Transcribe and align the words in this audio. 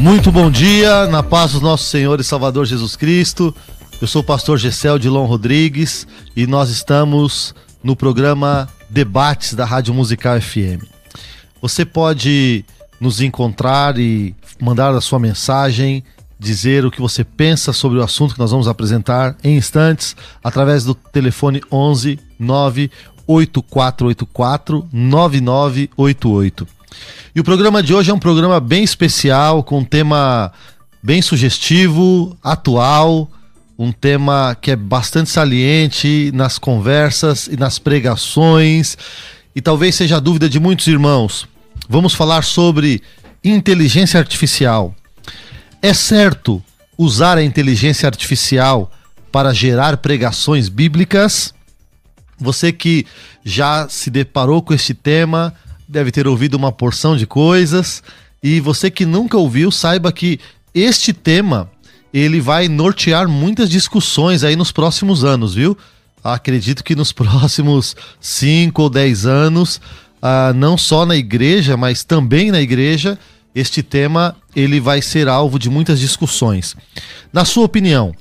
Muito 0.00 0.32
bom 0.32 0.50
dia, 0.50 1.06
na 1.08 1.22
paz 1.22 1.52
do 1.52 1.60
nosso 1.60 1.84
Senhor 1.84 2.18
e 2.18 2.24
Salvador 2.24 2.64
Jesus 2.64 2.96
Cristo. 2.96 3.54
Eu 4.00 4.06
sou 4.06 4.22
o 4.22 4.24
pastor 4.24 4.56
Gessel 4.56 4.98
Dilon 4.98 5.26
Rodrigues 5.26 6.06
e 6.34 6.46
nós 6.46 6.70
estamos 6.70 7.54
no 7.84 7.94
programa 7.94 8.66
Debates 8.88 9.52
da 9.52 9.66
Rádio 9.66 9.92
Musical 9.92 10.40
FM. 10.40 10.86
Você 11.60 11.84
pode 11.84 12.64
nos 12.98 13.20
encontrar 13.20 13.98
e 13.98 14.34
mandar 14.58 14.94
a 14.94 15.02
sua 15.02 15.18
mensagem, 15.18 16.02
dizer 16.38 16.86
o 16.86 16.90
que 16.90 17.02
você 17.02 17.22
pensa 17.22 17.70
sobre 17.70 17.98
o 17.98 18.02
assunto 18.02 18.32
que 18.32 18.40
nós 18.40 18.52
vamos 18.52 18.68
apresentar 18.68 19.36
em 19.44 19.58
instantes 19.58 20.16
através 20.42 20.82
do 20.82 20.94
telefone 20.94 21.60
11 21.70 22.18
98484 22.38 24.88
9988. 24.90 26.79
E 27.34 27.40
o 27.40 27.44
programa 27.44 27.82
de 27.82 27.94
hoje 27.94 28.10
é 28.10 28.14
um 28.14 28.18
programa 28.18 28.58
bem 28.60 28.82
especial, 28.82 29.62
com 29.62 29.78
um 29.78 29.84
tema 29.84 30.52
bem 31.02 31.22
sugestivo, 31.22 32.36
atual, 32.42 33.30
um 33.78 33.92
tema 33.92 34.56
que 34.60 34.70
é 34.70 34.76
bastante 34.76 35.30
saliente 35.30 36.30
nas 36.34 36.58
conversas 36.58 37.46
e 37.46 37.56
nas 37.56 37.78
pregações, 37.78 38.98
e 39.54 39.60
talvez 39.60 39.94
seja 39.94 40.16
a 40.16 40.20
dúvida 40.20 40.48
de 40.48 40.60
muitos 40.60 40.86
irmãos. 40.86 41.48
Vamos 41.88 42.14
falar 42.14 42.44
sobre 42.44 43.02
inteligência 43.42 44.20
artificial. 44.20 44.94
É 45.80 45.94
certo 45.94 46.62
usar 46.98 47.38
a 47.38 47.42
inteligência 47.42 48.06
artificial 48.06 48.92
para 49.32 49.54
gerar 49.54 49.96
pregações 49.96 50.68
bíblicas? 50.68 51.54
Você 52.38 52.72
que 52.72 53.06
já 53.44 53.88
se 53.88 54.10
deparou 54.10 54.60
com 54.60 54.74
este 54.74 54.92
tema, 54.92 55.54
deve 55.90 56.12
ter 56.12 56.28
ouvido 56.28 56.54
uma 56.54 56.70
porção 56.70 57.16
de 57.16 57.26
coisas. 57.26 58.02
E 58.42 58.60
você 58.60 58.90
que 58.90 59.04
nunca 59.04 59.36
ouviu, 59.36 59.70
saiba 59.72 60.12
que 60.12 60.38
este 60.72 61.12
tema 61.12 61.68
ele 62.14 62.40
vai 62.40 62.68
nortear 62.68 63.28
muitas 63.28 63.68
discussões 63.68 64.44
aí 64.44 64.54
nos 64.54 64.70
próximos 64.70 65.24
anos, 65.24 65.54
viu? 65.54 65.76
Acredito 66.22 66.84
que 66.84 66.94
nos 66.94 67.10
próximos 67.12 67.96
5 68.20 68.80
ou 68.80 68.88
10 68.88 69.26
anos, 69.26 69.80
ah, 70.22 70.52
não 70.54 70.78
só 70.78 71.04
na 71.04 71.16
igreja, 71.16 71.76
mas 71.76 72.04
também 72.04 72.52
na 72.52 72.60
igreja, 72.60 73.18
este 73.52 73.82
tema 73.82 74.36
ele 74.54 74.78
vai 74.78 75.02
ser 75.02 75.28
alvo 75.28 75.58
de 75.58 75.68
muitas 75.68 75.98
discussões. 75.98 76.76
Na 77.32 77.44
sua 77.44 77.64
opinião, 77.64 78.14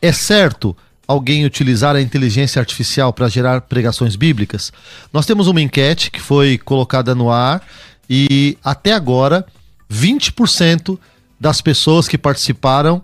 é 0.00 0.12
certo 0.12 0.76
alguém 1.06 1.44
utilizar 1.44 1.94
a 1.94 2.00
inteligência 2.00 2.60
artificial 2.60 3.12
para 3.12 3.28
gerar 3.28 3.62
pregações 3.62 4.16
bíblicas? 4.16 4.72
Nós 5.12 5.26
temos 5.26 5.46
uma 5.46 5.60
enquete 5.60 6.10
que 6.10 6.20
foi 6.20 6.58
colocada 6.58 7.14
no 7.14 7.30
ar 7.30 7.62
e 8.08 8.56
até 8.64 8.92
agora 8.92 9.46
20% 9.92 10.98
das 11.38 11.60
pessoas 11.60 12.08
que 12.08 12.18
participaram 12.18 13.02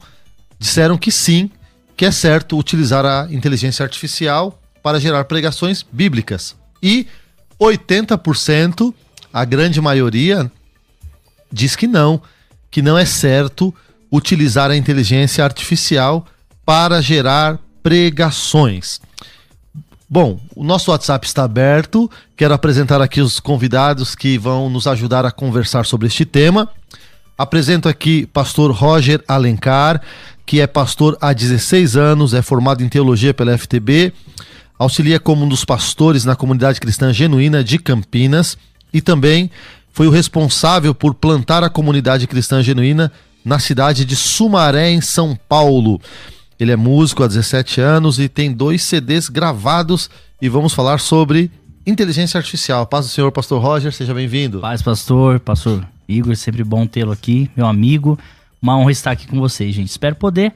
disseram 0.58 0.97
que 0.97 1.11
sim, 1.11 1.50
que 1.97 2.05
é 2.05 2.11
certo 2.11 2.58
utilizar 2.58 3.05
a 3.05 3.28
inteligência 3.30 3.83
artificial 3.83 4.58
para 4.83 4.98
gerar 4.98 5.24
pregações 5.24 5.84
bíblicas. 5.90 6.57
E 6.83 7.07
80%, 7.61 8.92
a 9.33 9.45
grande 9.45 9.80
maioria, 9.80 10.51
diz 11.51 11.77
que 11.77 11.86
não, 11.86 12.20
que 12.70 12.83
não 12.83 12.98
é 12.98 13.05
certo 13.05 13.74
utilizar 14.11 14.70
a 14.70 14.77
inteligência 14.77 15.45
artificial 15.45 16.27
para 16.64 17.01
gerar 17.01 17.58
pregações. 17.83 19.01
Bom, 20.09 20.39
o 20.55 20.63
nosso 20.63 20.91
WhatsApp 20.91 21.27
está 21.27 21.45
aberto. 21.45 22.11
Quero 22.37 22.53
apresentar 22.53 23.01
aqui 23.01 23.20
os 23.20 23.41
convidados 23.41 24.15
que 24.15 24.37
vão 24.37 24.69
nos 24.69 24.87
ajudar 24.87 25.25
a 25.25 25.31
conversar 25.31 25.87
sobre 25.87 26.07
este 26.07 26.25
tema. 26.25 26.69
Apresento 27.37 27.89
aqui 27.89 28.27
pastor 28.27 28.70
Roger 28.73 29.25
Alencar, 29.27 30.03
que 30.45 30.61
é 30.61 30.67
pastor 30.67 31.17
há 31.20 31.33
16 31.33 31.97
anos, 31.97 32.35
é 32.35 32.43
formado 32.43 32.85
em 32.85 32.89
teologia 32.89 33.33
pela 33.33 33.57
FTB, 33.57 34.13
auxilia 34.79 35.19
como 35.19 35.45
um 35.45 35.49
dos 35.49 35.64
pastores 35.64 36.25
na 36.25 36.37
comunidade 36.37 36.79
cristã 36.79 37.13
genuína 37.13 37.64
de 37.64 37.79
Campinas 37.79 38.59
e 38.93 39.01
também 39.01 39.51
foi 39.93 40.07
o 40.07 40.11
responsável 40.11 40.95
por 40.95 41.14
plantar 41.14 41.64
a 41.64 41.70
comunidade 41.70 42.27
cristã 42.27 42.63
genuína 42.63 43.11
na 43.45 43.59
cidade 43.59 44.05
de 44.05 44.14
Sumaré, 44.14 44.91
em 44.91 45.01
São 45.01 45.39
Paulo. 45.49 46.01
Ele 46.62 46.70
é 46.70 46.77
músico 46.77 47.24
há 47.24 47.27
17 47.27 47.80
anos 47.80 48.20
e 48.20 48.28
tem 48.28 48.52
dois 48.52 48.84
CDs 48.84 49.28
gravados 49.28 50.08
e 50.40 50.48
vamos 50.48 50.73
falar 50.73 51.00
sobre 51.00 51.50
inteligência 51.84 52.39
artificial. 52.39 52.86
Paz 52.86 53.06
do 53.06 53.11
Senhor, 53.11 53.33
pastor 53.33 53.61
Roger, 53.61 53.92
seja 53.92 54.14
bem-vindo. 54.14 54.61
Paz, 54.61 54.80
pastor, 54.80 55.40
pastor 55.40 55.84
Igor, 56.08 56.36
sempre 56.36 56.62
bom 56.62 56.86
tê-lo 56.86 57.11
aqui, 57.11 57.51
meu 57.56 57.67
amigo. 57.67 58.17
Uma 58.62 58.78
honra 58.78 58.92
estar 58.92 59.11
aqui 59.11 59.27
com 59.27 59.40
vocês, 59.40 59.74
gente. 59.74 59.89
Espero 59.89 60.14
poder 60.14 60.55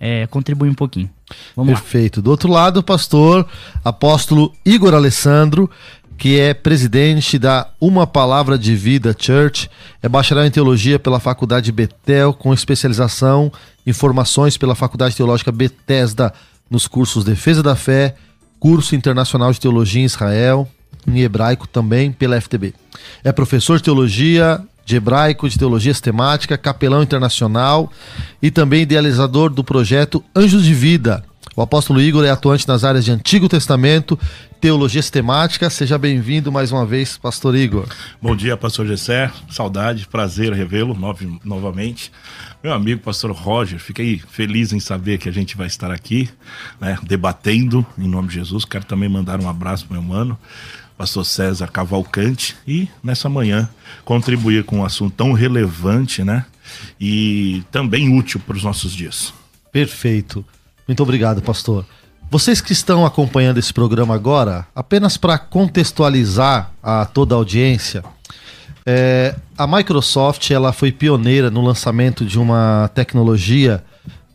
é, 0.00 0.26
contribuir 0.26 0.70
um 0.70 0.74
pouquinho. 0.74 1.10
Vamos 1.54 1.74
Perfeito. 1.74 2.20
Lá. 2.20 2.24
Do 2.24 2.30
outro 2.30 2.50
lado, 2.50 2.78
o 2.78 2.82
pastor 2.82 3.46
apóstolo 3.84 4.54
Igor 4.64 4.94
Alessandro, 4.94 5.70
que 6.16 6.40
é 6.40 6.54
presidente 6.54 7.38
da 7.38 7.68
Uma 7.78 8.06
Palavra 8.06 8.58
de 8.58 8.74
Vida 8.74 9.14
Church, 9.18 9.68
é 10.02 10.08
bacharel 10.08 10.46
em 10.46 10.50
teologia 10.50 10.98
pela 10.98 11.20
Faculdade 11.20 11.70
Betel, 11.70 12.32
com 12.32 12.54
especialização 12.54 13.52
em 13.86 13.92
formações 13.92 14.56
pela 14.56 14.74
Faculdade 14.74 15.16
Teológica 15.16 15.52
Bethesda 15.52 16.32
nos 16.70 16.86
cursos 16.86 17.24
Defesa 17.24 17.62
da 17.62 17.76
Fé, 17.76 18.14
curso 18.58 18.94
internacional 18.94 19.52
de 19.52 19.60
teologia 19.60 20.02
em 20.02 20.06
Israel, 20.06 20.68
em 21.06 21.20
hebraico 21.20 21.66
também 21.66 22.12
pela 22.12 22.40
FTB. 22.40 22.74
É 23.24 23.32
professor 23.32 23.76
de 23.76 23.82
teologia 23.82 24.62
de 24.84 24.96
hebraico, 24.96 25.48
de 25.48 25.58
teologia 25.58 25.92
sistemática, 25.92 26.58
capelão 26.58 27.02
internacional 27.02 27.90
e 28.40 28.50
também 28.50 28.82
idealizador 28.82 29.50
do 29.50 29.62
projeto 29.62 30.24
Anjos 30.34 30.64
de 30.64 30.74
Vida. 30.74 31.24
O 31.54 31.60
apóstolo 31.60 32.00
Igor 32.00 32.24
é 32.24 32.30
atuante 32.30 32.66
nas 32.66 32.82
áreas 32.82 33.04
de 33.04 33.10
Antigo 33.10 33.46
Testamento, 33.46 34.18
teologia 34.58 35.02
sistemática. 35.02 35.68
Seja 35.68 35.98
bem-vindo 35.98 36.50
mais 36.50 36.72
uma 36.72 36.86
vez, 36.86 37.18
pastor 37.18 37.54
Igor. 37.54 37.86
Bom 38.22 38.34
dia, 38.34 38.56
pastor 38.56 38.86
Gessé. 38.86 39.30
Saudade, 39.50 40.08
prazer 40.08 40.50
revê-lo 40.54 40.96
novamente. 41.44 42.10
Meu 42.64 42.72
amigo, 42.72 43.02
pastor 43.02 43.32
Roger, 43.32 43.78
fiquei 43.78 44.22
feliz 44.30 44.72
em 44.72 44.80
saber 44.80 45.18
que 45.18 45.28
a 45.28 45.32
gente 45.32 45.54
vai 45.54 45.66
estar 45.66 45.90
aqui, 45.90 46.26
né, 46.80 46.96
debatendo 47.02 47.84
em 47.98 48.08
nome 48.08 48.28
de 48.28 48.34
Jesus. 48.34 48.64
Quero 48.64 48.86
também 48.86 49.10
mandar 49.10 49.38
um 49.38 49.48
abraço 49.48 49.84
para 49.84 50.00
meu 50.00 50.02
mano, 50.02 50.38
pastor 50.96 51.26
César 51.26 51.66
Cavalcante, 51.66 52.56
e 52.66 52.88
nessa 53.04 53.28
manhã 53.28 53.68
contribuir 54.06 54.64
com 54.64 54.78
um 54.78 54.84
assunto 54.86 55.12
tão 55.14 55.34
relevante, 55.34 56.24
né? 56.24 56.46
E 56.98 57.62
também 57.70 58.16
útil 58.16 58.40
para 58.40 58.56
os 58.56 58.64
nossos 58.64 58.92
dias. 58.92 59.34
Perfeito. 59.70 60.42
Muito 60.86 61.02
obrigado, 61.02 61.42
pastor. 61.42 61.84
Vocês 62.30 62.60
que 62.60 62.72
estão 62.72 63.04
acompanhando 63.04 63.58
esse 63.58 63.72
programa 63.72 64.14
agora, 64.14 64.66
apenas 64.74 65.16
para 65.16 65.36
contextualizar 65.36 66.72
a 66.82 67.04
toda 67.04 67.34
a 67.34 67.38
audiência, 67.38 68.02
é, 68.86 69.36
a 69.56 69.66
Microsoft 69.66 70.50
ela 70.50 70.72
foi 70.72 70.90
pioneira 70.90 71.50
no 71.50 71.60
lançamento 71.60 72.24
de 72.24 72.38
uma 72.38 72.90
tecnologia 72.94 73.84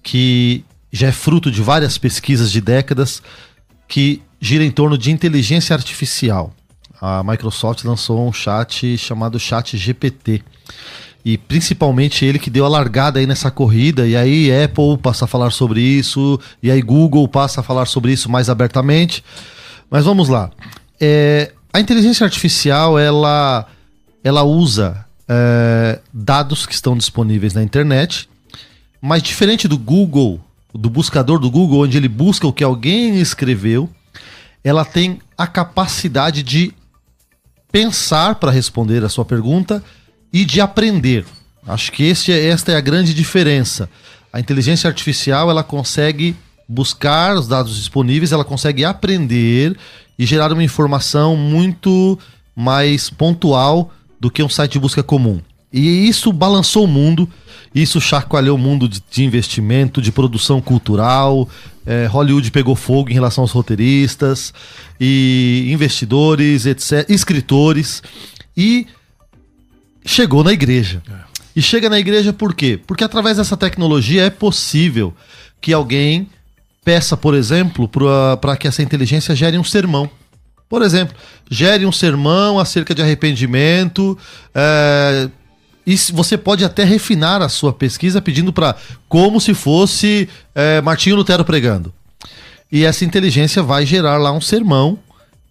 que 0.02 0.64
já 0.92 1.08
é 1.08 1.12
fruto 1.12 1.52
de 1.52 1.62
várias 1.62 1.98
pesquisas 1.98 2.52
de 2.52 2.62
décadas 2.62 3.22
que 3.88 4.22
gira 4.40 4.64
em 4.64 4.72
torno 4.72 4.98
de 4.98 5.12
inteligência 5.12 5.76
artificial. 5.76 6.54
A 7.02 7.24
Microsoft 7.24 7.84
lançou 7.84 8.28
um 8.28 8.34
chat 8.34 8.98
chamado 8.98 9.40
Chat 9.40 9.78
GPT. 9.78 10.44
E 11.28 11.38
principalmente 11.38 12.24
ele 12.24 12.40
que 12.40 12.50
deu 12.50 12.64
a 12.64 12.70
largada 12.70 13.20
aí 13.20 13.28
nessa 13.28 13.52
corrida, 13.52 14.08
e 14.08 14.16
aí 14.16 14.50
Apple 14.64 14.98
passa 14.98 15.26
a 15.26 15.28
falar 15.28 15.52
sobre 15.52 15.82
isso, 15.82 16.40
e 16.64 16.72
aí 16.72 16.82
Google 16.82 17.28
passa 17.28 17.60
a 17.60 17.64
falar 17.64 17.86
sobre 17.86 18.14
isso 18.14 18.32
mais 18.32 18.50
abertamente. 18.50 19.22
Mas 19.90 20.06
vamos 20.06 20.30
lá. 20.30 20.50
É, 20.98 21.52
a 21.74 21.82
inteligência 21.82 22.24
artificial, 22.24 22.98
ela, 22.98 23.68
ela 24.24 24.44
usa 24.44 25.06
é, 25.28 26.00
dados 26.14 26.66
que 26.66 26.74
estão 26.74 26.96
disponíveis 26.96 27.54
na 27.54 27.62
internet, 27.62 28.30
mas 29.02 29.22
diferente 29.22 29.68
do 29.68 29.78
Google, 29.78 30.40
do 30.74 30.90
buscador 30.90 31.40
do 31.40 31.52
Google, 31.52 31.82
onde 31.82 31.98
ele 31.98 32.08
busca 32.08 32.48
o 32.48 32.54
que 32.54 32.64
alguém 32.64 33.20
escreveu, 33.20 33.90
ela 34.64 34.86
tem 34.86 35.20
a 35.38 35.46
capacidade 35.46 36.42
de 36.42 36.74
pensar 37.70 38.36
para 38.36 38.50
responder 38.50 39.04
a 39.04 39.10
sua 39.10 39.26
pergunta 39.26 39.84
e 40.32 40.46
de 40.46 40.62
aprender. 40.62 41.26
Acho 41.66 41.92
que 41.92 42.04
este, 42.04 42.32
é, 42.32 42.48
esta 42.48 42.72
é 42.72 42.76
a 42.76 42.82
grande 42.82 43.14
diferença. 43.14 43.90
A 44.32 44.40
inteligência 44.40 44.88
artificial 44.88 45.50
ela 45.50 45.64
consegue 45.64 46.36
buscar 46.68 47.36
os 47.36 47.48
dados 47.48 47.76
disponíveis, 47.76 48.32
ela 48.32 48.46
consegue 48.46 48.84
aprender 48.84 49.78
e 50.18 50.26
gerar 50.26 50.52
uma 50.52 50.64
informação 50.64 51.36
muito 51.36 52.18
mais 52.56 53.10
pontual 53.10 53.92
do 54.20 54.32
que 54.32 54.44
um 54.44 54.50
site 54.50 54.74
de 54.74 54.80
busca 54.80 55.04
comum. 55.04 55.40
E 55.72 56.08
isso 56.08 56.32
balançou 56.32 56.86
o 56.86 56.88
mundo, 56.88 57.30
isso 57.76 58.02
chacoalhou 58.02 58.56
o 58.56 58.60
mundo 58.60 58.88
de, 58.88 59.02
de 59.12 59.24
investimento, 59.24 60.02
de 60.02 60.12
produção 60.12 60.62
cultural. 60.62 61.48
É, 61.86 62.06
Hollywood 62.08 62.50
pegou 62.52 62.76
fogo 62.76 63.10
em 63.10 63.14
relação 63.14 63.44
aos 63.44 63.52
roteiristas 63.52 64.54
e 65.00 65.70
investidores, 65.70 66.66
etc., 66.66 67.06
escritores. 67.10 68.02
E 68.56 68.88
chegou 70.08 70.44
na 70.44 70.52
igreja. 70.52 71.02
E 71.56 71.62
chega 71.62 71.90
na 71.90 72.00
igreja 72.00 72.32
por 72.32 72.54
quê? 72.54 72.80
Porque 72.86 73.04
através 73.04 73.38
dessa 73.38 73.58
tecnologia 73.58 74.24
é 74.24 74.30
possível 74.30 75.14
que 75.60 75.74
alguém 75.74 76.30
peça, 76.84 77.18
por 77.18 77.34
exemplo, 77.34 77.90
para 78.40 78.56
que 78.56 78.68
essa 78.68 78.82
inteligência 78.82 79.36
gere 79.36 79.58
um 79.58 79.64
sermão. 79.64 80.10
Por 80.70 80.82
exemplo, 80.82 81.16
gere 81.50 81.86
um 81.86 81.92
sermão 81.92 82.60
acerca 82.60 82.94
de 82.94 83.02
arrependimento. 83.02 84.18
É, 84.54 85.30
e 85.86 85.96
você 86.14 86.38
pode 86.38 86.64
até 86.64 86.84
refinar 86.84 87.42
a 87.42 87.50
sua 87.50 87.74
pesquisa 87.74 88.22
pedindo 88.22 88.54
para 88.54 88.76
como 89.10 89.42
se 89.42 89.54
fosse 89.54 90.30
é, 90.54 90.82
Martinho 90.82 91.16
Lutero 91.16 91.44
pregando. 91.44 91.94
E 92.72 92.84
essa 92.86 93.06
inteligência 93.06 93.64
vai 93.64 93.86
gerar 93.86 94.18
lá 94.18 94.32
um 94.32 94.42
sermão 94.42 95.00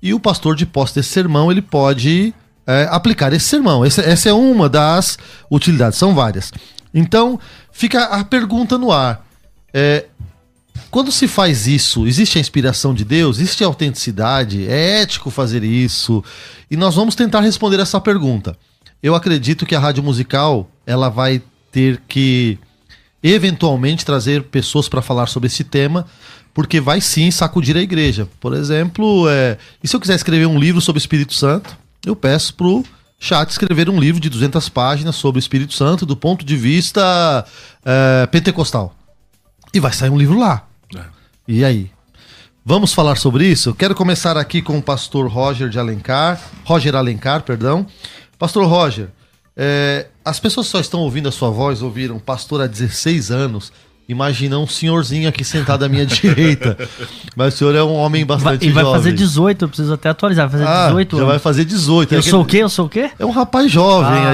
e 0.02 0.14
o 0.14 0.20
pastor 0.20 0.54
de 0.54 0.66
posse 0.66 0.94
desse 0.94 1.08
sermão 1.08 1.50
ele 1.50 1.62
pode 1.62 2.34
é, 2.66 2.88
aplicar 2.90 3.32
esse 3.32 3.46
sermão. 3.46 3.84
Essa, 3.84 4.02
essa 4.02 4.28
é 4.28 4.32
uma 4.32 4.68
das 4.68 5.18
utilidades, 5.50 5.98
são 5.98 6.14
várias. 6.14 6.52
Então 6.92 7.38
fica 7.70 8.04
a 8.04 8.24
pergunta 8.24 8.76
no 8.76 8.90
ar. 8.90 9.24
É, 9.72 10.06
quando 10.90 11.12
se 11.12 11.28
faz 11.28 11.66
isso, 11.66 12.06
existe 12.06 12.38
a 12.38 12.40
inspiração 12.40 12.94
de 12.94 13.04
Deus? 13.04 13.38
Existe 13.38 13.62
a 13.62 13.66
autenticidade? 13.66 14.66
É 14.66 15.02
ético 15.02 15.30
fazer 15.30 15.62
isso? 15.62 16.24
E 16.70 16.76
nós 16.76 16.94
vamos 16.94 17.14
tentar 17.14 17.40
responder 17.40 17.80
essa 17.80 18.00
pergunta. 18.00 18.56
Eu 19.02 19.14
acredito 19.14 19.66
que 19.66 19.74
a 19.74 19.78
rádio 19.78 20.02
musical 20.02 20.70
ela 20.86 21.08
vai 21.08 21.42
ter 21.70 22.00
que 22.08 22.58
eventualmente 23.22 24.04
trazer 24.04 24.44
pessoas 24.44 24.88
para 24.88 25.02
falar 25.02 25.26
sobre 25.26 25.48
esse 25.48 25.64
tema, 25.64 26.06
porque 26.54 26.80
vai 26.80 27.00
sim 27.00 27.30
sacudir 27.30 27.76
a 27.76 27.82
igreja. 27.82 28.28
Por 28.40 28.54
exemplo, 28.54 29.28
é, 29.28 29.58
e 29.82 29.88
se 29.88 29.94
eu 29.94 30.00
quiser 30.00 30.14
escrever 30.14 30.46
um 30.46 30.58
livro 30.58 30.80
sobre 30.80 30.98
o 30.98 31.00
Espírito 31.02 31.34
Santo, 31.34 31.76
eu 32.06 32.16
peço 32.16 32.54
pro 32.54 32.84
chat 33.18 33.50
escrever 33.50 33.90
um 33.90 33.98
livro 33.98 34.20
de 34.20 34.30
200 34.30 34.68
páginas 34.68 35.16
sobre 35.16 35.38
o 35.38 35.40
Espírito 35.40 35.74
Santo 35.74 36.06
do 36.06 36.16
ponto 36.16 36.44
de 36.44 36.56
vista 36.56 37.44
é, 37.84 38.26
pentecostal. 38.26 38.94
E 39.74 39.80
vai 39.80 39.92
sair 39.92 40.10
um 40.10 40.18
livro 40.18 40.38
lá. 40.38 40.66
É. 40.94 41.04
E 41.48 41.64
aí? 41.64 41.90
Vamos 42.64 42.92
falar 42.92 43.16
sobre 43.16 43.46
isso? 43.46 43.74
Quero 43.74 43.94
começar 43.94 44.36
aqui 44.36 44.60
com 44.62 44.78
o 44.78 44.82
pastor 44.82 45.28
Roger 45.28 45.68
de 45.68 45.78
Alencar, 45.78 46.40
Roger 46.64 46.96
Alencar, 46.96 47.42
perdão, 47.42 47.86
Pastor 48.38 48.66
Roger, 48.66 49.08
é, 49.56 50.08
as 50.22 50.38
pessoas 50.38 50.66
só 50.66 50.78
estão 50.78 51.00
ouvindo 51.00 51.28
a 51.28 51.32
sua 51.32 51.48
voz, 51.50 51.80
ouviram 51.80 52.18
pastor 52.18 52.60
há 52.60 52.66
16 52.66 53.30
anos. 53.30 53.72
Imagina 54.08 54.56
um 54.58 54.66
senhorzinho 54.68 55.28
aqui 55.28 55.42
sentado 55.42 55.84
à 55.84 55.88
minha 55.88 56.06
direita. 56.06 56.76
Mas 57.34 57.54
o 57.54 57.56
senhor 57.56 57.74
é 57.74 57.82
um 57.82 57.94
homem 57.94 58.24
bastante 58.24 58.60
vai, 58.60 58.68
E 58.68 58.72
vai 58.72 58.84
jovem. 58.84 59.00
fazer 59.00 59.12
18, 59.12 59.64
eu 59.64 59.68
preciso 59.68 59.92
até 59.92 60.08
atualizar. 60.08 60.48
Vai 60.48 60.60
fazer 60.60 60.70
ah, 60.70 60.86
18 60.86 61.18
já 61.18 61.24
vai 61.24 61.38
fazer 61.38 61.64
18. 61.64 62.14
Eu 62.14 62.18
é 62.18 62.22
sou 62.22 62.42
o 62.42 62.44
quê? 62.44 62.58
Eu 62.58 62.68
sou 62.68 62.86
o 62.86 62.88
quê? 62.88 63.10
É 63.18 63.26
um 63.26 63.30
rapaz 63.30 63.70
jovem 63.70 64.18
ah, 64.18 64.30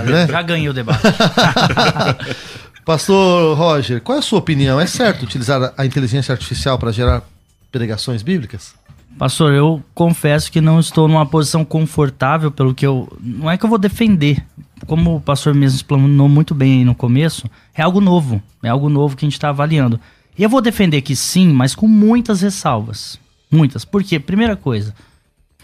aí, 0.00 0.10
né? 0.10 0.26
Já 0.26 0.42
ganhei 0.42 0.68
o 0.68 0.72
debate. 0.72 1.02
Pastor 2.84 3.56
Roger, 3.56 4.00
qual 4.00 4.16
é 4.16 4.18
a 4.18 4.22
sua 4.22 4.40
opinião? 4.40 4.80
É 4.80 4.86
certo 4.86 5.22
utilizar 5.22 5.72
a 5.76 5.86
inteligência 5.86 6.32
artificial 6.32 6.76
para 6.78 6.90
gerar 6.90 7.22
pregações 7.70 8.22
bíblicas? 8.22 8.74
Pastor, 9.18 9.52
eu 9.52 9.82
confesso 9.94 10.50
que 10.50 10.60
não 10.60 10.80
estou 10.80 11.06
numa 11.06 11.24
posição 11.24 11.64
confortável 11.64 12.50
pelo 12.50 12.74
que 12.74 12.84
eu. 12.84 13.08
Não 13.20 13.50
é 13.50 13.56
que 13.56 13.64
eu 13.64 13.68
vou 13.68 13.78
defender. 13.78 14.44
Como 14.86 15.16
o 15.16 15.20
pastor 15.20 15.54
mesmo 15.54 15.76
explanou 15.76 16.28
muito 16.28 16.54
bem 16.54 16.84
no 16.84 16.94
começo, 16.94 17.48
é 17.74 17.82
algo 17.82 18.00
novo. 18.00 18.42
É 18.62 18.68
algo 18.68 18.88
novo 18.88 19.16
que 19.16 19.24
a 19.24 19.26
gente 19.26 19.34
está 19.34 19.48
avaliando. 19.48 20.00
E 20.36 20.42
eu 20.42 20.48
vou 20.48 20.60
defender 20.60 21.02
que 21.02 21.14
sim, 21.14 21.48
mas 21.48 21.74
com 21.74 21.86
muitas 21.86 22.40
ressalvas. 22.40 23.18
Muitas. 23.50 23.84
Por 23.84 24.02
quê? 24.02 24.18
Primeira 24.18 24.56
coisa, 24.56 24.94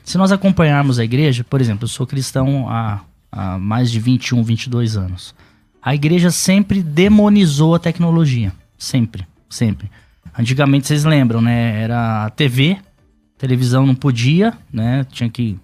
se 0.05 0.17
nós 0.19 0.31
acompanharmos 0.33 0.99
a 0.99 1.05
igreja, 1.05 1.45
por 1.45 1.61
exemplo, 1.61 1.85
eu 1.85 1.89
sou 1.89 2.07
cristão 2.07 2.69
há, 2.69 3.01
há 3.33 3.59
mais 3.59 3.91
de 3.91 3.99
21, 3.99 4.43
22 4.43 4.97
anos. 4.97 5.35
A 5.83 5.95
igreja 5.95 6.31
sempre 6.31 6.83
demonizou 6.83 7.75
a 7.75 7.79
tecnologia. 7.79 8.53
Sempre, 8.77 9.27
sempre. 9.49 9.91
Antigamente, 10.39 10.87
vocês 10.87 11.05
lembram, 11.05 11.41
né? 11.41 11.83
Era 11.83 12.27
a 12.27 12.31
TV, 12.31 12.79
televisão 13.37 13.87
não 13.87 13.95
podia, 13.95 14.53
né? 14.73 15.05
Tinha 15.11 15.29
que. 15.29 15.59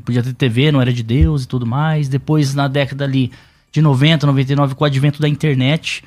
Não 0.00 0.04
podia 0.04 0.22
ter 0.22 0.32
TV, 0.32 0.72
não 0.72 0.80
era 0.80 0.92
de 0.92 1.02
Deus 1.02 1.44
e 1.44 1.48
tudo 1.48 1.66
mais. 1.66 2.08
Depois, 2.08 2.54
na 2.54 2.66
década 2.66 3.04
ali 3.04 3.30
de 3.70 3.82
90, 3.82 4.26
99, 4.26 4.74
com 4.74 4.82
o 4.82 4.86
advento 4.86 5.20
da 5.20 5.28
internet, 5.28 6.02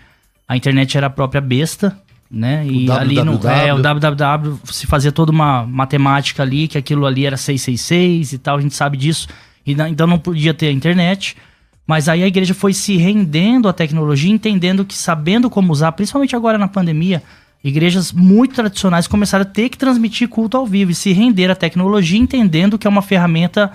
a 0.48 0.58
internet 0.58 0.98
era 0.98 1.08
a 1.08 1.10
própria 1.12 1.40
besta, 1.40 1.96
né? 2.30 2.66
E 2.66 2.90
o 2.90 2.94
ali 2.94 3.24
no 3.24 3.40
é, 3.48 3.72
o 3.72 3.80
www 3.80 4.58
se 4.66 4.88
fazia 4.88 5.12
toda 5.12 5.32
uma 5.32 5.64
matemática 5.66 6.42
ali, 6.42 6.68
que 6.68 6.78
aquilo 6.78 7.06
ali 7.06 7.26
era 7.26 7.38
666 7.38 8.34
e 8.34 8.38
tal, 8.40 8.58
a 8.58 8.62
gente 8.62 8.74
sabe 8.74 8.98
disso. 8.98 9.28
E, 9.66 9.74
então 9.74 10.08
não 10.08 10.18
podia 10.18 10.54
ter 10.54 10.68
a 10.68 10.72
internet. 10.72 11.38
Mas 11.86 12.10
aí 12.10 12.24
a 12.24 12.28
igreja 12.28 12.54
foi 12.54 12.74
se 12.74 12.98
rendendo 12.98 13.68
à 13.68 13.74
tecnologia, 13.74 14.32
entendendo 14.32 14.84
que 14.84 14.96
sabendo 14.96 15.50
como 15.50 15.72
usar, 15.72 15.92
principalmente 15.92 16.36
agora 16.36 16.58
na 16.58 16.68
pandemia, 16.68 17.22
Igrejas 17.64 18.12
muito 18.12 18.56
tradicionais 18.56 19.08
começaram 19.08 19.44
a 19.44 19.46
ter 19.46 19.70
que 19.70 19.78
transmitir 19.78 20.28
culto 20.28 20.58
ao 20.58 20.66
vivo 20.66 20.92
e 20.92 20.96
se 20.96 21.14
render 21.14 21.50
à 21.50 21.56
tecnologia, 21.56 22.20
entendendo 22.20 22.78
que 22.78 22.86
é 22.86 22.90
uma 22.90 23.02
ferramenta 23.02 23.72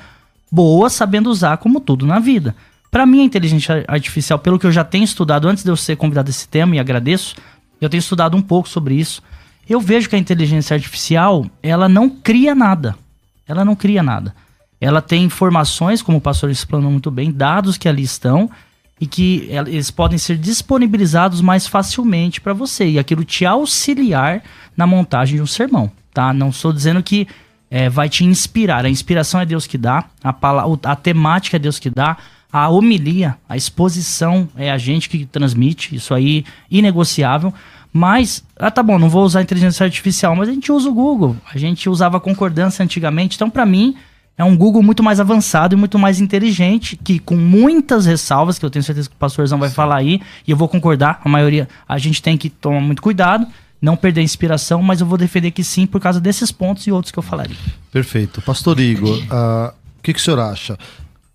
boa, 0.53 0.91
sabendo 0.91 1.31
usar 1.31 1.57
como 1.57 1.81
tudo 1.81 2.07
na 2.07 2.19
vida. 2.19 2.55
Para 2.91 3.07
mim, 3.07 3.23
a 3.23 3.25
inteligência 3.25 3.85
artificial, 3.89 4.39
pelo 4.39 4.59
que 4.59 4.67
eu 4.67 4.73
já 4.73 4.85
tenho 4.85 5.05
estudado 5.05 5.49
antes 5.49 5.65
de 5.65 5.71
eu 5.71 5.77
ser 5.77 5.97
convidado 5.97 6.29
a 6.29 6.31
esse 6.31 6.47
tema, 6.47 6.77
e 6.77 6.79
agradeço, 6.79 7.35
eu 7.81 7.89
tenho 7.89 8.01
estudado 8.01 8.37
um 8.37 8.43
pouco 8.43 8.69
sobre 8.69 8.95
isso. 8.95 9.23
Eu 9.69 9.81
vejo 9.81 10.09
que 10.09 10.17
a 10.17 10.19
inteligência 10.19 10.75
artificial, 10.75 11.47
ela 11.63 11.89
não 11.89 12.11
cria 12.11 12.55
nada. 12.55 12.97
Ela 13.47 13.65
não 13.65 13.77
cria 13.77 14.03
nada. 14.03 14.35
Ela 14.81 15.03
tem 15.03 15.25
informações, 15.25 16.03
como 16.03 16.19
o 16.19 16.21
pastor 16.21 16.51
explanou 16.51 16.91
muito 16.91 17.11
bem, 17.11 17.33
dados 17.33 17.77
que 17.77 17.89
ali 17.89 18.03
estão, 18.03 18.51
e 19.01 19.07
que 19.07 19.49
eles 19.51 19.91
podem 19.91 20.19
ser 20.19 20.37
disponibilizados 20.37 21.41
mais 21.41 21.67
facilmente 21.67 22.41
para 22.41 22.53
você. 22.53 22.89
E 22.89 22.99
aquilo 22.99 23.25
te 23.25 23.47
auxiliar 23.47 24.43
na 24.77 24.87
montagem 24.87 25.37
de 25.37 25.43
um 25.43 25.47
sermão, 25.47 25.91
tá? 26.13 26.33
Não 26.33 26.49
estou 26.49 26.73
dizendo 26.73 27.03
que 27.03 27.27
é, 27.71 27.89
vai 27.89 28.09
te 28.09 28.25
inspirar, 28.25 28.85
a 28.85 28.89
inspiração 28.89 29.41
é 29.41 29.47
Deus 29.47 29.67
que 29.67 29.77
dá, 29.77 30.05
a, 30.23 30.33
palavra, 30.33 30.79
a 30.85 30.97
temática 30.97 31.57
é 31.57 31.61
Deus 31.61 31.79
que 31.79 31.91
dá, 31.91 32.17
a 32.51 32.69
homilia, 32.69 33.37
a 33.49 33.57
exposição 33.57 34.49
é 34.57 34.71
a 34.71 34.79
gente 34.79 35.09
que 35.09 35.27
transmite, 35.27 35.95
isso 35.95 36.15
aí 36.15 36.45
inegociável. 36.71 37.53
Mas, 37.93 38.45
ah, 38.57 38.71
tá 38.71 38.83
bom, 38.83 38.99
não 38.99 39.09
vou 39.09 39.25
usar 39.25 39.43
inteligência 39.43 39.85
artificial, 39.85 40.35
mas 40.35 40.49
a 40.49 40.53
gente 40.53 40.71
usa 40.71 40.89
o 40.89 40.95
Google, 40.95 41.37
a 41.53 41.59
gente 41.59 41.89
usava 41.89 42.21
concordância 42.21 42.83
antigamente, 42.83 43.37
então 43.37 43.51
para 43.51 43.67
mim 43.67 43.97
é 44.39 44.45
um 44.45 44.57
Google 44.57 44.83
muito 44.83 45.03
mais 45.03 45.19
avançado 45.19 45.75
e 45.75 45.77
muito 45.77 45.99
mais 45.99 46.21
inteligente, 46.21 46.97
que 46.97 47.19
com 47.19 47.37
muitas 47.37 48.07
ressalvas, 48.07 48.57
que 48.57 48.65
eu 48.65 48.71
tenho 48.71 48.85
certeza 48.85 49.09
que 49.09 49.17
o 49.17 49.19
pastorzão 49.19 49.59
vai 49.59 49.69
Sim. 49.69 49.75
falar 49.75 49.97
aí, 49.97 50.23
e 50.47 50.53
eu 50.53 50.57
vou 50.57 50.69
concordar, 50.69 51.21
a 51.25 51.29
maioria, 51.29 51.69
a 51.89 51.99
gente 51.99 52.23
tem 52.23 52.39
que 52.39 52.49
tomar 52.49 52.81
muito 52.81 53.03
cuidado, 53.03 53.45
não 53.83 53.97
perder 53.97 54.21
a 54.21 54.25
inspiração, 54.25 54.81
mas 54.81 55.01
eu 55.01 55.07
vou 55.07 55.19
defender 55.19 55.51
que 55.51 55.65
sim, 55.65 55.87
por 55.87 56.01
causa 56.01 56.21
desses 56.21 56.53
pontos 56.53 56.87
e 56.87 56.93
outros 56.93 57.11
que 57.11 57.19
eu 57.19 57.23
falaria. 57.23 57.57
Perfeito. 57.93 58.41
Pastor 58.43 58.79
Igor, 58.79 59.19
uh, 59.19 59.69
o 59.99 60.03
que, 60.03 60.13
que 60.13 60.21
o 60.21 60.23
senhor 60.23 60.41
acha? 60.41 60.79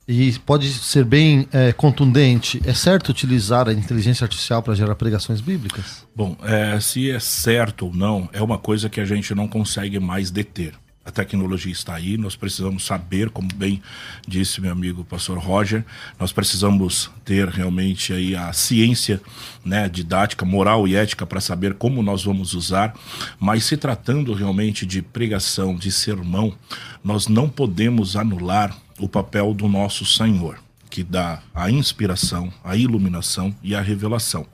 E 0.05 0.33
pode 0.45 0.69
ser 0.69 1.05
bem 1.05 1.47
é, 1.53 1.71
contundente. 1.71 2.61
É 2.65 2.73
certo 2.73 3.07
utilizar 3.07 3.69
a 3.69 3.73
inteligência 3.73 4.25
artificial 4.25 4.61
para 4.61 4.73
gerar 4.75 4.95
pregações 4.95 5.39
bíblicas? 5.39 6.05
Bom, 6.13 6.35
é, 6.43 6.77
se 6.81 7.09
é 7.09 7.19
certo 7.19 7.85
ou 7.85 7.93
não, 7.93 8.27
é 8.33 8.41
uma 8.41 8.57
coisa 8.57 8.89
que 8.89 8.99
a 8.99 9.05
gente 9.05 9.33
não 9.33 9.47
consegue 9.47 10.01
mais 10.01 10.29
deter. 10.29 10.73
A 11.05 11.11
tecnologia 11.11 11.71
está 11.71 11.95
aí, 11.95 12.17
nós 12.17 12.33
precisamos 12.33 12.85
saber, 12.85 13.29
como 13.29 13.49
bem 13.53 13.81
disse 14.25 14.61
meu 14.61 14.71
amigo 14.71 15.03
pastor 15.03 15.37
Roger, 15.37 15.83
nós 16.17 16.31
precisamos 16.31 17.11
ter 17.25 17.49
realmente 17.49 18.13
aí 18.13 18.33
a 18.37 18.53
ciência, 18.53 19.21
né, 19.65 19.89
didática, 19.89 20.45
moral 20.45 20.87
e 20.87 20.95
ética 20.95 21.25
para 21.25 21.41
saber 21.41 21.73
como 21.73 22.01
nós 22.01 22.23
vamos 22.23 22.53
usar, 22.53 22.93
mas 23.37 23.65
se 23.65 23.75
tratando 23.75 24.33
realmente 24.33 24.85
de 24.85 25.01
pregação, 25.01 25.75
de 25.75 25.91
sermão, 25.91 26.55
nós 27.03 27.27
não 27.27 27.49
podemos 27.49 28.15
anular 28.15 28.73
o 28.97 29.09
papel 29.09 29.53
do 29.53 29.67
nosso 29.67 30.05
Senhor, 30.05 30.57
que 30.89 31.03
dá 31.03 31.41
a 31.53 31.69
inspiração, 31.69 32.53
a 32.63 32.77
iluminação 32.77 33.53
e 33.61 33.75
a 33.75 33.81
revelação. 33.81 34.47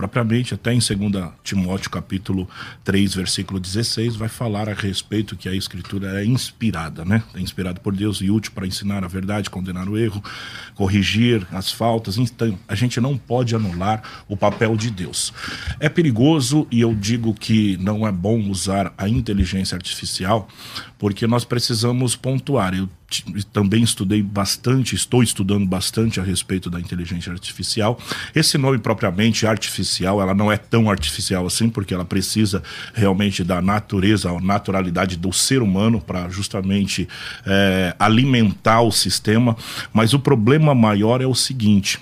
Propriamente, 0.00 0.54
até 0.54 0.72
em 0.72 0.78
2 0.78 1.30
Timóteo 1.44 1.90
capítulo 1.90 2.48
3, 2.84 3.16
versículo 3.16 3.60
16, 3.60 4.16
vai 4.16 4.30
falar 4.30 4.66
a 4.66 4.72
respeito 4.72 5.36
que 5.36 5.46
a 5.46 5.54
escritura 5.54 6.22
é 6.22 6.24
inspirada, 6.24 7.04
né? 7.04 7.22
É 7.34 7.40
inspirada 7.40 7.78
por 7.78 7.94
Deus 7.94 8.22
e 8.22 8.30
útil 8.30 8.50
para 8.52 8.66
ensinar 8.66 9.04
a 9.04 9.08
verdade, 9.08 9.50
condenar 9.50 9.90
o 9.90 9.98
erro, 9.98 10.24
corrigir 10.74 11.46
as 11.52 11.70
faltas. 11.70 12.16
Então, 12.16 12.58
a 12.66 12.74
gente 12.74 12.98
não 12.98 13.18
pode 13.18 13.54
anular 13.54 14.02
o 14.26 14.38
papel 14.38 14.74
de 14.74 14.90
Deus. 14.90 15.34
É 15.78 15.90
perigoso 15.90 16.66
e 16.70 16.80
eu 16.80 16.94
digo 16.94 17.34
que 17.34 17.76
não 17.76 18.08
é 18.08 18.10
bom 18.10 18.40
usar 18.48 18.94
a 18.96 19.06
inteligência 19.06 19.74
artificial, 19.74 20.48
porque 20.98 21.26
nós 21.26 21.44
precisamos 21.44 22.16
pontuar. 22.16 22.74
Eu 22.74 22.88
também 23.52 23.82
estudei 23.82 24.22
bastante, 24.22 24.94
estou 24.94 25.22
estudando 25.22 25.66
bastante 25.66 26.20
a 26.20 26.22
respeito 26.22 26.70
da 26.70 26.80
inteligência 26.80 27.32
artificial. 27.32 27.98
Esse 28.34 28.56
nome 28.56 28.78
propriamente 28.78 29.46
artificial, 29.46 30.20
ela 30.20 30.34
não 30.34 30.50
é 30.50 30.56
tão 30.56 30.88
artificial 30.88 31.46
assim, 31.46 31.68
porque 31.68 31.92
ela 31.92 32.04
precisa 32.04 32.62
realmente 32.94 33.42
da 33.42 33.60
natureza, 33.60 34.30
a 34.30 34.40
naturalidade 34.40 35.16
do 35.16 35.32
ser 35.32 35.60
humano 35.62 36.00
para 36.00 36.28
justamente 36.28 37.08
é, 37.44 37.94
alimentar 37.98 38.82
o 38.82 38.92
sistema. 38.92 39.56
Mas 39.92 40.14
o 40.14 40.18
problema 40.20 40.74
maior 40.74 41.20
é 41.20 41.26
o 41.26 41.34
seguinte: 41.34 41.98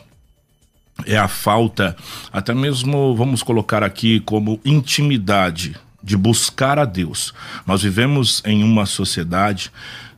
é 1.06 1.16
a 1.16 1.28
falta, 1.28 1.96
até 2.32 2.52
mesmo 2.52 3.16
vamos 3.16 3.42
colocar 3.42 3.82
aqui 3.82 4.20
como 4.20 4.60
intimidade 4.64 5.76
de 6.02 6.16
buscar 6.16 6.78
a 6.78 6.84
Deus. 6.84 7.34
Nós 7.66 7.82
vivemos 7.82 8.42
em 8.44 8.62
uma 8.62 8.86
sociedade 8.86 9.70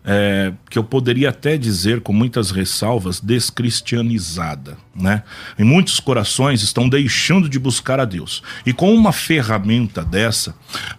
é, 0.04 0.52
que 0.68 0.78
eu 0.78 0.84
poderia 0.84 1.28
até 1.28 1.56
dizer 1.56 2.00
com 2.00 2.12
muitas 2.12 2.50
ressalvas, 2.50 3.20
descristianizada. 3.20 4.76
Né? 4.94 5.22
E 5.58 5.64
muitos 5.64 6.00
corações 6.00 6.62
estão 6.62 6.88
deixando 6.88 7.48
de 7.48 7.58
buscar 7.58 8.00
a 8.00 8.04
Deus. 8.04 8.42
E 8.64 8.72
com 8.72 8.94
uma 8.94 9.12
ferramenta 9.12 10.04
dessa, 10.04 10.54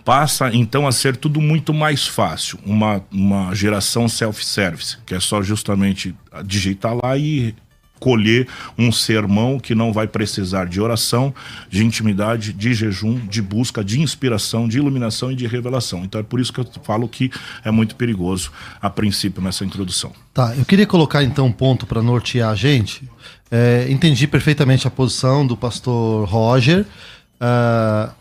passa 0.06 0.54
então 0.54 0.88
a 0.88 0.92
ser 0.92 1.18
tudo 1.18 1.42
muito 1.42 1.74
mais 1.74 2.08
fácil. 2.08 2.60
Uma, 2.66 3.04
uma 3.12 3.54
geração 3.54 4.08
self-service, 4.08 4.98
que 5.06 5.14
é 5.14 5.20
só 5.20 5.42
justamente 5.42 6.16
digitar 6.46 6.96
lá 6.96 7.18
e 7.18 7.56
colher 8.02 8.48
um 8.76 8.92
sermão 8.92 9.60
que 9.60 9.76
não 9.76 9.94
vai 9.94 10.08
precisar 10.08 10.66
de 10.66 10.82
oração, 10.82 11.32
de 11.70 11.86
intimidade, 11.86 12.52
de 12.52 12.74
jejum, 12.74 13.16
de 13.28 13.44
busca, 13.44 13.84
de 13.84 14.02
inspiração, 14.02 14.68
de 14.68 14.80
iluminação 14.80 15.32
e 15.32 15.36
de 15.36 15.46
revelação. 15.46 16.04
Então 16.04 16.20
é 16.20 16.24
por 16.24 16.40
isso 16.40 16.52
que 16.52 16.60
eu 16.60 16.66
falo 16.84 17.08
que 17.08 17.32
é 17.64 17.70
muito 17.70 17.96
perigoso 17.96 18.52
a 18.82 18.90
princípio 18.90 19.40
nessa 19.40 19.64
introdução. 19.64 20.12
Tá, 20.34 20.56
eu 20.58 20.66
queria 20.66 20.88
colocar 20.88 21.24
então 21.24 21.46
um 21.46 21.52
ponto 21.52 21.86
para 21.86 22.02
nortear 22.02 22.50
a 22.50 22.56
gente. 22.56 23.08
É, 23.52 23.86
entendi 23.88 24.26
perfeitamente 24.26 24.88
a 24.88 24.92
posição 24.92 25.46
do 25.46 25.56
pastor 25.56 26.28
Roger. 26.28 26.86
Uh, 27.40 28.12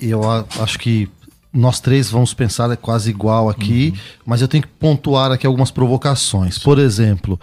eu 0.00 0.20
acho 0.60 0.78
que 0.78 1.08
nós 1.52 1.80
três 1.80 2.10
vamos 2.10 2.34
pensar 2.34 2.70
é 2.70 2.76
quase 2.76 3.08
igual 3.08 3.48
aqui, 3.48 3.92
uhum. 3.94 4.00
mas 4.26 4.42
eu 4.42 4.48
tenho 4.48 4.62
que 4.62 4.68
pontuar 4.68 5.32
aqui 5.32 5.46
algumas 5.46 5.70
provocações. 5.70 6.58
Por 6.58 6.78
exemplo, 6.78 7.40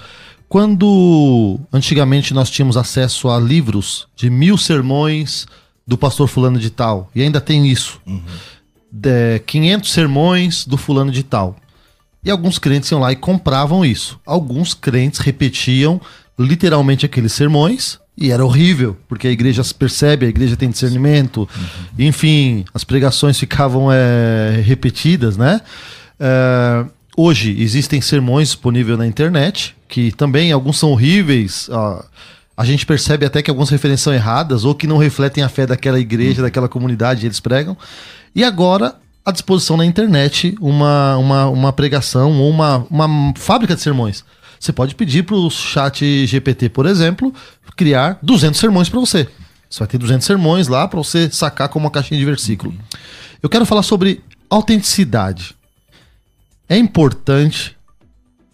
quando 0.54 1.60
antigamente 1.74 2.32
nós 2.32 2.48
tínhamos 2.48 2.78
acesso 2.78 3.28
a 3.28 3.40
livros 3.40 4.06
de 4.16 4.30
mil 4.30 4.56
sermões 4.56 5.48
do 5.88 5.98
pastor 5.98 6.28
fulano 6.28 6.60
de 6.60 6.70
tal, 6.70 7.10
e 7.16 7.24
ainda 7.24 7.42
tem 7.42 7.68
isso, 7.68 8.00
uhum. 8.06 8.22
de 8.92 9.40
500 9.48 9.92
sermões 9.92 10.64
do 10.64 10.78
fulano 10.78 11.12
de 11.12 11.24
tal. 11.24 11.56
E 12.24 12.30
alguns 12.30 12.60
crentes 12.60 12.92
iam 12.92 13.00
lá 13.00 13.12
e 13.12 13.16
compravam 13.16 13.84
isso. 13.84 14.20
Alguns 14.24 14.76
crentes 14.76 15.22
repetiam 15.22 16.00
literalmente 16.38 17.04
aqueles 17.04 17.34
sermões 17.34 17.98
e 18.16 18.30
era 18.30 18.46
horrível, 18.46 18.96
porque 19.08 19.28
a 19.28 19.32
igreja 19.32 19.64
se 19.64 19.74
percebe, 19.74 20.28
a 20.28 20.30
igreja 20.30 20.56
tem 20.56 20.70
discernimento, 20.70 21.50
uhum. 21.50 22.06
enfim, 22.06 22.64
as 22.76 22.84
pregações 22.84 23.40
ficavam 23.40 23.92
é, 23.92 24.62
repetidas, 24.64 25.36
né? 25.36 25.62
É, 26.20 26.86
hoje 27.15 27.55
existem 27.62 28.01
sermões 28.01 28.50
disponíveis 28.50 28.98
na 28.98 29.08
internet 29.08 29.75
que 29.88 30.12
também 30.12 30.51
alguns 30.51 30.79
são 30.79 30.91
horríveis. 30.91 31.70
A 32.55 32.65
gente 32.65 32.86
percebe 32.86 33.25
até 33.25 33.41
que 33.41 33.50
algumas 33.50 33.70
referências 33.70 34.01
são 34.01 34.13
erradas 34.13 34.65
ou 34.65 34.74
que 34.74 34.88
não 34.88 34.98
refletem 34.98 35.43
a 35.43 35.50
fé 35.50 35.65
daquela 35.65 36.00
igreja, 36.00 36.41
hum. 36.41 36.46
daquela 36.46 36.67
comunidade 36.67 37.25
eles 37.25 37.39
pregam. 37.39 37.77
E 38.36 38.43
agora, 38.43 38.96
à 39.25 39.32
disposição 39.32 39.77
na 39.77 39.86
internet, 39.86 40.55
uma, 40.60 41.17
uma, 41.17 41.48
uma 41.48 41.74
pregação 41.74 42.32
ou 42.39 42.50
uma, 42.50 42.86
uma 42.89 43.34
fábrica 43.36 43.75
de 43.75 43.82
sermões. 43.82 44.24
Você 44.60 44.72
pode 44.72 44.96
pedir 44.96 45.24
para 45.24 45.36
o 45.36 45.50
chat 45.50 46.25
GPT, 46.25 46.70
por 46.70 46.86
exemplo, 46.86 47.34
criar 47.75 48.17
200 48.24 48.60
sermões 48.60 48.89
para 48.89 49.00
você. 49.00 49.27
Você 49.70 49.79
vai 49.79 49.88
ter 49.88 49.98
200 49.98 50.25
sermões 50.25 50.67
lá 50.67 50.88
para 50.88 50.98
você 50.98 51.29
sacar 51.29 51.67
como 51.70 51.86
uma 51.86 51.91
caixinha 51.91 52.20
de 52.20 52.25
versículo. 52.25 52.74
Eu 53.41 53.50
quero 53.50 53.65
falar 53.65 53.84
sobre 53.84 54.22
autenticidade. 54.50 55.55
É 56.67 56.77
importante 56.77 57.75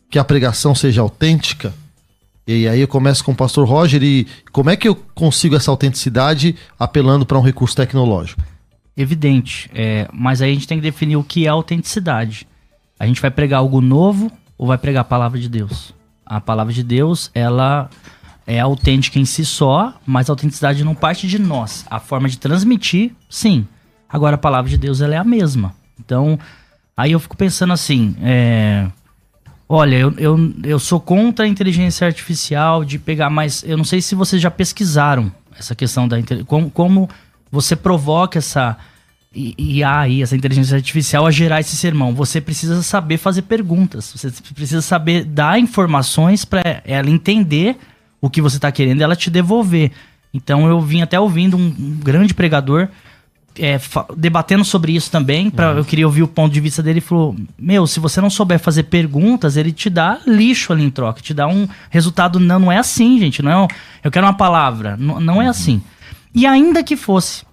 que 0.09 0.17
a 0.17 0.23
pregação 0.23 0.73
seja 0.73 1.01
autêntica. 1.01 1.73
E 2.47 2.67
aí 2.67 2.81
eu 2.81 2.87
começo 2.87 3.23
com 3.23 3.31
o 3.31 3.35
pastor 3.35 3.67
Roger 3.67 4.01
e 4.01 4.25
como 4.51 4.71
é 4.71 4.75
que 4.75 4.87
eu 4.87 4.95
consigo 4.95 5.55
essa 5.55 5.69
autenticidade 5.69 6.55
apelando 6.79 7.25
para 7.25 7.37
um 7.37 7.43
recurso 7.43 7.75
tecnológico? 7.75 8.41
Evidente, 8.97 9.69
é, 9.73 10.09
mas 10.11 10.41
aí 10.41 10.51
a 10.51 10.53
gente 10.53 10.67
tem 10.67 10.79
que 10.79 10.83
definir 10.83 11.15
o 11.15 11.23
que 11.23 11.45
é 11.45 11.49
autenticidade. 11.49 12.47
A 12.99 13.05
gente 13.05 13.21
vai 13.21 13.31
pregar 13.31 13.59
algo 13.59 13.79
novo 13.79 14.31
ou 14.57 14.67
vai 14.67 14.77
pregar 14.77 15.01
a 15.01 15.05
palavra 15.05 15.39
de 15.39 15.47
Deus? 15.47 15.93
A 16.25 16.41
palavra 16.41 16.73
de 16.73 16.83
Deus, 16.83 17.31
ela 17.33 17.89
é 18.45 18.59
autêntica 18.59 19.19
em 19.19 19.25
si 19.25 19.45
só, 19.45 19.93
mas 20.05 20.27
a 20.27 20.33
autenticidade 20.33 20.83
não 20.83 20.95
parte 20.95 21.27
de 21.27 21.39
nós. 21.39 21.85
A 21.89 21.99
forma 21.99 22.27
de 22.27 22.37
transmitir, 22.39 23.11
sim. 23.29 23.67
Agora 24.09 24.35
a 24.35 24.39
palavra 24.39 24.69
de 24.69 24.77
Deus 24.77 25.01
ela 25.01 25.13
é 25.13 25.17
a 25.17 25.23
mesma. 25.23 25.73
Então, 25.99 26.37
aí 27.00 27.13
eu 27.13 27.20
fico 27.20 27.38
pensando 27.38 27.74
assim, 27.74 28.15
é, 28.22 28.88
Olha, 29.72 29.96
eu, 29.96 30.12
eu, 30.18 30.53
eu 30.63 30.79
sou 30.79 31.00
contra 31.00 31.46
a 31.46 31.48
inteligência 31.48 32.08
artificial 32.08 32.84
de 32.84 32.98
pegar 32.98 33.29
mais. 33.29 33.63
Eu 33.63 33.77
não 33.77 33.84
sei 33.84 34.01
se 34.01 34.15
vocês 34.15 34.41
já 34.41 34.50
pesquisaram 34.50 35.32
essa 35.56 35.75
questão 35.75 36.08
da 36.08 36.18
como, 36.48 36.72
como 36.72 37.08
você 37.51 37.75
provoca 37.75 38.39
essa 38.39 38.75
IA 39.32 40.00
aí, 40.00 40.24
essa 40.24 40.36
inteligência 40.36 40.75
artificial 40.75 41.27
a 41.27 41.29
gerar 41.29 41.60
esse 41.60 41.75
sermão. 41.75 42.15
Você 42.15 42.41
precisa 42.41 42.82
saber 42.82 43.18
fazer 43.18 43.44
perguntas. 43.44 44.12
Você 44.12 44.32
precisa 44.56 44.82
saber 44.82 45.24
dar 45.24 45.60
informações 45.60 46.44
para 46.44 46.82
ela 46.84 47.08
entender 47.12 47.77
o 48.20 48.27
que 48.27 48.41
você 48.41 48.56
está 48.56 48.72
querendo 48.72 49.01
e 49.01 49.03
ela 49.03 49.15
te 49.15 49.29
devolver. 49.29 49.91
Então 50.34 50.68
eu 50.68 50.82
vim 50.82 51.03
até 51.03 51.20
ouvindo 51.20 51.56
um, 51.56 51.68
um 51.68 52.00
grande 52.03 52.34
pregador 52.34 52.88
é, 53.59 53.79
debatendo 54.15 54.63
sobre 54.63 54.93
isso 54.93 55.11
também, 55.11 55.49
pra, 55.49 55.71
uhum. 55.71 55.77
eu 55.77 55.85
queria 55.85 56.07
ouvir 56.07 56.23
o 56.23 56.27
ponto 56.27 56.53
de 56.53 56.59
vista 56.59 56.81
dele. 56.81 56.99
Ele 56.99 57.05
falou: 57.05 57.35
Meu, 57.57 57.85
se 57.85 57.99
você 57.99 58.21
não 58.21 58.29
souber 58.29 58.59
fazer 58.59 58.83
perguntas, 58.83 59.57
ele 59.57 59.71
te 59.71 59.89
dá 59.89 60.19
lixo 60.25 60.71
ali 60.71 60.83
em 60.83 60.89
troca, 60.89 61.21
te 61.21 61.33
dá 61.33 61.47
um 61.47 61.67
resultado. 61.89 62.39
Não, 62.39 62.59
não 62.59 62.71
é 62.71 62.77
assim, 62.77 63.19
gente. 63.19 63.41
Não 63.41 63.65
é, 63.65 63.67
eu 64.03 64.11
quero 64.11 64.25
uma 64.25 64.33
palavra. 64.33 64.95
Não, 64.97 65.19
não 65.19 65.41
é 65.41 65.45
uhum. 65.45 65.51
assim. 65.51 65.81
E 66.33 66.45
ainda 66.45 66.83
que 66.83 66.95
fosse, 66.95 67.43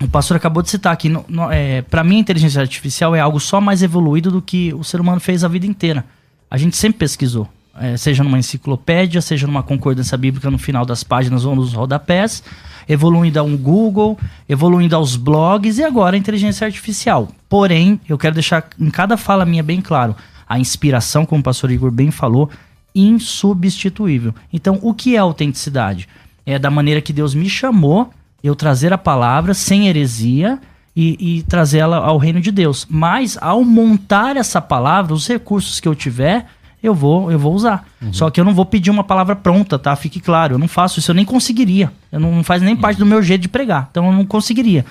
o 0.00 0.08
pastor 0.08 0.36
acabou 0.36 0.62
de 0.62 0.70
citar 0.70 0.92
aqui, 0.92 1.10
é, 1.50 1.82
para 1.82 2.04
mim 2.04 2.16
a 2.16 2.20
inteligência 2.20 2.60
artificial 2.60 3.14
é 3.14 3.20
algo 3.20 3.40
só 3.40 3.60
mais 3.60 3.82
evoluído 3.82 4.30
do 4.30 4.40
que 4.40 4.72
o 4.74 4.84
ser 4.84 5.00
humano 5.00 5.20
fez 5.20 5.42
a 5.42 5.48
vida 5.48 5.66
inteira. 5.66 6.04
A 6.50 6.56
gente 6.56 6.76
sempre 6.76 6.98
pesquisou, 7.00 7.48
é, 7.78 7.96
seja 7.96 8.22
numa 8.22 8.38
enciclopédia, 8.38 9.20
seja 9.20 9.46
numa 9.46 9.62
concordância 9.62 10.16
bíblica 10.16 10.50
no 10.50 10.58
final 10.58 10.84
das 10.84 11.02
páginas 11.02 11.44
ou 11.44 11.56
nos 11.56 11.72
rodapés 11.72 12.42
evoluindo 12.88 13.38
ao 13.38 13.48
Google, 13.48 14.18
evoluindo 14.48 14.96
aos 14.96 15.16
blogs 15.16 15.78
e 15.78 15.84
agora 15.84 16.16
a 16.16 16.18
inteligência 16.18 16.66
artificial. 16.66 17.28
Porém, 17.48 18.00
eu 18.08 18.18
quero 18.18 18.34
deixar 18.34 18.68
em 18.78 18.90
cada 18.90 19.16
fala 19.16 19.44
minha 19.44 19.62
bem 19.62 19.80
claro, 19.80 20.14
a 20.48 20.58
inspiração, 20.58 21.24
como 21.24 21.40
o 21.40 21.44
pastor 21.44 21.70
Igor 21.70 21.90
bem 21.90 22.10
falou, 22.10 22.50
insubstituível. 22.94 24.34
Então, 24.52 24.78
o 24.82 24.92
que 24.92 25.14
é 25.14 25.18
autenticidade? 25.18 26.08
É 26.44 26.58
da 26.58 26.70
maneira 26.70 27.00
que 27.00 27.12
Deus 27.12 27.34
me 27.34 27.48
chamou, 27.48 28.10
eu 28.42 28.56
trazer 28.56 28.92
a 28.92 28.98
palavra 28.98 29.54
sem 29.54 29.88
heresia 29.88 30.58
e, 30.96 31.38
e 31.38 31.42
trazê-la 31.42 31.98
ao 31.98 32.18
reino 32.18 32.40
de 32.40 32.50
Deus. 32.50 32.86
Mas, 32.88 33.38
ao 33.40 33.64
montar 33.64 34.36
essa 34.36 34.60
palavra, 34.60 35.14
os 35.14 35.28
recursos 35.28 35.78
que 35.78 35.86
eu 35.86 35.94
tiver, 35.94 36.46
eu 36.82 36.94
vou, 36.94 37.30
eu 37.30 37.38
vou 37.38 37.54
usar. 37.54 37.86
Uhum. 38.00 38.12
Só 38.12 38.30
que 38.30 38.40
eu 38.40 38.44
não 38.44 38.54
vou 38.54 38.64
pedir 38.64 38.90
uma 38.90 39.04
palavra 39.04 39.36
pronta, 39.36 39.78
tá? 39.78 39.94
Fique 39.96 40.20
claro, 40.20 40.54
eu 40.54 40.58
não 40.58 40.68
faço 40.68 40.98
isso, 40.98 41.10
eu 41.10 41.14
nem 41.14 41.24
conseguiria. 41.24 41.92
Eu 42.10 42.20
não, 42.20 42.36
não 42.36 42.44
faz 42.44 42.62
nem 42.62 42.74
uhum. 42.74 42.80
parte 42.80 42.98
do 42.98 43.06
meu 43.06 43.22
jeito 43.22 43.42
de 43.42 43.48
pregar. 43.48 43.88
Então 43.90 44.06
eu 44.06 44.12
não 44.12 44.24
conseguiria. 44.24 44.84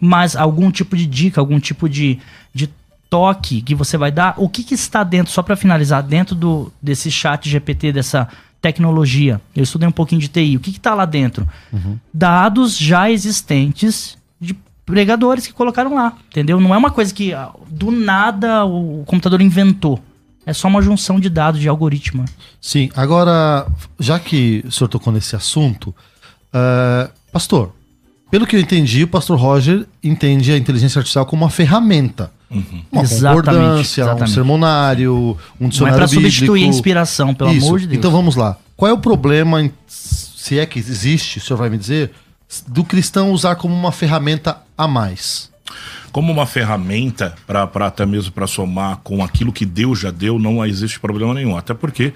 Mas 0.00 0.34
algum 0.34 0.70
tipo 0.70 0.96
de 0.96 1.06
dica, 1.06 1.40
algum 1.40 1.60
tipo 1.60 1.88
de, 1.88 2.18
de 2.52 2.68
toque 3.08 3.62
que 3.62 3.74
você 3.74 3.96
vai 3.96 4.10
dar, 4.10 4.34
o 4.38 4.48
que, 4.48 4.64
que 4.64 4.74
está 4.74 5.04
dentro, 5.04 5.32
só 5.32 5.42
para 5.42 5.56
finalizar, 5.56 6.02
dentro 6.02 6.34
do, 6.34 6.72
desse 6.82 7.10
chat 7.10 7.48
GPT, 7.48 7.92
dessa 7.92 8.28
tecnologia. 8.60 9.40
Eu 9.54 9.62
estudei 9.62 9.86
um 9.86 9.92
pouquinho 9.92 10.20
de 10.20 10.28
TI. 10.28 10.56
O 10.56 10.60
que 10.60 10.70
está 10.70 10.94
lá 10.94 11.04
dentro? 11.04 11.46
Uhum. 11.72 11.98
Dados 12.12 12.78
já 12.78 13.10
existentes 13.10 14.16
de 14.40 14.56
pregadores 14.86 15.46
que 15.46 15.52
colocaram 15.52 15.94
lá, 15.94 16.14
entendeu? 16.28 16.58
Não 16.58 16.74
é 16.74 16.78
uma 16.78 16.90
coisa 16.90 17.12
que 17.12 17.32
ah, 17.32 17.50
do 17.68 17.90
nada 17.90 18.64
o 18.64 19.04
computador 19.06 19.42
inventou. 19.42 20.02
É 20.46 20.52
só 20.52 20.68
uma 20.68 20.82
junção 20.82 21.18
de 21.18 21.28
dados 21.28 21.60
de 21.60 21.68
algoritmo. 21.68 22.24
Sim, 22.60 22.90
agora, 22.94 23.66
já 23.98 24.18
que 24.18 24.62
o 24.66 24.70
senhor 24.72 24.88
tocou 24.88 25.12
nesse 25.12 25.34
assunto, 25.36 25.88
uh, 26.52 27.10
pastor, 27.32 27.72
Pelo 28.30 28.46
que 28.48 28.56
eu 28.56 28.60
entendi, 28.60 29.04
o 29.04 29.08
pastor 29.08 29.38
Roger 29.38 29.86
entende 30.02 30.50
a 30.50 30.56
inteligência 30.56 30.98
artificial 30.98 31.24
como 31.24 31.44
uma 31.44 31.50
ferramenta. 31.50 32.32
Uma 32.90 33.02
Exatamente, 33.02 33.44
concordância, 33.46 34.02
um 34.04 34.06
exatamente. 34.08 34.34
sermonário, 34.34 35.14
um 35.14 35.36
Não 35.60 35.66
é 35.66 35.70
dicionário 35.70 35.98
para 35.98 36.06
bíblico. 36.08 36.30
substituir 36.32 36.64
a 36.64 36.66
inspiração, 36.66 37.32
pelo 37.34 37.52
Isso. 37.52 37.66
amor 37.66 37.78
de 37.80 37.86
Deus. 37.86 37.98
Então 37.98 38.10
vamos 38.10 38.34
lá. 38.34 38.56
Qual 38.76 38.90
é 38.90 38.92
o 38.92 38.98
problema, 38.98 39.62
em- 39.62 39.72
se 39.86 40.58
é 40.58 40.66
que 40.66 40.78
existe, 40.80 41.38
o 41.38 41.40
senhor 41.40 41.58
vai 41.58 41.70
me 41.70 41.78
dizer, 41.78 42.10
do 42.66 42.82
cristão 42.82 43.30
usar 43.30 43.54
como 43.54 43.72
uma 43.74 43.92
ferramenta 43.92 44.58
a 44.76 44.88
mais? 44.88 45.48
Como 46.12 46.32
uma 46.32 46.46
ferramenta 46.46 47.34
para 47.46 47.86
até 47.86 48.06
mesmo 48.06 48.32
para 48.32 48.46
somar 48.46 48.98
com 48.98 49.22
aquilo 49.22 49.52
que 49.52 49.66
Deus 49.66 49.98
já 49.98 50.10
deu, 50.10 50.38
não 50.38 50.64
existe 50.64 51.00
problema 51.00 51.34
nenhum. 51.34 51.56
Até 51.56 51.74
porque 51.74 52.12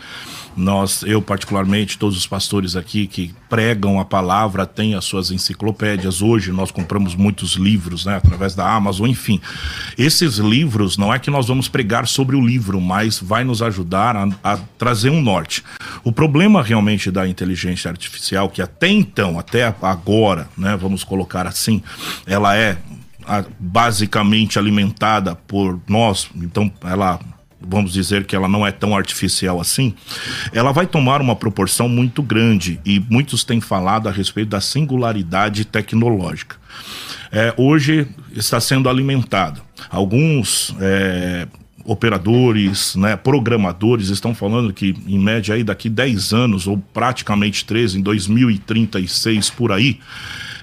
nós, 0.58 1.02
eu 1.04 1.22
particularmente, 1.22 1.98
todos 1.98 2.16
os 2.16 2.26
pastores 2.26 2.74
aqui 2.74 3.06
que 3.06 3.32
pregam 3.48 4.00
a 4.00 4.04
palavra 4.04 4.66
têm 4.66 4.94
as 4.94 5.04
suas 5.04 5.30
enciclopédias. 5.30 6.20
Hoje 6.20 6.50
nós 6.50 6.70
compramos 6.70 7.14
muitos 7.14 7.52
livros, 7.52 8.04
né, 8.04 8.16
através 8.16 8.54
da 8.54 8.68
Amazon, 8.68 9.08
enfim. 9.08 9.40
Esses 9.96 10.38
livros 10.38 10.96
não 10.96 11.14
é 11.14 11.18
que 11.18 11.30
nós 11.30 11.46
vamos 11.46 11.68
pregar 11.68 12.06
sobre 12.08 12.34
o 12.34 12.44
livro, 12.44 12.80
mas 12.80 13.20
vai 13.20 13.44
nos 13.44 13.62
ajudar 13.62 14.16
a, 14.16 14.28
a 14.42 14.56
trazer 14.76 15.10
um 15.10 15.22
norte. 15.22 15.62
O 16.02 16.12
problema 16.12 16.62
realmente 16.62 17.10
da 17.10 17.26
inteligência 17.26 17.88
artificial, 17.88 18.48
que 18.48 18.60
até 18.60 18.88
então, 18.88 19.38
até 19.38 19.72
agora, 19.82 20.48
né, 20.56 20.76
vamos 20.76 21.04
colocar 21.04 21.46
assim, 21.46 21.82
ela 22.26 22.56
é 22.56 22.76
basicamente 23.58 24.58
alimentada 24.58 25.34
por 25.34 25.80
nós, 25.88 26.28
então 26.36 26.72
ela 26.82 27.20
vamos 27.60 27.92
dizer 27.92 28.24
que 28.24 28.36
ela 28.36 28.48
não 28.48 28.66
é 28.66 28.70
tão 28.70 28.96
artificial 28.96 29.60
assim, 29.60 29.94
ela 30.52 30.72
vai 30.72 30.86
tomar 30.86 31.20
uma 31.20 31.34
proporção 31.34 31.88
muito 31.88 32.22
grande 32.22 32.80
e 32.84 33.00
muitos 33.10 33.44
têm 33.44 33.60
falado 33.60 34.08
a 34.08 34.12
respeito 34.12 34.50
da 34.50 34.60
singularidade 34.60 35.64
tecnológica. 35.64 36.56
É, 37.30 37.52
hoje 37.56 38.06
está 38.32 38.60
sendo 38.60 38.88
alimentada. 38.88 39.60
Alguns 39.90 40.74
é, 40.80 41.46
operadores, 41.84 42.94
né, 42.96 43.16
programadores 43.16 44.08
estão 44.08 44.34
falando 44.34 44.72
que 44.72 44.94
em 45.06 45.18
média 45.18 45.54
aí 45.54 45.64
daqui 45.64 45.88
10 45.88 46.32
anos 46.32 46.66
ou 46.66 46.78
praticamente 46.78 47.64
13 47.64 47.98
em 47.98 48.02
2036 48.02 49.50
por 49.50 49.72
aí, 49.72 49.98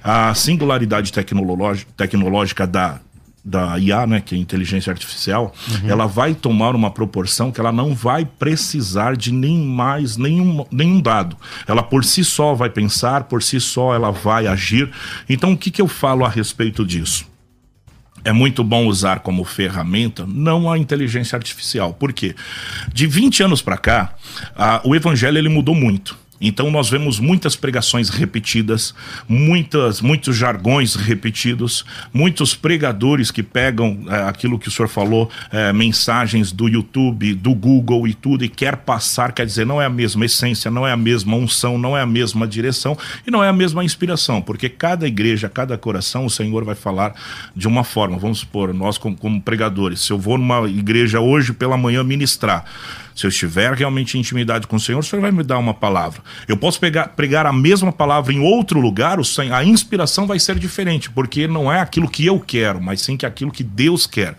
a 0.05 0.35
singularidade 0.35 1.12
tecnológica, 1.12 2.67
da 2.67 3.00
da 3.47 3.77
IA, 3.77 4.07
né, 4.07 4.21
que 4.21 4.33
é 4.33 4.38
a 4.39 4.41
inteligência 4.41 4.89
artificial, 4.89 5.53
ela 5.88 6.07
vai 6.07 6.33
tomar 6.33 6.74
uma 6.74 6.89
proporção 6.89 7.51
que 7.51 7.59
ela 7.59 7.71
não 7.71 7.93
vai 7.93 8.25
precisar 8.25 9.15
de 9.15 9.31
nem 9.31 9.59
mais 9.59 10.17
nenhum, 10.17 10.65
nenhum 10.71 11.00
dado. 11.00 11.38
Ela 11.67 11.83
por 11.83 12.03
si 12.03 12.25
só 12.25 12.55
vai 12.55 12.71
pensar, 12.71 13.25
por 13.25 13.43
si 13.43 13.62
só 13.62 13.93
ela 13.93 14.09
vai 14.09 14.47
agir. 14.47 14.89
Então, 15.29 15.53
o 15.53 15.57
que, 15.57 15.69
que 15.69 15.79
eu 15.79 15.88
falo 15.88 16.25
a 16.25 16.29
respeito 16.29 16.83
disso? 16.83 17.27
é 18.25 18.31
muito 18.31 18.63
bom 18.63 18.88
usar 18.88 19.19
como 19.19 19.45
ferramenta, 19.45 20.25
não 20.27 20.69
a 20.69 20.79
inteligência 20.79 21.35
artificial. 21.35 21.93
Por 21.93 22.12
quê? 22.12 22.35
De 22.91 23.05
20 23.05 23.43
anos 23.43 23.62
para 23.62 23.77
cá, 23.77 24.15
ah, 24.55 24.81
o 24.83 24.95
evangelho 24.95 25.38
ele 25.38 25.47
mudou 25.47 25.75
muito. 25.75 26.17
Então 26.39 26.69
nós 26.69 26.89
vemos 26.89 27.19
muitas 27.19 27.55
pregações 27.55 28.09
repetidas, 28.09 28.93
muitas, 29.27 30.01
muitos 30.01 30.35
jargões 30.35 30.95
repetidos, 30.95 31.85
muitos 32.13 32.53
pregadores 32.53 33.31
que 33.31 33.41
pegam 33.41 34.05
eh, 34.09 34.23
aquilo 34.27 34.59
que 34.59 34.67
o 34.67 34.71
senhor 34.71 34.87
falou, 34.87 35.29
eh, 35.51 35.71
mensagens 35.71 36.51
do 36.51 36.67
YouTube, 36.67 37.33
do 37.35 37.53
Google 37.53 38.07
e 38.07 38.13
tudo, 38.13 38.43
e 38.43 38.49
quer 38.49 38.77
passar, 38.77 39.31
quer 39.31 39.45
dizer, 39.45 39.65
não 39.65 39.81
é 39.81 39.85
a 39.85 39.89
mesma 39.89 40.25
essência, 40.25 40.69
não 40.69 40.85
é 40.85 40.91
a 40.91 40.97
mesma 40.97 41.37
unção, 41.37 41.77
não 41.77 41.97
é 41.97 42.01
a 42.01 42.05
mesma 42.05 42.47
direção 42.47 42.97
e 43.25 43.31
não 43.31 43.43
é 43.43 43.47
a 43.47 43.53
mesma 43.53 43.83
inspiração, 43.83 44.41
porque 44.41 44.67
cada 44.67 45.07
igreja, 45.07 45.47
cada 45.47 45.77
coração, 45.77 46.25
o 46.25 46.29
Senhor 46.29 46.63
vai 46.65 46.75
falar 46.75 47.13
de 47.55 47.67
uma 47.67 47.83
forma. 47.83 48.17
Vamos 48.17 48.39
supor, 48.39 48.73
nós 48.73 48.97
como, 48.97 49.15
como 49.15 49.41
pregadores, 49.41 50.01
se 50.01 50.11
eu 50.11 50.19
vou 50.19 50.37
numa 50.37 50.67
igreja 50.69 51.19
hoje 51.19 51.53
pela 51.53 51.77
manhã 51.77 52.03
ministrar, 52.03 52.65
se 53.15 53.25
eu 53.25 53.29
estiver 53.29 53.74
realmente 53.74 54.17
em 54.17 54.19
intimidade 54.19 54.67
com 54.67 54.75
o 54.75 54.79
Senhor, 54.79 55.00
o 55.00 55.03
Senhor 55.03 55.22
vai 55.22 55.31
me 55.31 55.41
dar 55.41 55.57
uma 55.57 55.74
palavra. 55.74 56.22
Eu 56.48 56.57
posso 56.57 56.79
pegar, 56.79 57.07
pregar 57.10 57.45
a 57.45 57.53
mesma 57.53 57.91
palavra 57.91 58.34
em 58.34 58.39
outro 58.39 58.79
lugar, 58.79 59.19
o 59.19 59.24
Sen- 59.24 59.51
a 59.51 59.63
inspiração 59.63 60.27
vai 60.27 60.38
ser 60.38 60.60
diferente, 60.60 61.09
porque 61.09 61.48
não 61.48 61.72
é 61.72 61.79
aquilo 61.79 62.09
que 62.09 62.25
eu 62.25 62.39
quero, 62.39 62.81
mas 62.81 63.01
sim 63.01 63.16
que 63.16 63.25
é 63.25 63.29
aquilo 63.29 63.51
que 63.51 63.63
Deus 63.63 64.05
quer. 64.05 64.35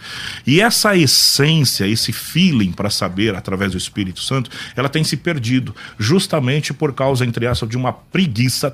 E 0.46 0.60
essa 0.60 0.94
essência, 0.94 1.86
esse 1.86 2.12
feeling 2.12 2.70
para 2.70 2.90
saber 2.90 3.34
através 3.34 3.72
do 3.72 3.78
Espírito 3.78 4.20
Santo, 4.20 4.50
ela 4.76 4.88
tem 4.90 5.02
se 5.02 5.16
perdido, 5.16 5.74
justamente 5.98 6.74
por 6.74 6.92
causa, 6.92 7.24
entre 7.24 7.46
aspas, 7.46 7.70
de 7.70 7.76
uma 7.76 7.92
preguiça 7.92 8.70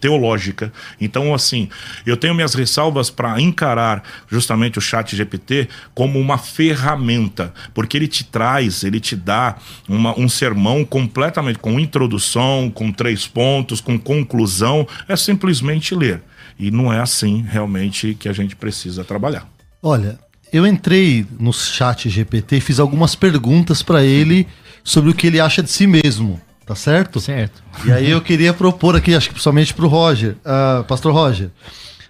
teológica. 0.00 0.72
Então, 1.00 1.34
assim, 1.34 1.68
eu 2.04 2.16
tenho 2.16 2.34
minhas 2.34 2.54
ressalvas 2.54 3.08
para 3.08 3.40
encarar 3.40 4.02
justamente 4.30 4.78
o 4.78 4.82
chat 4.82 5.16
GPT 5.16 5.68
como 5.94 6.18
uma 6.18 6.36
ferramenta, 6.36 7.54
porque 7.72 7.96
ele 7.96 8.08
te 8.08 8.24
traz, 8.24 8.84
ele 8.84 9.00
te 9.00 9.13
dá 9.16 9.56
uma- 9.88 10.18
um 10.18 10.28
sermão 10.28 10.84
completamente 10.84 11.58
com 11.58 11.78
introdução, 11.80 12.70
com 12.70 12.90
três 12.92 13.26
pontos, 13.26 13.80
com 13.80 13.98
conclusão, 13.98 14.86
é 15.08 15.16
simplesmente 15.16 15.94
ler. 15.94 16.22
E 16.58 16.70
não 16.70 16.92
é 16.92 17.00
assim 17.00 17.44
realmente 17.48 18.14
que 18.14 18.28
a 18.28 18.32
gente 18.32 18.54
precisa 18.54 19.02
trabalhar. 19.04 19.48
Olha, 19.82 20.18
eu 20.52 20.66
entrei 20.66 21.26
no 21.38 21.52
chat 21.52 22.08
GPT 22.08 22.56
e 22.56 22.60
fiz 22.60 22.78
algumas 22.78 23.14
perguntas 23.14 23.82
para 23.82 24.04
ele 24.04 24.46
sobre 24.84 25.10
o 25.10 25.14
que 25.14 25.26
ele 25.26 25.40
acha 25.40 25.62
de 25.62 25.70
si 25.70 25.86
mesmo, 25.86 26.40
tá 26.64 26.74
certo? 26.74 27.20
Certo. 27.20 27.62
E 27.84 27.90
aí 27.90 28.08
eu 28.10 28.20
queria 28.20 28.54
propor 28.54 28.94
aqui, 28.94 29.14
acho 29.14 29.28
que 29.28 29.34
principalmente 29.34 29.74
pro 29.74 29.88
Roger, 29.88 30.36
ah, 30.44 30.84
Pastor 30.86 31.12
Roger. 31.12 31.50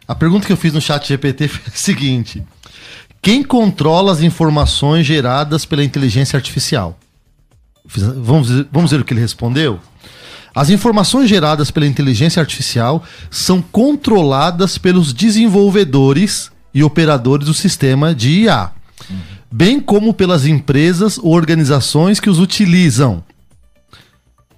A 0.07 0.15
pergunta 0.15 0.47
que 0.47 0.53
eu 0.53 0.57
fiz 0.59 0.75
no 0.75 0.81
chat 0.81 1.09
GPT 1.09 1.49
foi 1.49 1.63
a 1.67 1.77
seguinte: 1.77 2.43
Quem 3.25 3.43
controla 3.43 4.13
as 4.13 4.21
informações 4.21 5.07
geradas 5.07 5.65
pela 5.65 5.83
inteligência 5.83 6.37
artificial? 6.37 6.99
Vamos, 7.87 8.51
vamos 8.71 8.91
ver 8.91 9.01
o 9.01 9.05
que 9.05 9.15
ele 9.15 9.21
respondeu? 9.23 9.81
As 10.55 10.69
informações 10.69 11.27
geradas 11.27 11.71
pela 11.71 11.87
inteligência 11.87 12.39
artificial 12.39 13.03
são 13.31 13.63
controladas 13.63 14.77
pelos 14.77 15.15
desenvolvedores 15.15 16.53
e 16.75 16.85
operadores 16.85 17.47
do 17.47 17.55
sistema 17.55 18.15
de 18.15 18.43
IA, 18.43 18.73
bem 19.51 19.81
como 19.81 20.13
pelas 20.13 20.45
empresas 20.45 21.17
ou 21.17 21.33
organizações 21.33 22.21
que 22.21 22.29
os 22.29 22.39
utilizam. 22.39 23.25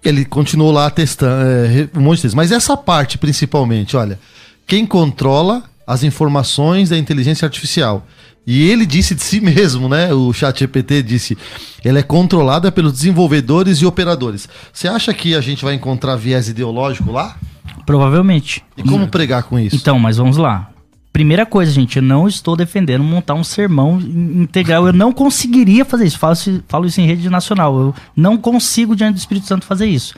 Ele 0.05 0.25
continuou 0.25 0.73
lá 0.73 0.91
testando 0.91 1.45
é, 1.45 1.89
um 1.97 2.01
monte 2.01 2.27
de. 2.27 2.35
Mas 2.35 2.51
essa 2.51 2.77
parte, 2.77 3.17
principalmente, 3.17 3.97
olha, 3.97 4.19
quem 4.67 4.85
controla 4.85 5.63
as 5.87 6.03
informações 6.03 6.89
da 6.89 6.99
inteligência 6.99 7.47
artificial. 7.47 8.05
E 8.47 8.71
ele 8.71 8.87
disse 8.87 9.15
de 9.15 9.23
si 9.23 9.41
mesmo, 9.41 9.89
né? 9.89 10.15
O 10.15 10.33
chat 10.33 10.61
GPT 10.61 11.03
disse, 11.03 11.37
ela 11.85 11.99
é 11.99 12.03
controlada 12.03 12.71
pelos 12.71 12.93
desenvolvedores 12.93 13.79
e 13.79 13.87
operadores. 13.87 14.49
Você 14.73 14.87
acha 14.87 15.13
que 15.13 15.35
a 15.35 15.41
gente 15.41 15.65
vai 15.65 15.75
encontrar 15.75 16.15
viés 16.15 16.49
ideológico 16.49 17.11
lá? 17.11 17.37
Provavelmente. 17.85 18.63
E 18.77 18.83
como 18.83 19.09
pregar 19.09 19.43
com 19.45 19.59
isso? 19.59 19.75
Então, 19.77 19.99
mas 19.99 20.17
vamos 20.17 20.37
lá. 20.37 20.71
Primeira 21.13 21.47
coisa, 21.47 21.73
gente, 21.73 21.97
eu 21.97 22.03
não 22.03 22.29
estou 22.29 22.55
defendendo 22.55 23.03
montar 23.03 23.35
um 23.35 23.43
sermão 23.43 23.99
in- 23.99 24.43
integral. 24.43 24.87
Eu 24.87 24.93
não 24.93 25.13
conseguiria 25.13 25.85
fazer 25.85 26.05
isso. 26.07 26.19
Falo, 26.19 26.35
isso- 26.35 26.63
falo 26.69 26.87
isso 26.87 27.01
em 27.01 27.07
rede 27.07 27.29
nacional. 27.31 27.75
Eu 27.79 27.95
não 28.15 28.37
consigo, 28.37 28.95
diante 28.95 29.15
do 29.15 29.19
Espírito 29.19 29.47
Santo, 29.47 29.65
fazer 29.67 29.87
isso. 29.87 30.15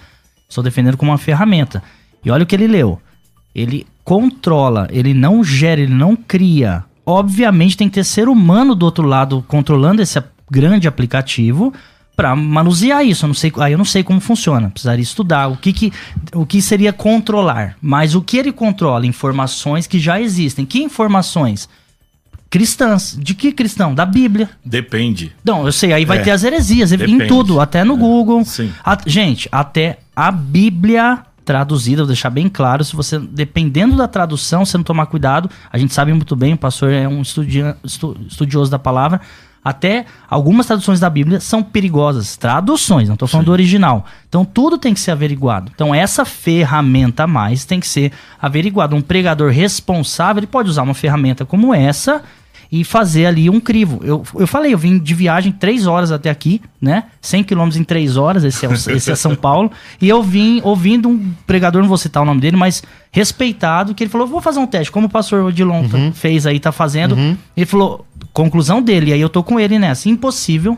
Estou 0.48 0.62
defendendo 0.64 0.96
como 0.96 1.10
uma 1.12 1.18
ferramenta. 1.18 1.82
E 2.24 2.30
olha 2.30 2.42
o 2.42 2.46
que 2.46 2.54
ele 2.56 2.66
leu. 2.66 3.00
Ele 3.54 3.86
controla, 4.04 4.88
ele 4.90 5.14
não 5.14 5.44
gera, 5.44 5.80
ele 5.80 5.94
não 5.94 6.16
cria. 6.16 6.84
Obviamente 7.10 7.74
tem 7.76 7.88
que 7.88 7.94
ter 7.94 8.04
ser 8.04 8.28
humano 8.28 8.74
do 8.74 8.84
outro 8.84 9.06
lado 9.06 9.42
controlando 9.48 10.02
esse 10.02 10.22
grande 10.50 10.86
aplicativo 10.86 11.72
para 12.14 12.36
manusear 12.36 13.02
isso. 13.02 13.24
Eu 13.24 13.28
não 13.28 13.34
sei, 13.34 13.50
aí 13.60 13.72
eu 13.72 13.78
não 13.78 13.84
sei 13.84 14.02
como 14.02 14.20
funciona. 14.20 14.68
Precisaria 14.68 15.02
estudar 15.02 15.48
o 15.48 15.56
que, 15.56 15.72
que 15.72 15.92
o 16.34 16.44
que 16.44 16.60
seria 16.60 16.92
controlar. 16.92 17.76
Mas 17.80 18.14
o 18.14 18.20
que 18.20 18.36
ele 18.36 18.52
controla? 18.52 19.06
Informações 19.06 19.86
que 19.86 19.98
já 19.98 20.20
existem. 20.20 20.66
Que 20.66 20.82
informações? 20.82 21.66
Cristãs. 22.50 23.16
De 23.18 23.34
que 23.34 23.52
cristão? 23.52 23.94
Da 23.94 24.04
Bíblia. 24.04 24.48
Depende. 24.64 25.32
Não, 25.44 25.64
eu 25.66 25.72
sei, 25.72 25.92
aí 25.92 26.04
vai 26.04 26.18
É. 26.18 26.22
ter 26.22 26.30
as 26.30 26.44
heresias 26.44 26.92
em 26.92 26.96
Depende. 26.98 27.26
tudo, 27.26 27.60
até 27.60 27.84
no 27.84 27.96
Google. 27.96 28.44
sim. 28.44 28.70
A- 28.84 28.98
gente, 29.06 29.48
até 29.52 29.98
a 30.16 30.30
Bíblia 30.30 31.20
traduzida, 31.48 32.02
vou 32.02 32.08
deixar 32.08 32.28
bem 32.28 32.46
claro, 32.46 32.84
se 32.84 32.94
você, 32.94 33.18
dependendo 33.18 33.96
da 33.96 34.06
tradução, 34.06 34.66
se 34.66 34.76
não 34.76 34.84
tomar 34.84 35.06
cuidado, 35.06 35.48
a 35.72 35.78
gente 35.78 35.94
sabe 35.94 36.12
muito 36.12 36.36
bem, 36.36 36.52
o 36.52 36.58
pastor 36.58 36.92
é 36.92 37.08
um 37.08 37.22
estudia- 37.22 37.74
estu- 37.82 38.14
estudioso 38.28 38.70
da 38.70 38.78
palavra, 38.78 39.18
até 39.64 40.04
algumas 40.28 40.66
traduções 40.66 41.00
da 41.00 41.08
Bíblia 41.08 41.40
são 41.40 41.62
perigosas. 41.62 42.36
Traduções, 42.36 43.08
não 43.08 43.14
estou 43.14 43.26
falando 43.26 43.46
do 43.46 43.52
original. 43.52 44.04
Então 44.28 44.44
tudo 44.44 44.76
tem 44.76 44.92
que 44.92 45.00
ser 45.00 45.10
averiguado. 45.10 45.72
Então 45.74 45.94
essa 45.94 46.24
ferramenta 46.26 47.24
a 47.24 47.26
mais 47.26 47.64
tem 47.64 47.80
que 47.80 47.88
ser 47.88 48.12
averiguada. 48.40 48.94
Um 48.94 49.00
pregador 49.00 49.50
responsável, 49.50 50.40
ele 50.40 50.46
pode 50.46 50.68
usar 50.68 50.82
uma 50.82 50.94
ferramenta 50.94 51.46
como 51.46 51.74
essa 51.74 52.22
e 52.70 52.84
fazer 52.84 53.26
ali 53.26 53.48
um 53.48 53.58
crivo. 53.58 54.00
Eu, 54.02 54.22
eu 54.34 54.46
falei, 54.46 54.74
eu 54.74 54.78
vim 54.78 54.98
de 54.98 55.14
viagem 55.14 55.50
três 55.50 55.86
horas 55.86 56.12
até 56.12 56.28
aqui, 56.28 56.60
né? 56.80 57.04
100 57.20 57.44
quilômetros 57.44 57.80
em 57.80 57.84
três 57.84 58.16
horas, 58.16 58.44
esse 58.44 58.64
é, 58.66 58.68
o, 58.68 58.72
esse 58.96 59.10
é 59.10 59.14
São 59.14 59.34
Paulo. 59.34 59.70
E 60.00 60.08
eu 60.08 60.22
vim 60.22 60.60
ouvindo 60.62 61.08
um 61.08 61.32
pregador, 61.46 61.80
não 61.80 61.88
vou 61.88 61.96
citar 61.96 62.22
o 62.22 62.26
nome 62.26 62.40
dele, 62.40 62.56
mas 62.56 62.82
respeitado, 63.10 63.94
que 63.94 64.04
ele 64.04 64.10
falou: 64.10 64.26
vou 64.26 64.40
fazer 64.40 64.58
um 64.58 64.66
teste, 64.66 64.92
como 64.92 65.06
o 65.06 65.10
pastor 65.10 65.44
Odilon 65.44 65.82
uhum. 65.82 66.12
fez 66.12 66.46
aí, 66.46 66.60
tá 66.60 66.70
fazendo. 66.70 67.14
Uhum. 67.14 67.36
Ele 67.56 67.66
falou, 67.66 68.06
conclusão 68.32 68.82
dele, 68.82 69.12
aí 69.12 69.20
eu 69.20 69.30
tô 69.30 69.42
com 69.42 69.58
ele 69.58 69.78
nessa. 69.78 70.08
Impossível 70.08 70.76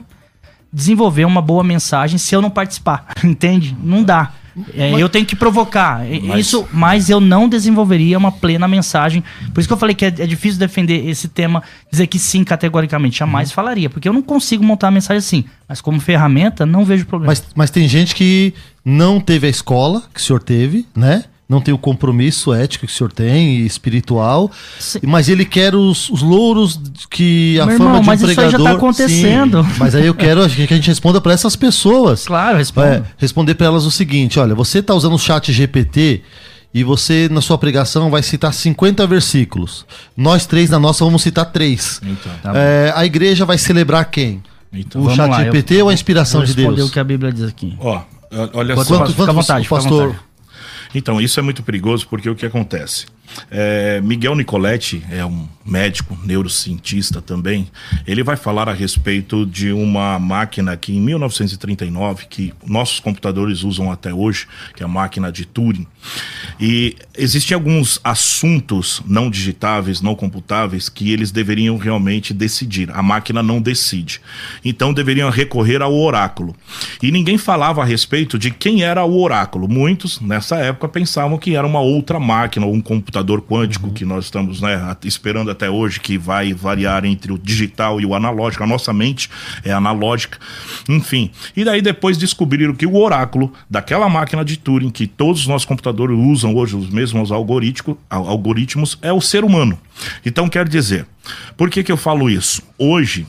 desenvolver 0.73 1.25
uma 1.25 1.43
boa 1.43 1.65
mensagem 1.65 2.17
se 2.17 2.35
eu 2.35 2.41
não 2.41 2.51
participar, 2.51 3.09
entende? 3.25 3.77
Não 3.83 4.05
dá. 4.05 4.33
É, 4.75 4.91
mas, 4.93 5.01
eu 5.01 5.09
tenho 5.09 5.25
que 5.25 5.37
provocar 5.37 6.01
mas, 6.23 6.41
isso, 6.41 6.69
mas 6.73 7.09
eu 7.09 7.21
não 7.21 7.49
desenvolveria 7.49 8.19
uma 8.19 8.33
plena 8.33 8.67
mensagem. 8.67 9.23
Por 9.53 9.61
isso 9.61 9.69
que 9.69 9.73
eu 9.73 9.79
falei 9.79 9.95
que 9.95 10.05
é, 10.05 10.09
é 10.09 10.27
difícil 10.27 10.59
defender 10.59 11.09
esse 11.09 11.29
tema, 11.29 11.63
dizer 11.91 12.07
que 12.07 12.19
sim 12.19 12.45
categoricamente, 12.45 13.19
jamais 13.19 13.51
uhum. 13.51 13.55
falaria, 13.55 13.89
porque 13.89 14.09
eu 14.09 14.13
não 14.13 14.23
consigo 14.23 14.65
montar 14.65 14.89
uma 14.89 14.93
mensagem 14.93 15.19
assim. 15.19 15.45
Mas 15.69 15.81
como 15.81 16.01
ferramenta, 16.01 16.67
não 16.67 16.85
vejo 16.85 17.07
problema. 17.07 17.31
Mas, 17.31 17.45
mas 17.55 17.71
tem 17.71 17.87
gente 17.87 18.15
que 18.15 18.53
não 18.85 19.21
teve 19.21 19.47
a 19.47 19.51
escola 19.51 20.03
que 20.13 20.21
o 20.21 20.23
senhor 20.23 20.43
teve, 20.43 20.87
né? 20.95 21.25
Não 21.51 21.61
tem 21.61 21.75
o 21.75 21.79
compromisso 21.79 22.55
ético 22.55 22.87
que 22.87 22.93
o 22.93 22.95
senhor 22.95 23.11
tem 23.11 23.57
e 23.57 23.67
espiritual, 23.67 24.49
Sim. 24.79 25.01
mas 25.03 25.29
ele 25.29 25.45
quer 25.45 25.75
os, 25.75 26.09
os 26.09 26.23
louros 26.23 26.81
que 27.11 27.59
a 27.59 27.67
Meu 27.67 27.77
fama 27.77 27.91
irmão, 27.91 28.01
de 28.01 28.07
um 28.07 28.07
mas 28.07 28.23
pregador. 28.23 28.49
Isso 28.49 28.57
aí 28.57 28.63
já 28.63 28.71
tá 28.71 28.77
acontecendo. 28.77 29.65
Sim, 29.65 29.71
mas 29.77 29.95
aí 29.97 30.07
eu 30.07 30.15
quero 30.15 30.49
que 30.49 30.63
a 30.63 30.77
gente 30.77 30.87
responda 30.87 31.21
para 31.21 31.33
essas 31.33 31.57
pessoas. 31.57 32.25
Claro, 32.25 32.57
responda. 32.57 32.87
É, 32.87 33.03
responder 33.19 33.57
para 33.57 33.67
elas 33.67 33.85
o 33.85 33.91
seguinte: 33.91 34.39
olha, 34.39 34.55
você 34.55 34.79
está 34.79 34.95
usando 34.95 35.15
o 35.15 35.19
chat 35.19 35.53
GPT 35.53 36.23
e 36.73 36.85
você, 36.85 37.29
na 37.29 37.41
sua 37.41 37.59
pregação, 37.59 38.11
vai 38.11 38.23
citar 38.23 38.55
50 38.55 39.05
versículos. 39.09 39.85
Nós 40.17 40.47
três, 40.47 40.71
na 40.71 40.79
nossa, 40.79 41.05
vamos 41.05 41.21
citar 41.21 41.47
três. 41.47 42.01
Então, 42.05 42.33
tá 42.45 42.53
é, 42.55 42.93
a 42.95 43.05
igreja 43.05 43.45
vai 43.45 43.59
celebrar 43.59 44.05
quem? 44.05 44.41
Então, 44.73 45.03
o 45.03 45.11
chat 45.13 45.37
GPT 45.37 45.83
ou 45.83 45.89
a 45.89 45.93
inspiração 45.93 46.45
de 46.45 46.55
Deus? 46.55 46.69
Responder 46.69 46.89
o 46.89 46.93
que 46.93 47.01
a 47.01 47.05
Bíblia 47.05 47.33
diz 47.33 47.43
aqui. 47.43 47.77
Ó, 47.81 48.03
olha 48.55 48.77
só. 48.77 48.99
Quanto, 48.99 49.11
fica 49.11 49.31
à 49.31 49.33
vontade, 49.33 49.69
pastor, 49.69 50.15
então, 50.95 51.21
isso 51.21 51.39
é 51.39 51.43
muito 51.43 51.63
perigoso 51.63 52.07
porque 52.09 52.29
o 52.29 52.35
que 52.35 52.47
acontece? 52.47 53.07
É, 53.51 54.01
Miguel 54.01 54.35
Nicoletti 54.35 55.05
é 55.11 55.25
um 55.25 55.49
médico, 55.65 56.19
neurocientista 56.25 57.21
também. 57.21 57.69
Ele 58.07 58.23
vai 58.23 58.37
falar 58.37 58.69
a 58.69 58.73
respeito 58.73 59.45
de 59.45 59.73
uma 59.73 60.19
máquina 60.19 60.77
que 60.77 60.97
em 60.97 61.01
1939, 61.01 62.27
que 62.27 62.53
nossos 62.67 62.99
computadores 62.99 63.63
usam 63.63 63.91
até 63.91 64.13
hoje, 64.13 64.47
que 64.75 64.83
é 64.83 64.87
a 64.87 64.89
máquina 64.89 65.31
de 65.31 65.45
Turing. 65.45 65.87
E 66.59 66.97
existem 67.17 67.55
alguns 67.55 68.01
assuntos 68.03 69.03
não 69.07 69.31
digitáveis, 69.31 70.01
não 70.01 70.15
computáveis, 70.15 70.89
que 70.89 71.13
eles 71.13 71.31
deveriam 71.31 71.77
realmente 71.77 72.33
decidir. 72.33 72.91
A 72.93 73.03
máquina 73.03 73.43
não 73.43 73.61
decide. 73.61 74.21
Então 74.65 74.93
deveriam 74.93 75.31
recorrer 75.31 75.83
ao 75.83 75.95
oráculo. 75.95 76.57
E 77.03 77.11
ninguém 77.13 77.37
falava 77.37 77.83
a 77.83 77.85
respeito 77.85 78.39
de 78.39 78.51
quem 78.51 78.83
era 78.83 79.05
o 79.05 79.21
oráculo. 79.21 79.69
Muitos, 79.69 80.21
nessa 80.21 80.57
época, 80.57 80.89
pensavam 80.89 81.39
que 81.39 81.55
era 81.55 81.67
uma 81.67 81.81
outra 81.81 82.19
máquina 82.19 82.67
ou 82.67 82.75
um 82.75 82.81
computador 82.81 83.43
quântico 83.43 83.89
uhum. 83.89 83.93
que 83.93 84.05
nós 84.05 84.25
estamos 84.25 84.61
né, 84.61 84.97
esperando 85.05 85.50
até 85.51 85.71
hoje, 85.71 86.01
que 86.01 86.17
vai 86.17 86.53
variar 86.53 87.05
entre 87.05 87.33
o 87.33 87.39
digital 87.39 88.01
e 88.01 88.07
o 88.07 88.15
analógico. 88.15 88.63
A 88.63 88.67
nossa 88.67 88.93
mente 88.93 89.31
é 89.65 89.73
analógica. 89.73 90.39
Enfim. 90.89 91.31
E 91.57 91.65
daí 91.65 91.83
depois 91.83 92.17
descobriram 92.17 92.75
que 92.75 92.87
o 92.87 92.97
oráculo 92.97 93.53
daquela 93.69 94.09
máquina 94.09 94.45
de 94.45 94.57
Turing, 94.57 94.91
que 94.91 95.07
todos 95.07 95.43
os 95.43 95.47
nossos 95.47 95.67
computadores 95.67 96.17
usam 96.17 96.55
hoje, 96.55 96.77
os 96.77 96.91
mesmos 96.91 97.33
algoritmos, 97.33 97.97
algoritmos 98.09 98.99
é 99.03 99.13
o 99.13 99.21
ser 99.21 99.45
humano. 99.45 99.79
Então 100.25 100.49
quer 100.49 100.69
dizer, 100.69 101.07
por 101.57 101.71
que, 101.71 101.83
que 101.83 101.93
eu 101.93 101.97
falo 101.97 102.31
isso? 102.31 102.63
Hoje, 102.79 103.27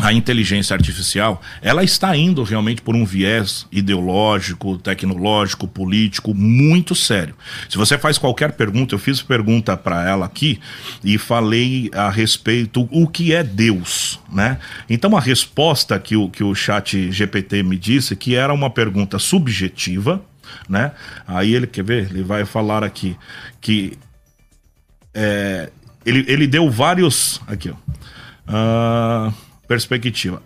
a 0.00 0.12
inteligência 0.12 0.74
artificial, 0.74 1.42
ela 1.60 1.82
está 1.82 2.16
indo 2.16 2.44
realmente 2.44 2.80
por 2.80 2.94
um 2.94 3.04
viés 3.04 3.66
ideológico, 3.72 4.78
tecnológico, 4.78 5.66
político 5.66 6.32
muito 6.32 6.94
sério. 6.94 7.34
Se 7.68 7.76
você 7.76 7.98
faz 7.98 8.16
qualquer 8.16 8.52
pergunta, 8.52 8.94
eu 8.94 8.98
fiz 8.98 9.20
pergunta 9.20 9.76
para 9.76 10.08
ela 10.08 10.24
aqui 10.24 10.60
e 11.02 11.18
falei 11.18 11.90
a 11.92 12.08
respeito 12.10 12.88
o 12.92 13.08
que 13.08 13.34
é 13.34 13.42
Deus, 13.42 14.20
né? 14.32 14.58
Então 14.88 15.16
a 15.16 15.20
resposta 15.20 15.98
que 15.98 16.14
o 16.14 16.30
que 16.30 16.44
o 16.44 16.54
chat 16.54 17.10
GPT 17.10 17.64
me 17.64 17.76
disse 17.76 18.14
que 18.14 18.36
era 18.36 18.54
uma 18.54 18.70
pergunta 18.70 19.18
subjetiva, 19.18 20.22
né? 20.68 20.92
Aí 21.26 21.52
ele 21.52 21.66
quer 21.66 21.82
ver, 21.84 22.08
ele 22.08 22.22
vai 22.22 22.44
falar 22.44 22.84
aqui 22.84 23.16
que 23.60 23.98
é, 25.12 25.70
ele, 26.06 26.24
ele 26.28 26.46
deu 26.46 26.70
vários 26.70 27.40
aqui, 27.48 27.70
ó. 27.70 27.88
Uh, 28.48 29.47
perspectiva. 29.68 30.42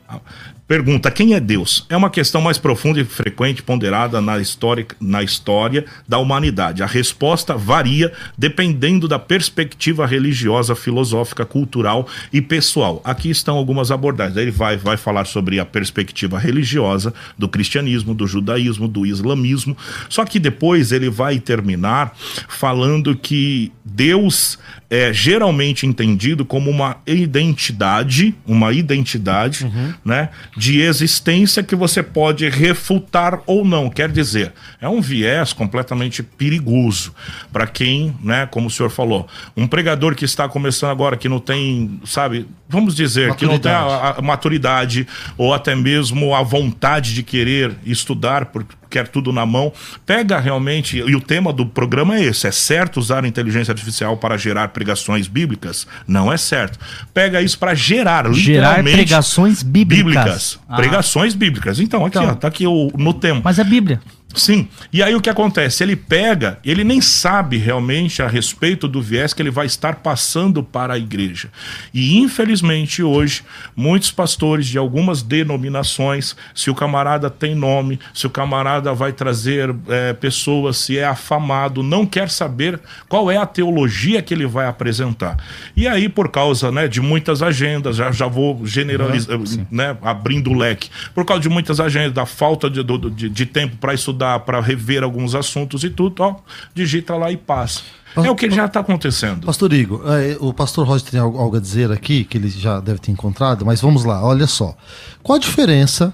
Pergunta: 0.67 1.11
quem 1.11 1.35
é 1.35 1.41
Deus? 1.41 1.87
É 1.89 1.97
uma 1.97 2.11
questão 2.11 2.41
mais 2.41 2.59
profunda 2.59 3.01
e 3.01 3.05
frequente 3.05 3.63
ponderada 3.63 4.21
na 4.21 4.39
história, 4.39 4.87
na 5.01 5.23
história 5.23 5.85
da 6.09 6.19
humanidade. 6.19 6.83
A 6.83 6.87
resposta 6.87 7.57
varia 7.57 8.13
dependendo 8.37 9.07
da 9.07 9.19
perspectiva 9.19 10.05
religiosa, 10.07 10.75
filosófica, 10.75 11.45
cultural 11.45 12.09
e 12.33 12.41
pessoal. 12.41 13.01
Aqui 13.05 13.31
estão 13.31 13.57
algumas 13.57 13.91
abordagens. 13.91 14.37
Ele 14.37 14.51
vai, 14.51 14.77
vai 14.77 14.97
falar 14.97 15.25
sobre 15.27 15.61
a 15.61 15.65
perspectiva 15.65 16.39
religiosa 16.39 17.15
do 17.39 17.49
cristianismo, 17.49 18.15
do 18.15 18.27
judaísmo, 18.27 18.89
do 18.89 19.07
islamismo. 19.07 19.77
Só 20.09 20.25
que 20.25 20.41
depois 20.41 20.91
ele 20.91 21.11
vai 21.11 21.39
terminar 21.39 22.17
falando 22.49 23.15
que 23.15 23.71
Deus 23.85 24.59
é 24.93 25.11
geralmente 25.11 25.87
entendido 25.87 26.45
como 26.45 26.69
uma 26.69 26.99
identidade, 27.07 28.35
uma 28.47 28.75
identidade, 28.75 29.65
uhum. 29.65 29.95
né, 30.05 30.29
de 30.55 30.83
existência 30.83 31.63
que 31.63 31.75
você 31.75 32.03
pode 32.03 32.47
refutar 32.51 33.41
ou 33.47 33.65
não. 33.65 33.89
Quer 33.89 34.11
dizer, 34.11 34.53
é 34.83 34.87
um 34.87 35.01
viés 35.01 35.55
completamente 35.55 36.23
perigoso 36.23 37.15
para 37.51 37.67
quem, 37.67 38.15
né, 38.23 38.45
como 38.45 38.67
o 38.67 38.71
senhor 38.71 38.91
falou, 38.91 39.27
um 39.57 39.67
pregador 39.67 40.15
que 40.15 40.27
está 40.27 40.47
começando 40.47 40.91
agora, 40.91 41.17
que 41.17 41.27
não 41.27 41.41
tem, 41.41 41.99
sabe, 42.05 42.47
vamos 42.69 42.95
dizer, 42.95 43.31
maturidade. 43.31 43.39
que 43.39 43.47
não 43.47 43.59
tem 43.59 43.73
a, 43.73 44.17
a 44.19 44.21
maturidade 44.21 45.09
ou 45.39 45.55
até 45.55 45.75
mesmo 45.75 46.35
a 46.35 46.43
vontade 46.43 47.15
de 47.15 47.23
querer 47.23 47.75
estudar, 47.87 48.45
porque 48.45 48.75
quer 48.93 49.09
tudo 49.09 49.33
na 49.33 49.47
mão. 49.47 49.73
Pega 50.05 50.39
realmente, 50.39 50.99
e 50.99 51.17
o 51.17 51.21
tema 51.21 51.53
do 51.53 51.65
programa 51.65 52.17
é 52.17 52.25
esse: 52.25 52.47
é 52.47 52.53
certo 52.53 52.99
usar 52.99 53.25
a 53.25 53.29
inteligência 53.29 53.73
artificial 53.73 54.17
para 54.19 54.37
gerar 54.37 54.69
pregações 54.69 55.27
bíblicas? 55.27 55.87
Não 56.07 56.33
é 56.33 56.37
certo. 56.37 56.79
Pega 57.15 57.41
isso 57.41 57.59
para 57.59 57.75
gerar, 57.75 58.31
gerar 58.33 58.83
pregações 58.83 59.63
bíblicas. 59.63 60.05
bíblicas 60.05 60.61
ah. 60.69 60.77
Pregações 60.77 61.35
bíblicas. 61.35 61.81
Então, 61.81 62.05
aqui, 62.05 62.19
então, 62.19 62.31
ó, 62.31 62.35
tá 62.35 62.49
aqui 62.49 62.67
o, 62.67 62.91
no 62.97 63.15
tema. 63.15 63.41
Mas 63.43 63.59
é 63.59 63.65
Bíblia. 63.65 64.01
Sim. 64.35 64.69
E 64.93 65.03
aí 65.03 65.15
o 65.15 65.21
que 65.21 65.31
acontece? 65.31 65.83
Ele 65.83 65.97
pega, 65.97 66.59
ele 66.65 66.85
nem 66.85 67.01
sabe 67.01 67.59
realmente 67.59 68.23
a 68.23 68.29
respeito 68.29 68.89
do 68.89 69.03
viés 69.03 69.35
que 69.35 69.43
ele 69.43 69.51
vai 69.51 69.67
estar 69.67 69.97
passando 69.97 70.63
para 70.63 70.95
a 70.95 70.99
igreja. 70.99 71.51
E 71.93 72.19
infelizmente 72.19 73.03
hoje, 73.03 73.43
muitos 73.77 74.11
pastores 74.11 74.67
de 74.67 74.79
algumas 74.79 75.23
denominações, 75.23 76.35
se 76.55 76.71
o 76.71 76.75
camarada 76.75 77.29
tem 77.29 77.55
nome, 77.55 77.99
se 78.15 78.27
o 78.27 78.31
camarada 78.31 78.93
vai 78.95 79.13
trazer 79.13 79.75
é, 79.89 80.13
pessoas, 80.13 80.79
se 80.79 80.99
é 80.99 81.05
afamado, 81.05 81.83
não 81.83 82.07
quer 82.07 82.31
saber 82.31 82.81
qual 83.09 83.31
é 83.31 83.37
a 83.37 83.47
teologia 83.47 84.23
que 84.23 84.33
ele 84.33 84.47
vai 84.47 84.67
apresentar. 84.67 85.37
E 85.77 85.87
aí, 85.87 86.09
por 86.09 86.31
causa 86.31 86.71
né, 86.71 86.89
de 86.89 87.01
muitas 87.01 87.43
agendas, 87.43 87.97
já, 87.97 88.11
já 88.11 88.27
vou 88.27 88.65
generalizando, 88.65 89.45
uhum, 89.45 89.67
né, 89.71 89.97
abrindo 90.03 90.51
o 90.51 90.55
leque, 90.55 90.91
por 91.15 91.25
causa 91.25 91.43
de 91.43 91.49
muitas 91.49 91.81
agendas, 91.81 92.13
da 92.13 92.27
falta 92.27 92.71
de, 92.71 92.83
de, 92.83 93.29
de 93.29 93.47
tempo 93.47 93.77
para 93.77 93.95
estudar 93.95 94.22
estudar, 94.23 94.41
para 94.41 94.61
rever 94.61 95.03
alguns 95.03 95.35
assuntos 95.35 95.83
e 95.83 95.91
tudo, 95.91 96.23
ó, 96.23 96.37
digita 96.75 97.17
lá 97.17 97.31
e 97.31 97.37
passa. 97.37 97.83
É 98.15 98.31
o 98.31 98.37
que 98.37 98.51
já 98.51 98.67
está 98.67 98.81
acontecendo. 98.81 99.47
Pastor 99.47 99.73
Igor, 99.73 100.03
é, 100.13 100.37
o 100.39 100.53
pastor 100.53 100.87
Roger 100.87 101.11
tem 101.11 101.19
algo 101.21 101.57
a 101.57 101.61
dizer 101.61 101.91
aqui, 101.91 102.25
que 102.25 102.37
ele 102.37 102.49
já 102.49 102.79
deve 102.79 102.99
ter 102.99 103.11
encontrado, 103.11 103.65
mas 103.65 103.81
vamos 103.81 104.05
lá, 104.05 104.23
olha 104.23 104.47
só. 104.47 104.77
Qual 105.23 105.37
a 105.37 105.41
diferença 105.41 106.13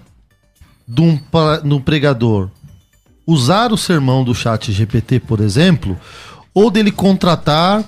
de 0.87 1.03
um, 1.03 1.17
de 1.17 1.75
um 1.75 1.81
pregador 1.81 2.51
usar 3.27 3.73
o 3.73 3.77
sermão 3.77 4.23
do 4.23 4.35
chat 4.35 4.73
GPT, 4.73 5.21
por 5.21 5.41
exemplo, 5.41 5.99
ou 6.55 6.71
dele 6.71 6.93
contratar 6.93 7.85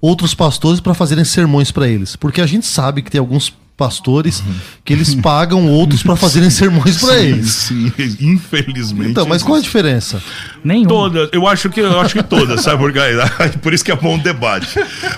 outros 0.00 0.34
pastores 0.34 0.80
para 0.80 0.92
fazerem 0.92 1.24
sermões 1.24 1.70
para 1.70 1.86
eles? 1.86 2.16
Porque 2.16 2.40
a 2.40 2.46
gente 2.46 2.66
sabe 2.66 3.02
que 3.02 3.10
tem 3.10 3.20
alguns 3.20 3.54
pastores 3.76 4.42
que 4.84 4.92
eles 4.92 5.14
pagam 5.16 5.66
outros 5.68 6.02
para 6.02 6.16
fazerem 6.16 6.50
sermões 6.50 6.98
para 6.98 7.18
eles. 7.18 7.50
Sim, 7.50 7.92
infelizmente. 8.20 9.10
Então, 9.10 9.26
mas 9.26 9.42
qual 9.42 9.58
a 9.58 9.60
diferença? 9.60 10.22
Nenhuma. 10.62 10.88
Todas, 10.88 11.28
eu 11.32 11.46
acho 11.46 11.70
que 11.70 11.80
eu 11.80 12.00
acho 12.00 12.14
que 12.14 12.22
todas, 12.22 12.60
sabe 12.62 12.78
por 12.78 12.92
quê? 12.92 13.00
Por 13.62 13.72
isso 13.72 13.84
que 13.84 13.92
é 13.92 13.96
bom 13.96 14.16
o 14.16 14.22
debate. 14.22 14.68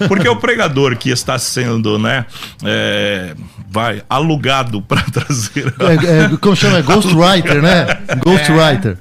Porque 0.08 0.28
o 0.28 0.36
pregador 0.36 0.96
que 0.96 1.10
está 1.10 1.38
sendo, 1.38 1.98
né, 1.98 2.26
é, 2.64 3.34
vai, 3.76 4.02
alugado 4.08 4.80
para 4.80 5.02
trazer. 5.12 5.66
É, 5.78 6.32
é, 6.32 6.36
como 6.38 6.56
chama? 6.56 6.78
É 6.78 6.82
Ghostwriter, 6.82 7.60
né? 7.60 7.86
Ghostwriter. 8.24 8.96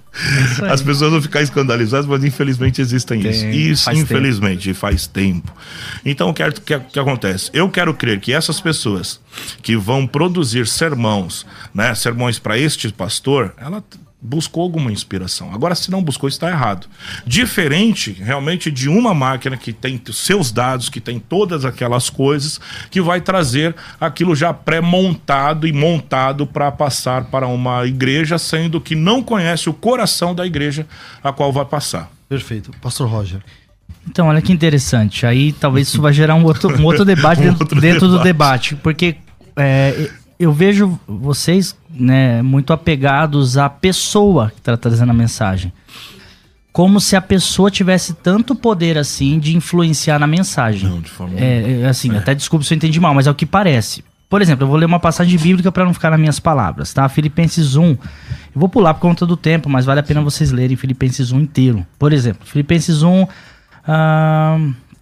É. 0.61 0.69
As 0.69 0.81
pessoas 0.81 1.11
vão 1.11 1.21
ficar 1.21 1.41
escandalizadas, 1.41 2.05
mas 2.05 2.25
infelizmente 2.25 2.81
existem 2.81 3.21
Tem, 3.21 3.31
isso. 3.31 3.45
Isso, 3.45 3.83
faz 3.85 3.97
infelizmente, 3.97 4.65
tempo. 4.65 4.79
faz 4.79 5.07
tempo. 5.07 5.53
Então, 6.05 6.29
o 6.29 6.33
que, 6.33 6.51
que, 6.51 6.77
que 6.79 6.99
acontece? 6.99 7.49
Eu 7.53 7.69
quero 7.69 7.93
crer 7.93 8.19
que 8.19 8.33
essas 8.33 8.59
pessoas 8.59 9.21
que 9.63 9.77
vão 9.77 10.05
produzir 10.05 10.67
sermãos, 10.67 11.45
né, 11.73 11.95
sermões 11.95 12.37
para 12.37 12.57
este 12.57 12.91
pastor, 12.91 13.53
ela 13.57 13.81
buscou 14.21 14.63
alguma 14.63 14.91
inspiração. 14.91 15.53
Agora, 15.53 15.75
se 15.75 15.91
não 15.91 16.01
buscou, 16.01 16.27
está 16.27 16.49
errado. 16.49 16.87
Diferente, 17.25 18.11
realmente, 18.11 18.71
de 18.71 18.89
uma 18.89 19.13
máquina 19.13 19.55
que 19.55 19.71
tem 19.71 20.01
seus 20.11 20.51
dados, 20.51 20.89
que 20.89 20.99
tem 20.99 21.19
todas 21.19 21.63
aquelas 21.63 22.09
coisas, 22.09 22.59
que 22.89 23.01
vai 23.01 23.21
trazer 23.21 23.75
aquilo 23.99 24.35
já 24.35 24.53
pré-montado 24.53 25.67
e 25.67 25.73
montado 25.73 26.47
para 26.47 26.71
passar 26.71 27.25
para 27.25 27.47
uma 27.47 27.85
igreja, 27.85 28.37
sendo 28.37 28.81
que 28.81 28.95
não 28.95 29.21
conhece 29.21 29.69
o 29.69 29.73
coração 29.73 30.33
da 30.33 30.45
igreja 30.45 30.87
a 31.23 31.31
qual 31.31 31.51
vai 31.51 31.65
passar. 31.65 32.11
Perfeito. 32.27 32.71
Pastor 32.81 33.07
Roger. 33.07 33.41
Então, 34.07 34.27
olha 34.27 34.41
que 34.41 34.51
interessante. 34.51 35.25
Aí 35.25 35.51
talvez 35.53 35.87
isso 35.87 36.01
vai 36.01 36.13
gerar 36.13 36.35
um 36.35 36.43
outro, 36.43 36.69
um 36.79 36.85
outro 36.85 37.05
debate 37.05 37.41
um 37.45 37.49
outro 37.49 37.79
dentro, 37.79 38.07
debate. 38.07 38.17
do 38.17 38.23
debate. 38.23 38.75
Porque 38.75 39.15
é, 39.55 40.09
eu 40.39 40.51
vejo 40.51 40.99
vocês 41.07 41.75
né, 41.89 42.41
muito 42.41 42.73
apegados 42.73 43.57
à 43.57 43.69
pessoa 43.69 44.51
que 44.51 44.59
está 44.59 44.75
trazendo 44.75 45.11
a 45.11 45.13
mensagem. 45.13 45.71
Como 46.71 46.99
se 46.99 47.15
a 47.15 47.21
pessoa 47.21 47.71
tivesse 47.71 48.13
tanto 48.13 48.53
poder 48.53 48.97
assim 48.97 49.39
de 49.39 49.55
influenciar 49.55 50.19
na 50.19 50.27
mensagem. 50.27 50.89
Não, 50.89 50.99
de 50.99 51.09
forma 51.09 51.39
é, 51.39 51.81
é 51.81 51.87
assim, 51.87 52.13
é. 52.13 52.17
até 52.17 52.35
desculpe 52.35 52.65
se 52.65 52.73
eu 52.73 52.75
entendi 52.75 52.99
mal, 52.99 53.13
mas 53.13 53.27
é 53.27 53.31
o 53.31 53.35
que 53.35 53.45
parece. 53.45 54.03
Por 54.29 54.41
exemplo, 54.41 54.63
eu 54.63 54.67
vou 54.67 54.75
ler 54.75 54.85
uma 54.85 54.99
passagem 54.99 55.39
bíblica 55.39 55.71
para 55.71 55.85
não 55.85 55.93
ficar 55.93 56.09
nas 56.09 56.19
minhas 56.19 56.39
palavras, 56.39 56.93
tá? 56.93 57.07
Filipenses 57.07 57.75
1. 57.75 57.83
Eu 57.85 57.97
vou 58.55 58.67
pular 58.67 58.93
por 58.93 59.01
conta 59.01 59.25
do 59.25 59.37
tempo, 59.37 59.69
mas 59.69 59.85
vale 59.85 59.99
a 59.99 60.03
pena 60.03 60.19
vocês 60.19 60.51
lerem 60.51 60.75
Filipenses 60.75 61.31
1 61.31 61.39
inteiro. 61.39 61.85
Por 61.97 62.11
exemplo, 62.11 62.45
Filipenses 62.45 63.03
1, 63.03 63.23
uh, 63.23 63.27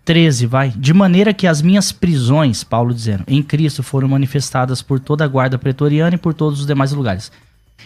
13, 0.06 0.46
vai. 0.46 0.70
De 0.76 0.94
maneira 0.94 1.34
que 1.34 1.48
as 1.48 1.62
minhas 1.62 1.92
prisões, 1.92 2.64
Paulo 2.64 2.94
dizendo, 2.94 3.24
em 3.28 3.42
Cristo 3.42 3.82
foram 3.82 4.08
manifestadas 4.08 4.82
por 4.82 5.00
toda 5.00 5.24
a 5.24 5.28
guarda 5.28 5.58
pretoriana 5.58 6.16
e 6.16 6.20
por 6.20 6.34
todos 6.34 6.60
os 6.60 6.66
demais 6.66 6.92
lugares. 6.92 7.32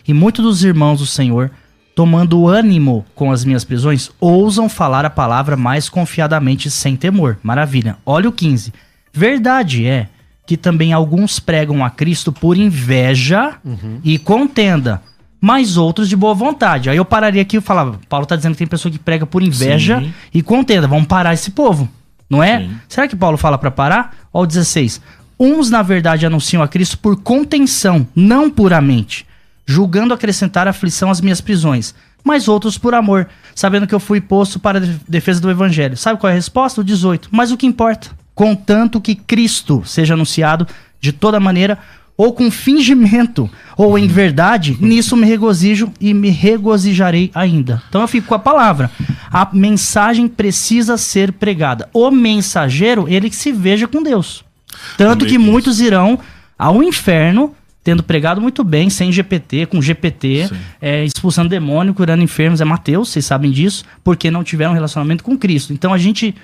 E 0.07 0.13
muitos 0.13 0.43
dos 0.43 0.63
irmãos 0.63 0.99
do 0.99 1.05
Senhor, 1.05 1.51
tomando 1.95 2.47
ânimo 2.47 3.05
com 3.15 3.31
as 3.31 3.45
minhas 3.45 3.63
prisões, 3.63 4.09
ousam 4.19 4.67
falar 4.67 5.05
a 5.05 5.09
palavra 5.09 5.55
mais 5.55 5.89
confiadamente 5.89 6.69
sem 6.71 6.95
temor. 6.95 7.37
Maravilha. 7.43 7.97
Olha 8.05 8.29
o 8.29 8.31
15. 8.31 8.73
Verdade 9.13 9.85
é 9.85 10.07
que 10.45 10.55
também 10.55 10.93
alguns 10.93 11.39
pregam 11.39 11.83
a 11.83 11.89
Cristo 11.89 12.31
por 12.31 12.55
inveja 12.55 13.55
uhum. 13.65 13.99
e 14.01 14.17
contenda, 14.17 15.01
mas 15.41 15.75
outros 15.75 16.07
de 16.07 16.15
boa 16.15 16.33
vontade. 16.33 16.89
Aí 16.89 16.95
eu 16.95 17.03
pararia 17.03 17.41
aqui 17.41 17.57
e 17.57 17.61
falava, 17.61 17.99
Paulo 18.07 18.23
está 18.23 18.35
dizendo 18.35 18.53
que 18.53 18.59
tem 18.59 18.67
pessoa 18.67 18.91
que 18.91 18.97
prega 18.97 19.25
por 19.25 19.43
inveja 19.43 19.99
Sim. 19.99 20.13
e 20.33 20.41
contenda. 20.41 20.87
Vamos 20.87 21.07
parar 21.07 21.33
esse 21.33 21.51
povo. 21.51 21.89
Não 22.29 22.43
é? 22.43 22.59
Sim. 22.59 22.79
Será 22.89 23.07
que 23.07 23.15
Paulo 23.15 23.37
fala 23.37 23.57
para 23.57 23.71
parar? 23.71 24.15
Ó, 24.33 24.43
o 24.43 24.45
16. 24.45 25.01
Uns, 25.39 25.69
na 25.69 25.81
verdade, 25.81 26.25
anunciam 26.25 26.63
a 26.63 26.67
Cristo 26.67 26.97
por 26.97 27.21
contenção, 27.21 28.07
não 28.15 28.49
puramente, 28.49 29.25
julgando 29.65 30.13
acrescentar 30.13 30.67
aflição 30.67 31.11
às 31.11 31.21
minhas 31.21 31.41
prisões, 31.41 31.93
mas 32.23 32.47
outros 32.47 32.77
por 32.77 32.93
amor, 32.93 33.27
sabendo 33.53 33.85
que 33.85 33.93
eu 33.93 33.99
fui 33.99 34.19
posto 34.19 34.59
para 34.59 34.79
a 34.79 34.81
defesa 35.07 35.39
do 35.39 35.49
evangelho. 35.49 35.95
Sabe 35.95 36.19
qual 36.19 36.29
é 36.29 36.33
a 36.33 36.35
resposta? 36.35 36.81
O 36.81 36.83
18. 36.83 37.29
Mas 37.31 37.51
o 37.51 37.57
que 37.57 37.67
importa? 37.67 38.09
Contanto 38.33 38.99
que 38.99 39.15
Cristo 39.15 39.83
seja 39.85 40.15
anunciado 40.15 40.67
de 40.99 41.11
toda 41.11 41.39
maneira, 41.39 41.77
ou 42.17 42.33
com 42.33 42.49
fingimento, 42.49 43.47
ou 43.77 43.97
em 43.97 44.07
verdade, 44.07 44.75
nisso 44.81 45.15
me 45.15 45.27
regozijo 45.27 45.91
e 46.01 46.13
me 46.15 46.31
regozijarei 46.31 47.29
ainda. 47.33 47.81
Então 47.87 48.01
eu 48.01 48.07
fico 48.07 48.27
com 48.27 48.33
a 48.33 48.39
palavra. 48.39 48.89
A 49.31 49.47
mensagem 49.53 50.27
precisa 50.27 50.97
ser 50.97 51.31
pregada. 51.31 51.87
O 51.93 52.09
mensageiro, 52.09 53.07
ele 53.07 53.29
que 53.29 53.35
se 53.35 53.51
veja 53.51 53.87
com 53.87 54.01
Deus. 54.01 54.43
Tanto 54.97 55.25
que 55.25 55.37
muitos 55.37 55.79
irão 55.79 56.19
ao 56.57 56.81
inferno 56.81 57.53
tendo 57.83 58.03
pregado 58.03 58.41
muito 58.41 58.65
bem, 58.65 58.89
sem 58.89 59.13
GPT, 59.13 59.67
com 59.67 59.81
GPT, 59.81 60.49
é, 60.81 61.05
expulsando 61.05 61.47
demônio, 61.47 61.93
curando 61.93 62.21
enfermos, 62.21 62.59
é 62.59 62.65
Mateus, 62.65 63.07
vocês 63.07 63.23
sabem 63.23 63.49
disso, 63.49 63.85
porque 64.03 64.29
não 64.29 64.43
tiveram 64.43 64.73
relacionamento 64.73 65.23
com 65.23 65.37
Cristo. 65.37 65.71
Então 65.71 65.93
a 65.93 65.97
gente 65.97 66.35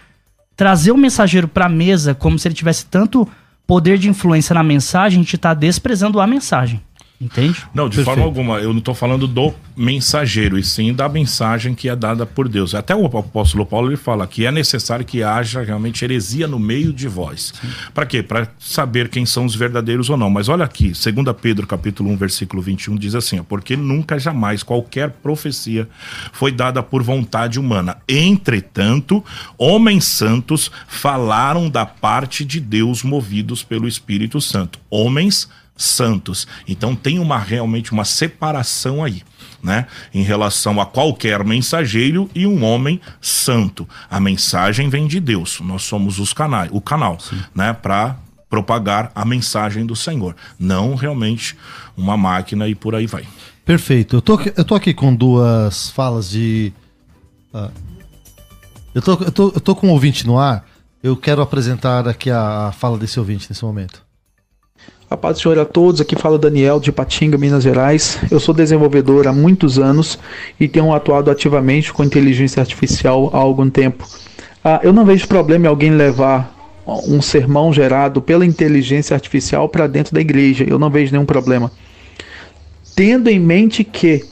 trazer 0.55 0.93
o 0.93 0.97
mensageiro 0.97 1.45
para 1.49 1.65
a 1.65 1.69
mesa 1.69 2.15
como 2.15 2.39
se 2.39 2.47
ele 2.47 2.55
tivesse 2.55 2.85
tanto 2.85 3.27
poder 3.65 3.97
de 3.97 4.09
influência 4.09 4.53
na 4.53 4.63
mensagem, 4.63 5.19
a 5.19 5.23
gente 5.23 5.35
está 5.35 5.53
desprezando 5.53 6.19
a 6.19 6.27
mensagem. 6.27 6.81
Entende? 7.23 7.63
Não, 7.73 7.87
de 7.87 7.95
Perfeito. 7.95 8.05
forma 8.05 8.23
alguma. 8.23 8.59
Eu 8.59 8.71
não 8.71 8.79
estou 8.79 8.93
falando 8.93 9.27
do 9.27 9.53
mensageiro, 9.75 10.57
e 10.57 10.63
sim 10.63 10.93
da 10.93 11.07
mensagem 11.07 11.73
que 11.73 11.87
é 11.89 11.95
dada 11.95 12.25
por 12.25 12.49
Deus. 12.49 12.75
Até 12.75 12.95
o 12.95 13.05
apóstolo 13.05 13.65
Paulo 13.65 13.89
ele 13.89 13.97
fala 13.97 14.27
que 14.27 14.45
é 14.45 14.51
necessário 14.51 15.05
que 15.05 15.23
haja 15.23 15.63
realmente 15.63 16.03
heresia 16.03 16.47
no 16.47 16.59
meio 16.59 16.91
de 16.91 17.07
vós. 17.07 17.53
Para 17.93 18.05
quê? 18.05 18.21
Para 18.21 18.47
saber 18.59 19.09
quem 19.09 19.25
são 19.25 19.45
os 19.45 19.55
verdadeiros 19.55 20.09
ou 20.09 20.17
não. 20.17 20.29
Mas 20.29 20.49
olha 20.49 20.65
aqui, 20.65 20.91
2 20.91 21.03
Pedro 21.41 21.65
capítulo 21.65 22.09
1, 22.11 22.17
versículo 22.17 22.61
21 22.61 22.95
diz 22.95 23.15
assim: 23.15 23.39
ó, 23.39 23.43
porque 23.43 23.75
nunca 23.75 24.19
jamais 24.19 24.61
qualquer 24.63 25.09
profecia 25.09 25.87
foi 26.31 26.51
dada 26.51 26.83
por 26.83 27.01
vontade 27.01 27.59
humana. 27.59 27.97
Entretanto, 28.07 29.23
homens 29.57 30.05
santos 30.05 30.69
falaram 30.87 31.69
da 31.69 31.85
parte 31.85 32.43
de 32.43 32.59
Deus 32.59 33.03
movidos 33.03 33.63
pelo 33.63 33.87
Espírito 33.87 34.41
Santo. 34.41 34.79
Homens 34.89 35.41
santos 35.41 35.62
santos. 35.75 36.47
Então 36.67 36.95
tem 36.95 37.19
uma 37.19 37.37
realmente 37.37 37.91
uma 37.91 38.05
separação 38.05 39.03
aí, 39.03 39.23
né, 39.61 39.87
em 40.13 40.23
relação 40.23 40.79
a 40.79 40.85
qualquer 40.85 41.43
mensageiro 41.43 42.29
e 42.35 42.45
um 42.45 42.63
homem 42.63 42.99
santo. 43.21 43.87
A 44.09 44.19
mensagem 44.19 44.89
vem 44.89 45.07
de 45.07 45.19
Deus. 45.19 45.59
Nós 45.61 45.83
somos 45.83 46.19
os 46.19 46.33
canais, 46.33 46.69
o 46.71 46.81
canal, 46.81 47.19
Sim. 47.19 47.41
né, 47.55 47.73
para 47.73 48.17
propagar 48.49 49.11
a 49.15 49.25
mensagem 49.25 49.83
do 49.83 49.95
Senhor, 49.95 50.35
não 50.59 50.93
realmente 50.93 51.57
uma 51.97 52.15
máquina 52.15 52.67
e 52.67 52.75
por 52.75 52.93
aí 52.93 53.07
vai. 53.07 53.25
Perfeito. 53.65 54.17
Eu 54.17 54.21
tô, 54.21 54.39
eu 54.41 54.63
tô 54.63 54.75
aqui 54.75 54.93
com 54.93 55.15
duas 55.15 55.89
falas 55.89 56.29
de. 56.29 56.71
Uh, 57.51 57.71
eu, 58.93 59.01
tô, 59.01 59.13
eu, 59.13 59.31
tô, 59.31 59.51
eu 59.55 59.59
tô 59.59 59.75
com 59.75 59.87
um 59.87 59.91
ouvinte 59.91 60.27
no 60.27 60.37
ar. 60.37 60.67
Eu 61.01 61.17
quero 61.17 61.41
apresentar 61.41 62.07
aqui 62.07 62.29
a, 62.29 62.67
a 62.67 62.71
fala 62.71 62.97
desse 62.97 63.19
ouvinte 63.19 63.49
nesse 63.49 63.63
momento. 63.63 64.03
A 65.09 65.17
paz 65.17 65.37
do 65.37 65.43
Senhor 65.43 65.59
a 65.59 65.65
todos, 65.65 66.01
aqui 66.01 66.15
fala 66.15 66.39
Daniel 66.39 66.79
de 66.79 66.91
Patinga, 66.91 67.37
Minas 67.37 67.63
Gerais. 67.63 68.17
Eu 68.31 68.39
sou 68.39 68.53
desenvolvedor 68.53 69.27
há 69.27 69.31
muitos 69.31 69.77
anos 69.77 70.17
e 70.59 70.67
tenho 70.67 70.91
atuado 70.91 71.29
ativamente 71.29 71.93
com 71.93 72.03
inteligência 72.03 72.59
artificial 72.59 73.29
há 73.31 73.37
algum 73.37 73.69
tempo. 73.69 74.07
Ah, 74.63 74.79
eu 74.81 74.91
não 74.91 75.05
vejo 75.05 75.27
problema 75.27 75.65
em 75.65 75.69
alguém 75.69 75.91
levar 75.91 76.51
um 77.07 77.21
sermão 77.21 77.71
gerado 77.71 78.21
pela 78.21 78.45
inteligência 78.45 79.13
artificial 79.13 79.69
para 79.69 79.85
dentro 79.85 80.15
da 80.15 80.21
igreja. 80.21 80.65
Eu 80.67 80.79
não 80.79 80.89
vejo 80.89 81.11
nenhum 81.11 81.25
problema. 81.25 81.71
Tendo 82.95 83.29
em 83.29 83.39
mente 83.39 83.83
que 83.83 84.25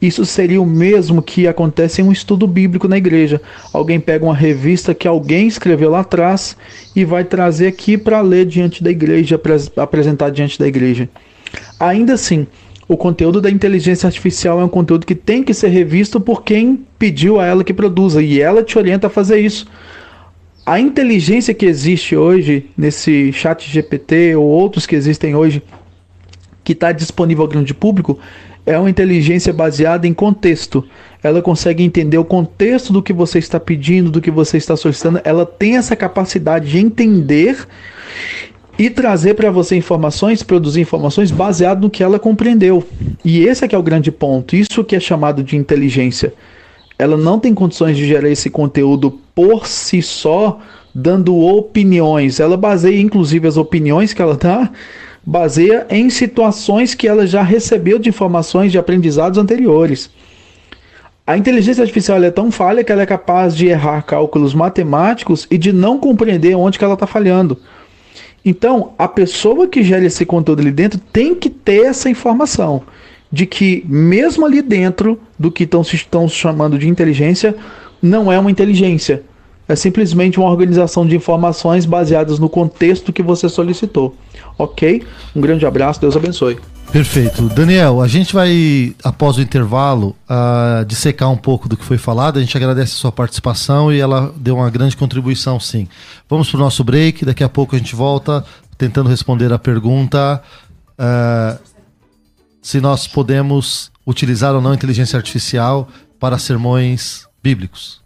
isso 0.00 0.26
seria 0.26 0.60
o 0.60 0.66
mesmo 0.66 1.22
que 1.22 1.48
acontece 1.48 2.02
em 2.02 2.04
um 2.04 2.12
estudo 2.12 2.46
bíblico 2.46 2.86
na 2.86 2.98
igreja. 2.98 3.40
Alguém 3.72 3.98
pega 3.98 4.24
uma 4.24 4.34
revista 4.34 4.94
que 4.94 5.08
alguém 5.08 5.46
escreveu 5.46 5.90
lá 5.90 6.00
atrás 6.00 6.56
e 6.94 7.04
vai 7.04 7.24
trazer 7.24 7.68
aqui 7.68 7.96
para 7.96 8.20
ler 8.20 8.44
diante 8.46 8.82
da 8.82 8.90
igreja, 8.90 9.40
apresentar 9.76 10.30
diante 10.30 10.58
da 10.58 10.66
igreja. 10.66 11.08
Ainda 11.80 12.12
assim, 12.14 12.46
o 12.88 12.96
conteúdo 12.96 13.40
da 13.40 13.50
inteligência 13.50 14.06
artificial 14.06 14.60
é 14.60 14.64
um 14.64 14.68
conteúdo 14.68 15.06
que 15.06 15.14
tem 15.14 15.42
que 15.42 15.54
ser 15.54 15.68
revisto 15.68 16.20
por 16.20 16.44
quem 16.44 16.84
pediu 16.98 17.40
a 17.40 17.46
ela 17.46 17.64
que 17.64 17.72
produza 17.72 18.22
e 18.22 18.40
ela 18.40 18.62
te 18.62 18.78
orienta 18.78 19.06
a 19.06 19.10
fazer 19.10 19.40
isso. 19.40 19.66
A 20.64 20.78
inteligência 20.78 21.54
que 21.54 21.64
existe 21.64 22.16
hoje 22.16 22.66
nesse 22.76 23.32
chat 23.32 23.70
GPT 23.70 24.36
ou 24.36 24.44
outros 24.44 24.84
que 24.84 24.94
existem 24.94 25.34
hoje 25.34 25.62
que 26.62 26.72
está 26.72 26.90
disponível 26.90 27.44
ao 27.44 27.48
grande 27.48 27.72
público 27.72 28.18
é 28.66 28.76
uma 28.76 28.90
inteligência 28.90 29.52
baseada 29.52 30.08
em 30.08 30.12
contexto. 30.12 30.84
Ela 31.22 31.40
consegue 31.40 31.84
entender 31.84 32.18
o 32.18 32.24
contexto 32.24 32.92
do 32.92 33.00
que 33.00 33.12
você 33.12 33.38
está 33.38 33.60
pedindo, 33.60 34.10
do 34.10 34.20
que 34.20 34.30
você 34.30 34.56
está 34.56 34.76
solicitando. 34.76 35.20
Ela 35.24 35.46
tem 35.46 35.76
essa 35.76 35.94
capacidade 35.94 36.68
de 36.68 36.78
entender 36.78 37.66
e 38.78 38.90
trazer 38.90 39.34
para 39.34 39.50
você 39.50 39.76
informações, 39.76 40.42
produzir 40.42 40.80
informações 40.80 41.30
baseado 41.30 41.82
no 41.82 41.90
que 41.90 42.02
ela 42.02 42.18
compreendeu. 42.18 42.84
E 43.24 43.44
esse 43.44 43.64
é 43.64 43.68
que 43.68 43.74
é 43.74 43.78
o 43.78 43.82
grande 43.82 44.10
ponto. 44.10 44.56
Isso 44.56 44.84
que 44.84 44.96
é 44.96 45.00
chamado 45.00 45.42
de 45.42 45.56
inteligência. 45.56 46.34
Ela 46.98 47.16
não 47.16 47.38
tem 47.38 47.54
condições 47.54 47.96
de 47.96 48.06
gerar 48.06 48.28
esse 48.28 48.50
conteúdo 48.50 49.20
por 49.34 49.66
si 49.66 50.02
só, 50.02 50.58
dando 50.94 51.36
opiniões. 51.38 52.40
Ela 52.40 52.56
baseia 52.56 53.00
inclusive 53.00 53.46
as 53.46 53.56
opiniões 53.56 54.12
que 54.12 54.20
ela 54.20 54.36
dá 54.36 54.70
baseia 55.26 55.84
em 55.90 56.08
situações 56.08 56.94
que 56.94 57.08
ela 57.08 57.26
já 57.26 57.42
recebeu 57.42 57.98
de 57.98 58.08
informações 58.08 58.70
de 58.70 58.78
aprendizados 58.78 59.38
anteriores. 59.38 60.08
A 61.26 61.36
inteligência 61.36 61.82
artificial 61.82 62.22
é 62.22 62.30
tão 62.30 62.52
falha 62.52 62.84
que 62.84 62.92
ela 62.92 63.02
é 63.02 63.06
capaz 63.06 63.56
de 63.56 63.66
errar 63.66 64.02
cálculos 64.02 64.54
matemáticos 64.54 65.44
e 65.50 65.58
de 65.58 65.72
não 65.72 65.98
compreender 65.98 66.54
onde 66.54 66.78
que 66.78 66.84
ela 66.84 66.94
está 66.94 67.08
falhando. 67.08 67.58
Então, 68.44 68.92
a 68.96 69.08
pessoa 69.08 69.66
que 69.66 69.82
gera 69.82 70.04
esse 70.04 70.24
conteúdo 70.24 70.60
ali 70.60 70.70
dentro 70.70 71.00
tem 71.12 71.34
que 71.34 71.50
ter 71.50 71.86
essa 71.86 72.08
informação 72.08 72.84
de 73.32 73.44
que, 73.44 73.84
mesmo 73.88 74.46
ali 74.46 74.62
dentro 74.62 75.20
do 75.36 75.50
que 75.50 75.64
estão 75.64 76.28
chamando 76.28 76.78
de 76.78 76.88
inteligência, 76.88 77.56
não 78.00 78.30
é 78.30 78.38
uma 78.38 78.50
inteligência. 78.50 79.24
É 79.68 79.74
simplesmente 79.74 80.38
uma 80.38 80.48
organização 80.48 81.06
de 81.06 81.16
informações 81.16 81.84
baseadas 81.84 82.38
no 82.38 82.48
contexto 82.48 83.12
que 83.12 83.22
você 83.22 83.48
solicitou. 83.48 84.14
Ok? 84.56 85.02
Um 85.34 85.40
grande 85.40 85.66
abraço, 85.66 86.00
Deus 86.00 86.16
abençoe. 86.16 86.58
Perfeito. 86.92 87.48
Daniel, 87.48 88.00
a 88.00 88.06
gente 88.06 88.32
vai, 88.32 88.94
após 89.02 89.36
o 89.36 89.42
intervalo, 89.42 90.14
uh, 90.30 90.84
dissecar 90.84 91.30
um 91.30 91.36
pouco 91.36 91.68
do 91.68 91.76
que 91.76 91.84
foi 91.84 91.98
falado. 91.98 92.38
A 92.38 92.40
gente 92.40 92.56
agradece 92.56 92.92
a 92.92 92.96
sua 92.96 93.12
participação 93.12 93.92
e 93.92 93.98
ela 93.98 94.32
deu 94.36 94.56
uma 94.56 94.70
grande 94.70 94.96
contribuição, 94.96 95.58
sim. 95.58 95.88
Vamos 96.28 96.48
para 96.48 96.58
o 96.58 96.60
nosso 96.60 96.84
break, 96.84 97.24
daqui 97.24 97.42
a 97.42 97.48
pouco 97.48 97.74
a 97.74 97.78
gente 97.78 97.94
volta 97.94 98.44
tentando 98.78 99.08
responder 99.08 99.52
a 99.52 99.58
pergunta 99.58 100.42
uh, 100.98 101.58
se 102.62 102.80
nós 102.80 103.06
podemos 103.06 103.90
utilizar 104.06 104.54
ou 104.54 104.60
não 104.60 104.72
inteligência 104.72 105.16
artificial 105.16 105.88
para 106.20 106.38
sermões 106.38 107.26
bíblicos. 107.42 108.05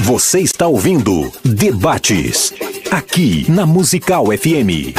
Você 0.00 0.40
está 0.40 0.68
ouvindo 0.68 1.32
Debates 1.44 2.54
aqui 2.88 3.44
na 3.50 3.66
Musical 3.66 4.26
FM. 4.26 4.94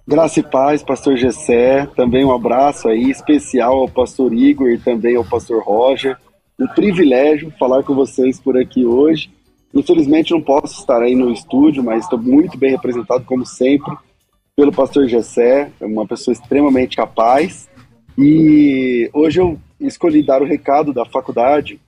Graça 0.09 0.39
e 0.39 0.43
paz, 0.43 0.81
pastor 0.81 1.17
Gessé. 1.17 1.85
Também 1.87 2.23
um 2.23 2.31
abraço 2.31 2.87
aí 2.87 3.11
especial 3.11 3.81
ao 3.81 3.89
pastor 3.89 4.33
Igor 4.33 4.69
e 4.69 4.77
também 4.77 5.17
ao 5.17 5.25
pastor 5.25 5.61
Roger. 5.61 6.17
Um 6.57 6.65
privilégio 6.65 7.51
falar 7.59 7.83
com 7.83 7.93
vocês 7.93 8.39
por 8.39 8.57
aqui 8.57 8.85
hoje. 8.85 9.29
Infelizmente 9.73 10.31
não 10.31 10.41
posso 10.41 10.79
estar 10.79 11.01
aí 11.01 11.13
no 11.13 11.29
estúdio, 11.29 11.83
mas 11.83 12.05
estou 12.05 12.17
muito 12.17 12.57
bem 12.57 12.71
representado, 12.71 13.25
como 13.25 13.45
sempre, 13.45 13.93
pelo 14.55 14.71
pastor 14.71 15.09
Gessé, 15.09 15.69
uma 15.81 16.07
pessoa 16.07 16.31
extremamente 16.31 16.95
capaz. 16.95 17.67
E 18.17 19.09
hoje 19.11 19.41
eu 19.41 19.59
escolhi 19.77 20.23
dar 20.23 20.41
o 20.41 20.45
recado 20.45 20.93
da 20.93 21.03
faculdade 21.03 21.81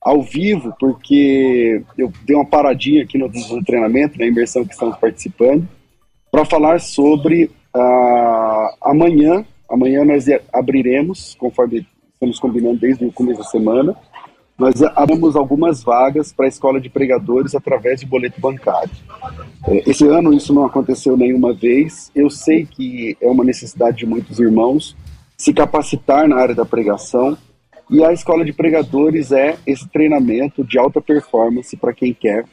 ao 0.00 0.22
vivo, 0.22 0.74
porque 0.80 1.82
eu 1.98 2.10
dei 2.24 2.36
uma 2.36 2.46
paradinha 2.46 3.02
aqui 3.02 3.18
no 3.18 3.30
treinamento, 3.66 4.18
na 4.18 4.24
imersão 4.24 4.64
que 4.64 4.72
estamos 4.72 4.96
participando, 4.96 5.68
para 6.32 6.42
falar 6.46 6.80
sobre 6.80 7.50
Uh, 7.76 8.74
amanhã, 8.80 9.44
amanhã 9.68 10.02
nós 10.02 10.24
abriremos, 10.50 11.36
conforme 11.38 11.86
estamos 12.14 12.38
combinando 12.38 12.78
desde 12.78 13.04
o 13.04 13.12
começo 13.12 13.40
da 13.40 13.44
semana, 13.44 13.94
nós 14.58 14.82
abrimos 14.82 15.36
algumas 15.36 15.84
vagas 15.84 16.32
para 16.32 16.46
a 16.46 16.48
escola 16.48 16.80
de 16.80 16.88
pregadores 16.88 17.54
através 17.54 18.00
de 18.00 18.06
boleto 18.06 18.40
bancário. 18.40 18.90
É, 19.68 19.90
esse 19.90 20.08
ano 20.08 20.32
isso 20.32 20.54
não 20.54 20.64
aconteceu 20.64 21.14
nenhuma 21.14 21.52
vez. 21.52 22.10
Eu 22.14 22.30
sei 22.30 22.64
que 22.64 23.14
é 23.20 23.28
uma 23.28 23.44
necessidade 23.44 23.98
de 23.98 24.06
muitos 24.06 24.40
irmãos 24.40 24.96
se 25.36 25.52
capacitar 25.52 26.26
na 26.26 26.36
área 26.36 26.54
da 26.54 26.64
pregação. 26.64 27.36
E 27.90 28.02
a 28.02 28.10
escola 28.10 28.46
de 28.46 28.54
pregadores 28.54 29.30
é 29.30 29.58
esse 29.66 29.86
treinamento 29.88 30.64
de 30.64 30.78
alta 30.78 31.02
performance 31.02 31.76
para 31.76 31.92
quem 31.92 32.14
quer 32.14 32.46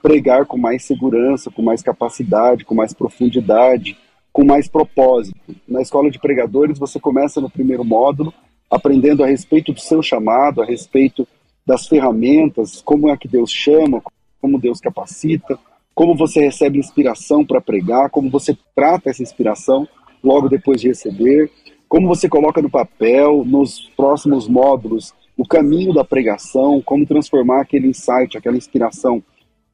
pregar 0.00 0.46
com 0.46 0.56
mais 0.56 0.84
segurança, 0.84 1.50
com 1.50 1.60
mais 1.60 1.82
capacidade, 1.82 2.64
com 2.64 2.76
mais 2.76 2.94
profundidade, 2.94 3.98
com 4.38 4.44
mais 4.44 4.68
propósito. 4.68 5.36
Na 5.66 5.82
escola 5.82 6.08
de 6.08 6.20
pregadores, 6.20 6.78
você 6.78 7.00
começa 7.00 7.40
no 7.40 7.50
primeiro 7.50 7.84
módulo, 7.84 8.32
aprendendo 8.70 9.24
a 9.24 9.26
respeito 9.26 9.72
do 9.72 9.80
seu 9.80 10.00
chamado, 10.00 10.62
a 10.62 10.64
respeito 10.64 11.26
das 11.66 11.88
ferramentas, 11.88 12.80
como 12.80 13.08
é 13.08 13.16
que 13.16 13.26
Deus 13.26 13.50
chama, 13.50 14.00
como 14.40 14.60
Deus 14.60 14.78
capacita, 14.78 15.58
como 15.92 16.14
você 16.14 16.38
recebe 16.38 16.78
inspiração 16.78 17.44
para 17.44 17.60
pregar, 17.60 18.10
como 18.10 18.30
você 18.30 18.56
trata 18.76 19.10
essa 19.10 19.24
inspiração 19.24 19.88
logo 20.22 20.48
depois 20.48 20.80
de 20.80 20.86
receber, 20.86 21.50
como 21.88 22.06
você 22.06 22.28
coloca 22.28 22.62
no 22.62 22.70
papel, 22.70 23.44
nos 23.44 23.90
próximos 23.96 24.46
módulos, 24.46 25.12
o 25.36 25.44
caminho 25.44 25.92
da 25.92 26.04
pregação, 26.04 26.80
como 26.80 27.04
transformar 27.04 27.62
aquele 27.62 27.88
insight, 27.88 28.38
aquela 28.38 28.56
inspiração 28.56 29.20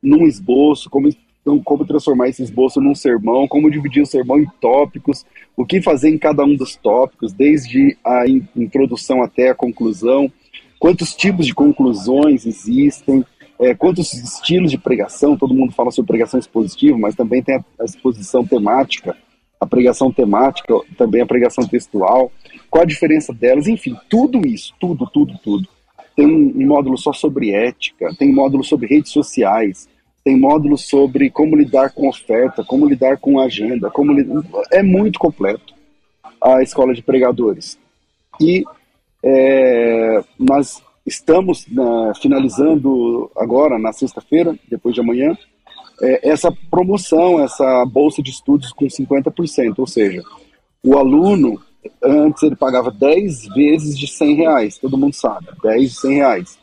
num 0.03 0.25
esboço, 0.27 0.89
como 0.89 1.07
então, 1.45 1.63
como 1.63 1.85
transformar 1.85 2.31
esse 2.31 2.43
esboço 2.43 2.81
num 2.81 2.95
sermão, 2.95 3.47
como 3.47 3.71
dividir 3.71 4.03
o 4.03 4.07
sermão 4.07 4.41
em 4.41 4.47
tópicos, 4.63 5.27
o 5.55 5.67
que 5.67 5.83
fazer 5.83 6.09
em 6.09 6.17
cada 6.17 6.43
um 6.43 6.57
dos 6.57 6.75
tópicos, 6.75 7.35
desde 7.35 7.99
a 8.03 8.25
introdução 8.57 9.23
até 9.23 9.51
a 9.51 9.55
conclusão, 9.55 10.33
quantos 10.79 11.15
tipos 11.15 11.45
de 11.45 11.55
conclusões 11.55 12.47
existem, 12.47 13.23
é, 13.61 13.75
quantos 13.75 14.15
estilos 14.15 14.71
de 14.71 14.79
pregação, 14.79 15.37
todo 15.37 15.53
mundo 15.53 15.75
fala 15.75 15.91
sobre 15.91 16.09
pregação 16.09 16.41
expositiva, 16.41 16.97
mas 16.97 17.15
também 17.15 17.43
tem 17.43 17.57
a, 17.57 17.65
a 17.79 17.85
exposição 17.85 18.43
temática, 18.47 19.15
a 19.61 19.67
pregação 19.67 20.11
temática, 20.11 20.75
também 20.97 21.21
a 21.21 21.27
pregação 21.27 21.69
textual, 21.69 22.33
qual 22.71 22.85
a 22.85 22.87
diferença 22.87 23.35
delas, 23.35 23.69
enfim, 23.69 23.95
tudo 24.09 24.47
isso, 24.47 24.73
tudo, 24.81 25.07
tudo, 25.13 25.39
tudo. 25.45 25.69
Tem 26.17 26.27
um 26.27 26.67
módulo 26.67 26.97
só 26.97 27.13
sobre 27.13 27.51
ética, 27.51 28.15
tem 28.19 28.31
um 28.31 28.35
módulo 28.35 28.65
sobre 28.65 28.87
redes 28.87 29.13
sociais, 29.13 29.89
tem 30.25 30.39
módulos 30.39 30.89
sobre 30.89 31.29
como 31.31 31.55
lidar 31.55 31.93
com 31.93 32.09
oferta, 32.09 32.65
como 32.65 32.89
lidar 32.89 33.19
com 33.19 33.39
agenda, 33.39 33.91
como 33.91 34.15
é 34.73 34.83
muito 34.83 35.19
completo 35.19 35.75
a 36.43 36.63
escola 36.63 36.95
de 36.95 37.03
pregadores. 37.03 37.79
E 38.41 38.65
é, 39.23 40.25
nós 40.39 40.83
estamos 41.07 41.67
né, 41.69 42.13
finalizando 42.21 43.31
agora, 43.37 43.79
na 43.79 43.93
sexta-feira, 43.93 44.59
depois 44.69 44.95
de 44.95 45.03
amanhã, 45.03 45.37
é, 46.01 46.31
essa 46.31 46.51
promoção, 46.71 47.41
essa 47.41 47.85
bolsa 47.85 48.23
de 48.23 48.31
estudos 48.31 48.73
com 48.73 48.87
50%, 48.87 49.75
ou 49.77 49.87
seja, 49.87 50.23
o 50.83 50.97
aluno, 50.97 51.61
antes 52.03 52.43
ele 52.43 52.57
pagava 52.57 52.91
10 52.91 53.49
vezes 53.55 53.99
de 53.99 54.07
100 54.07 54.35
reais, 54.37 54.79
todo 54.79 54.99
mundo 54.99 55.15
sabe, 55.15 55.49
10 55.63 55.91
de 55.91 56.01
100 56.01 56.15
reais. 56.15 56.59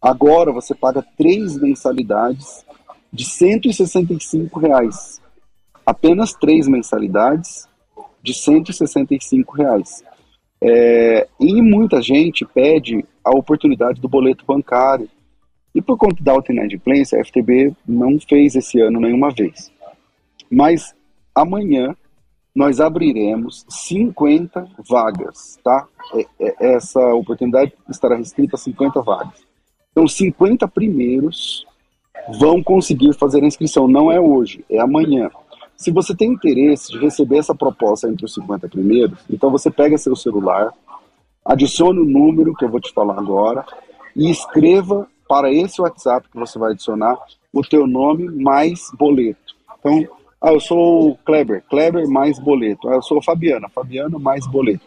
Agora 0.00 0.52
você 0.52 0.74
paga 0.74 1.04
três 1.16 1.60
mensalidades 1.60 2.64
de 3.12 3.24
165 3.24 4.58
reais. 4.60 5.20
Apenas 5.84 6.32
três 6.32 6.68
mensalidades 6.68 7.68
de 8.22 8.34
165 8.34 9.56
reais. 9.56 10.04
É, 10.62 11.26
e 11.38 11.62
muita 11.62 12.02
gente 12.02 12.44
pede 12.44 13.04
a 13.24 13.30
oportunidade 13.30 14.00
do 14.00 14.08
boleto 14.08 14.44
bancário. 14.46 15.08
E 15.74 15.80
por 15.80 15.96
conta 15.96 16.22
da 16.22 16.32
alta 16.32 16.52
inadimplência, 16.52 17.18
a 17.18 17.24
FTB 17.24 17.74
não 17.86 18.18
fez 18.20 18.56
esse 18.56 18.80
ano 18.80 19.00
nenhuma 19.00 19.30
vez. 19.30 19.70
Mas 20.50 20.94
amanhã 21.34 21.96
nós 22.54 22.80
abriremos 22.80 23.64
50 23.68 24.68
vagas, 24.88 25.58
tá? 25.62 25.86
É, 26.14 26.26
é, 26.40 26.74
essa 26.74 27.00
oportunidade 27.14 27.72
estará 27.88 28.16
restrita 28.16 28.56
a 28.56 28.58
50 28.58 29.00
vagas. 29.02 29.40
Então, 29.92 30.06
50 30.06 30.66
primeiros 30.68 31.66
vão 32.38 32.62
conseguir 32.62 33.14
fazer 33.14 33.42
a 33.42 33.46
inscrição. 33.46 33.88
Não 33.88 34.10
é 34.10 34.20
hoje, 34.20 34.64
é 34.70 34.78
amanhã. 34.78 35.30
Se 35.76 35.90
você 35.90 36.14
tem 36.14 36.32
interesse 36.32 36.92
de 36.92 36.98
receber 36.98 37.38
essa 37.38 37.54
proposta 37.54 38.08
entre 38.08 38.24
os 38.24 38.34
50 38.34 38.68
primeiros, 38.68 39.18
então 39.30 39.50
você 39.50 39.70
pega 39.70 39.96
seu 39.96 40.14
celular, 40.14 40.72
adicione 41.44 42.00
o 42.00 42.04
número 42.04 42.54
que 42.54 42.64
eu 42.64 42.68
vou 42.68 42.80
te 42.80 42.92
falar 42.92 43.18
agora 43.18 43.64
e 44.14 44.30
escreva 44.30 45.06
para 45.26 45.52
esse 45.52 45.80
WhatsApp 45.80 46.28
que 46.28 46.38
você 46.38 46.58
vai 46.58 46.72
adicionar 46.72 47.16
o 47.52 47.62
teu 47.62 47.86
nome 47.86 48.28
mais 48.28 48.90
boleto. 48.98 49.56
Então, 49.78 50.06
ah, 50.40 50.52
eu 50.52 50.60
sou 50.60 51.10
o 51.10 51.16
Kleber, 51.18 51.62
Kleber 51.68 52.08
mais 52.08 52.38
boleto. 52.38 52.88
Ah, 52.88 52.96
eu 52.96 53.02
sou 53.02 53.22
Fabiana, 53.22 53.68
Fabiana 53.68 54.18
mais 54.18 54.46
boleto. 54.46 54.84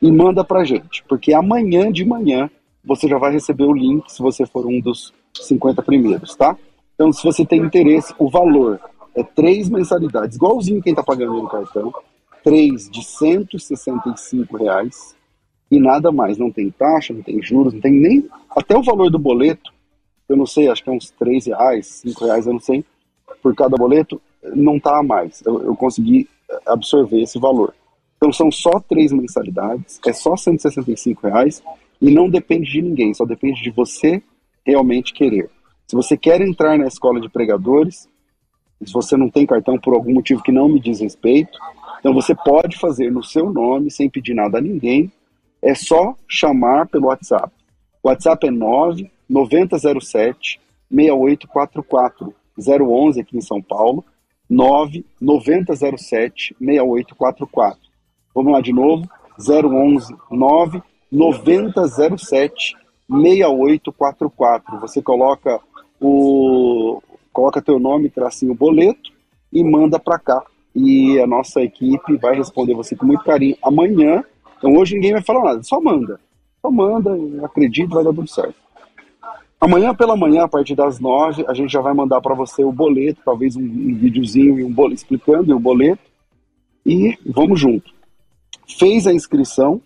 E 0.00 0.10
manda 0.10 0.44
pra 0.44 0.64
gente, 0.64 1.04
porque 1.08 1.32
amanhã 1.32 1.90
de 1.90 2.04
manhã 2.04 2.50
você 2.84 3.06
já 3.06 3.18
vai 3.18 3.32
receber 3.32 3.64
o 3.64 3.72
link 3.72 4.10
se 4.10 4.22
você 4.22 4.46
for 4.46 4.66
um 4.66 4.80
dos 4.80 5.12
50 5.34 5.82
primeiros, 5.82 6.34
tá? 6.34 6.56
Então, 6.94 7.12
se 7.12 7.22
você 7.24 7.44
tem 7.44 7.60
interesse, 7.60 8.14
o 8.18 8.28
valor 8.28 8.80
é 9.14 9.22
três 9.22 9.68
mensalidades, 9.68 10.36
igualzinho 10.36 10.82
quem 10.82 10.94
tá 10.94 11.02
pagando 11.02 11.34
no 11.34 11.48
cartão, 11.48 11.92
três 12.42 12.88
de 12.90 13.02
165 13.04 14.56
reais 14.56 15.16
e 15.70 15.78
nada 15.78 16.10
mais. 16.12 16.38
Não 16.38 16.50
tem 16.50 16.70
taxa, 16.70 17.14
não 17.14 17.22
tem 17.22 17.42
juros, 17.42 17.72
não 17.72 17.80
tem 17.80 17.92
nem 17.92 18.28
até 18.50 18.76
o 18.76 18.82
valor 18.82 19.10
do 19.10 19.18
boleto. 19.18 19.72
Eu 20.28 20.36
não 20.36 20.46
sei, 20.46 20.68
acho 20.68 20.82
que 20.84 20.90
é 20.90 20.92
uns 20.92 21.10
3 21.10 21.46
reais, 21.46 21.86
5 21.86 22.24
reais, 22.24 22.46
eu 22.46 22.52
não 22.52 22.60
sei, 22.60 22.84
por 23.42 23.54
cada 23.54 23.76
boleto 23.76 24.20
não 24.54 24.76
está 24.76 24.98
a 24.98 25.02
mais. 25.02 25.42
Eu, 25.44 25.62
eu, 25.62 25.76
consegui 25.76 26.28
absorver 26.66 27.22
esse 27.22 27.38
valor. 27.38 27.74
Então 28.16 28.32
são 28.32 28.50
só 28.50 28.78
três 28.80 29.12
mensalidades, 29.12 29.98
é 30.06 30.12
só 30.12 30.36
165 30.36 31.26
reais 31.26 31.62
e 32.00 32.10
não 32.10 32.28
depende 32.28 32.70
de 32.70 32.82
ninguém, 32.82 33.14
só 33.14 33.24
depende 33.24 33.62
de 33.62 33.70
você 33.70 34.22
realmente 34.64 35.12
querer. 35.12 35.50
Se 35.86 35.96
você 35.96 36.16
quer 36.16 36.40
entrar 36.40 36.78
na 36.78 36.86
escola 36.86 37.20
de 37.20 37.28
pregadores, 37.28 38.08
se 38.84 38.92
você 38.92 39.16
não 39.16 39.28
tem 39.28 39.44
cartão 39.44 39.78
por 39.78 39.94
algum 39.94 40.14
motivo 40.14 40.42
que 40.42 40.52
não 40.52 40.68
me 40.68 40.80
diz 40.80 41.00
respeito, 41.00 41.58
então 41.98 42.14
você 42.14 42.34
pode 42.34 42.78
fazer 42.78 43.10
no 43.10 43.22
seu 43.22 43.52
nome, 43.52 43.90
sem 43.90 44.08
pedir 44.08 44.34
nada 44.34 44.58
a 44.58 44.60
ninguém, 44.60 45.12
é 45.60 45.74
só 45.74 46.14
chamar 46.26 46.86
pelo 46.88 47.08
WhatsApp. 47.08 47.52
O 48.02 48.08
WhatsApp 48.08 48.46
é 48.46 48.50
9 48.50 49.10
9007 49.28 50.60
6844 50.90 52.34
011 52.58 53.20
aqui 53.20 53.36
em 53.36 53.40
São 53.40 53.60
Paulo 53.60 54.04
9 54.48 55.04
9007 55.20 56.56
6844. 56.58 57.78
Vamos 58.34 58.52
lá 58.52 58.60
de 58.60 58.72
novo, 58.72 59.08
011 59.38 60.14
9 60.30 60.82
9007 61.10 62.76
6844. 63.10 64.80
Você 64.80 65.02
coloca 65.02 65.60
o 66.00 67.02
coloca 67.32 67.62
teu 67.62 67.78
nome, 67.78 68.10
tracinho 68.10 68.54
boleto 68.54 69.12
e 69.52 69.62
manda 69.64 69.98
para 69.98 70.18
cá. 70.18 70.42
E 70.74 71.18
a 71.18 71.26
nossa 71.26 71.60
equipe 71.60 72.16
vai 72.16 72.36
responder 72.36 72.74
você 72.74 72.94
com 72.94 73.06
muito 73.06 73.24
carinho 73.24 73.56
amanhã. 73.62 74.24
Então 74.58 74.74
hoje 74.76 74.94
ninguém 74.94 75.12
vai 75.12 75.22
falar 75.22 75.44
nada, 75.44 75.62
só 75.62 75.80
manda. 75.80 76.20
Só 76.62 76.70
manda, 76.70 77.16
acredito, 77.44 77.94
vai 77.94 78.04
dar 78.04 78.12
tudo 78.12 78.28
certo. 78.28 78.54
Amanhã 79.60 79.94
pela 79.94 80.16
manhã, 80.16 80.44
a 80.44 80.48
partir 80.48 80.74
das 80.74 80.98
nove, 80.98 81.44
a 81.46 81.52
gente 81.52 81.70
já 81.70 81.80
vai 81.80 81.92
mandar 81.92 82.20
para 82.20 82.34
você 82.34 82.64
o 82.64 82.72
boleto, 82.72 83.20
talvez 83.24 83.56
um, 83.56 83.62
um 83.62 83.94
videozinho 83.94 84.58
e 84.58 84.64
um 84.64 84.72
boleto, 84.72 85.02
explicando 85.02 85.54
o 85.54 85.60
boleto. 85.60 86.02
E 86.84 87.18
vamos 87.26 87.60
junto. 87.60 87.92
Fez 88.78 89.06
a 89.06 89.12
inscrição, 89.12 89.80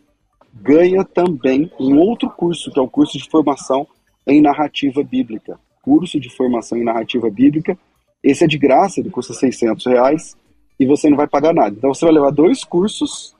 ganha 0.61 1.05
também 1.05 1.71
um 1.81 1.99
outro 1.99 2.31
curso, 2.31 2.71
que 2.71 2.79
é 2.79 2.83
o 2.83 2.89
curso 2.89 3.19
de 3.19 3.29
formação 3.29 3.87
em 4.27 4.41
narrativa 4.41 5.03
bíblica. 5.03 5.59
Curso 5.83 6.21
de 6.21 6.31
formação 6.31 6.79
em 6.79 6.85
narrativa 6.85 7.29
bíblica. 7.31 7.77
Esse 8.23 8.45
é 8.45 8.47
de 8.47 8.57
graça, 8.57 9.01
ele 9.01 9.11
custa 9.11 9.35
600 9.35 9.85
reais 9.87 10.37
e 10.79 10.87
você 10.87 11.11
não 11.11 11.17
vai 11.17 11.27
pagar 11.27 11.53
nada. 11.53 11.75
Então 11.77 11.93
você 11.93 12.05
vai 12.05 12.15
levar 12.15 12.31
dois 12.31 12.65
cursos, 12.65 13.35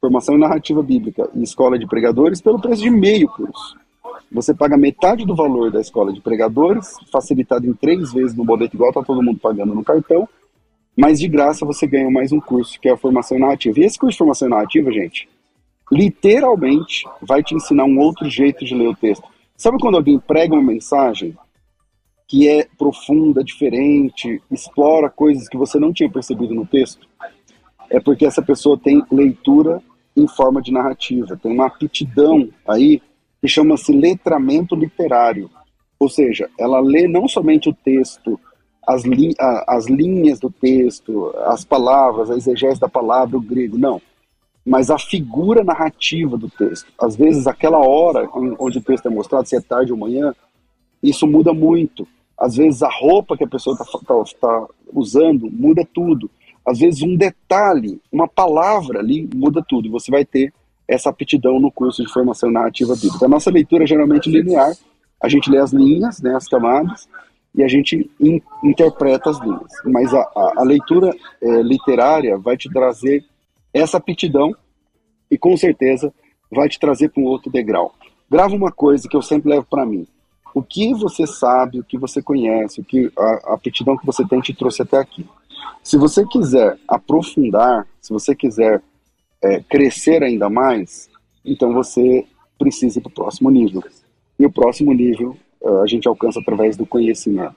formação 0.00 0.34
em 0.34 0.40
narrativa 0.40 0.82
bíblica 0.82 1.28
e 1.34 1.42
escola 1.42 1.78
de 1.78 1.86
pregadores, 1.86 2.40
pelo 2.40 2.60
preço 2.60 2.82
de 2.82 2.90
meio 2.90 3.28
curso. 3.28 3.76
Você 4.32 4.52
paga 4.52 4.76
metade 4.76 5.24
do 5.24 5.36
valor 5.36 5.70
da 5.70 5.80
escola 5.80 6.12
de 6.12 6.20
pregadores, 6.20 6.96
facilitado 7.12 7.66
em 7.66 7.72
três 7.72 8.12
vezes 8.12 8.34
no 8.36 8.44
boleto, 8.44 8.74
igual 8.74 8.90
está 8.90 9.02
todo 9.02 9.22
mundo 9.22 9.38
pagando 9.38 9.74
no 9.74 9.84
cartão, 9.84 10.28
mas 10.96 11.20
de 11.20 11.28
graça 11.28 11.64
você 11.64 11.86
ganha 11.86 12.10
mais 12.10 12.32
um 12.32 12.40
curso, 12.40 12.80
que 12.80 12.88
é 12.88 12.92
a 12.92 12.96
formação 12.96 13.38
narrativa. 13.38 13.78
E 13.78 13.84
esse 13.84 13.98
curso 13.98 14.14
de 14.14 14.18
formação 14.18 14.48
narrativa, 14.48 14.90
gente, 14.90 15.28
literalmente 15.90 17.04
vai 17.20 17.42
te 17.42 17.54
ensinar 17.54 17.84
um 17.84 17.98
outro 17.98 18.28
jeito 18.28 18.64
de 18.64 18.74
ler 18.74 18.88
o 18.88 18.96
texto. 18.96 19.24
Sabe 19.56 19.78
quando 19.78 19.96
alguém 19.96 20.18
prega 20.18 20.54
uma 20.54 20.62
mensagem 20.62 21.36
que 22.26 22.48
é 22.48 22.66
profunda, 22.78 23.44
diferente, 23.44 24.42
explora 24.50 25.10
coisas 25.10 25.48
que 25.48 25.56
você 25.56 25.78
não 25.78 25.92
tinha 25.92 26.10
percebido 26.10 26.54
no 26.54 26.66
texto? 26.66 27.06
É 27.90 28.00
porque 28.00 28.26
essa 28.26 28.42
pessoa 28.42 28.78
tem 28.78 29.02
leitura 29.10 29.82
em 30.16 30.26
forma 30.26 30.62
de 30.62 30.72
narrativa, 30.72 31.36
tem 31.36 31.52
uma 31.52 31.66
aptidão 31.66 32.48
aí 32.66 33.02
que 33.40 33.48
chama-se 33.48 33.92
letramento 33.92 34.74
literário. 34.74 35.50
Ou 35.98 36.08
seja, 36.08 36.48
ela 36.58 36.80
lê 36.80 37.06
não 37.06 37.28
somente 37.28 37.68
o 37.68 37.74
texto, 37.74 38.40
as, 38.86 39.04
li 39.04 39.34
as 39.38 39.86
linhas 39.86 40.38
do 40.40 40.50
texto, 40.50 41.32
as 41.44 41.64
palavras, 41.64 42.30
a 42.30 42.36
exegese 42.36 42.80
da 42.80 42.88
palavra, 42.88 43.36
o 43.36 43.40
grego, 43.40 43.78
não. 43.78 44.00
Mas 44.64 44.90
a 44.90 44.98
figura 44.98 45.62
narrativa 45.62 46.38
do 46.38 46.48
texto. 46.48 46.90
Às 46.98 47.16
vezes, 47.16 47.46
aquela 47.46 47.78
hora 47.78 48.28
onde 48.58 48.78
o 48.78 48.82
texto 48.82 49.06
é 49.06 49.10
mostrado, 49.10 49.46
se 49.46 49.56
é 49.56 49.60
tarde 49.60 49.92
ou 49.92 49.98
manhã, 49.98 50.34
isso 51.02 51.26
muda 51.26 51.52
muito. 51.52 52.08
Às 52.38 52.56
vezes, 52.56 52.82
a 52.82 52.88
roupa 52.90 53.36
que 53.36 53.44
a 53.44 53.48
pessoa 53.48 53.76
está 53.76 53.84
tá, 53.84 54.24
tá 54.40 54.66
usando 54.92 55.50
muda 55.50 55.86
tudo. 55.92 56.30
Às 56.66 56.78
vezes, 56.78 57.02
um 57.02 57.14
detalhe, 57.14 58.00
uma 58.10 58.26
palavra 58.26 59.00
ali 59.00 59.28
muda 59.34 59.62
tudo. 59.66 59.90
Você 59.90 60.10
vai 60.10 60.24
ter 60.24 60.52
essa 60.88 61.10
aptidão 61.10 61.60
no 61.60 61.70
curso 61.70 62.02
de 62.02 62.12
formação 62.12 62.50
narrativa 62.50 62.94
bíblica. 62.94 63.26
A 63.26 63.28
nossa 63.28 63.50
leitura 63.50 63.84
é 63.84 63.86
geralmente 63.86 64.30
linear, 64.30 64.74
a 65.22 65.28
gente 65.28 65.50
lê 65.50 65.58
as 65.58 65.72
linhas, 65.72 66.20
né, 66.20 66.34
as 66.34 66.46
camadas, 66.46 67.08
e 67.54 67.62
a 67.62 67.68
gente 67.68 68.10
in, 68.20 68.40
interpreta 68.62 69.30
as 69.30 69.40
linhas. 69.40 69.72
Mas 69.84 70.12
a, 70.12 70.20
a, 70.20 70.52
a 70.56 70.62
leitura 70.62 71.14
é, 71.40 71.62
literária 71.62 72.36
vai 72.36 72.56
te 72.56 72.70
trazer 72.70 73.24
essa 73.74 73.98
aptidão 73.98 74.54
e 75.30 75.36
com 75.36 75.56
certeza 75.56 76.14
vai 76.50 76.68
te 76.68 76.78
trazer 76.78 77.10
para 77.10 77.22
um 77.22 77.26
outro 77.26 77.50
degrau. 77.50 77.94
Grava 78.30 78.54
uma 78.54 78.70
coisa 78.70 79.08
que 79.08 79.16
eu 79.16 79.22
sempre 79.22 79.50
levo 79.50 79.66
para 79.68 79.84
mim. 79.84 80.06
O 80.54 80.62
que 80.62 80.94
você 80.94 81.26
sabe, 81.26 81.80
o 81.80 81.84
que 81.84 81.98
você 81.98 82.22
conhece, 82.22 82.80
o 82.80 82.84
que 82.84 83.10
a, 83.18 83.50
a 83.50 83.54
aptidão 83.54 83.96
que 83.96 84.06
você 84.06 84.24
tem 84.24 84.40
te 84.40 84.54
trouxe 84.54 84.82
até 84.82 84.98
aqui. 84.98 85.26
Se 85.82 85.98
você 85.98 86.24
quiser 86.24 86.78
aprofundar, 86.86 87.86
se 88.00 88.12
você 88.12 88.34
quiser 88.34 88.80
é, 89.42 89.60
crescer 89.62 90.22
ainda 90.22 90.48
mais, 90.48 91.10
então 91.44 91.72
você 91.72 92.24
precisa 92.58 92.98
ir 92.98 93.02
para 93.02 93.10
o 93.10 93.14
próximo 93.14 93.50
nível. 93.50 93.82
E 94.38 94.46
o 94.46 94.52
próximo 94.52 94.92
nível 94.92 95.36
uh, 95.60 95.82
a 95.82 95.86
gente 95.86 96.08
alcança 96.08 96.40
através 96.40 96.76
do 96.76 96.86
conhecimento. 96.86 97.56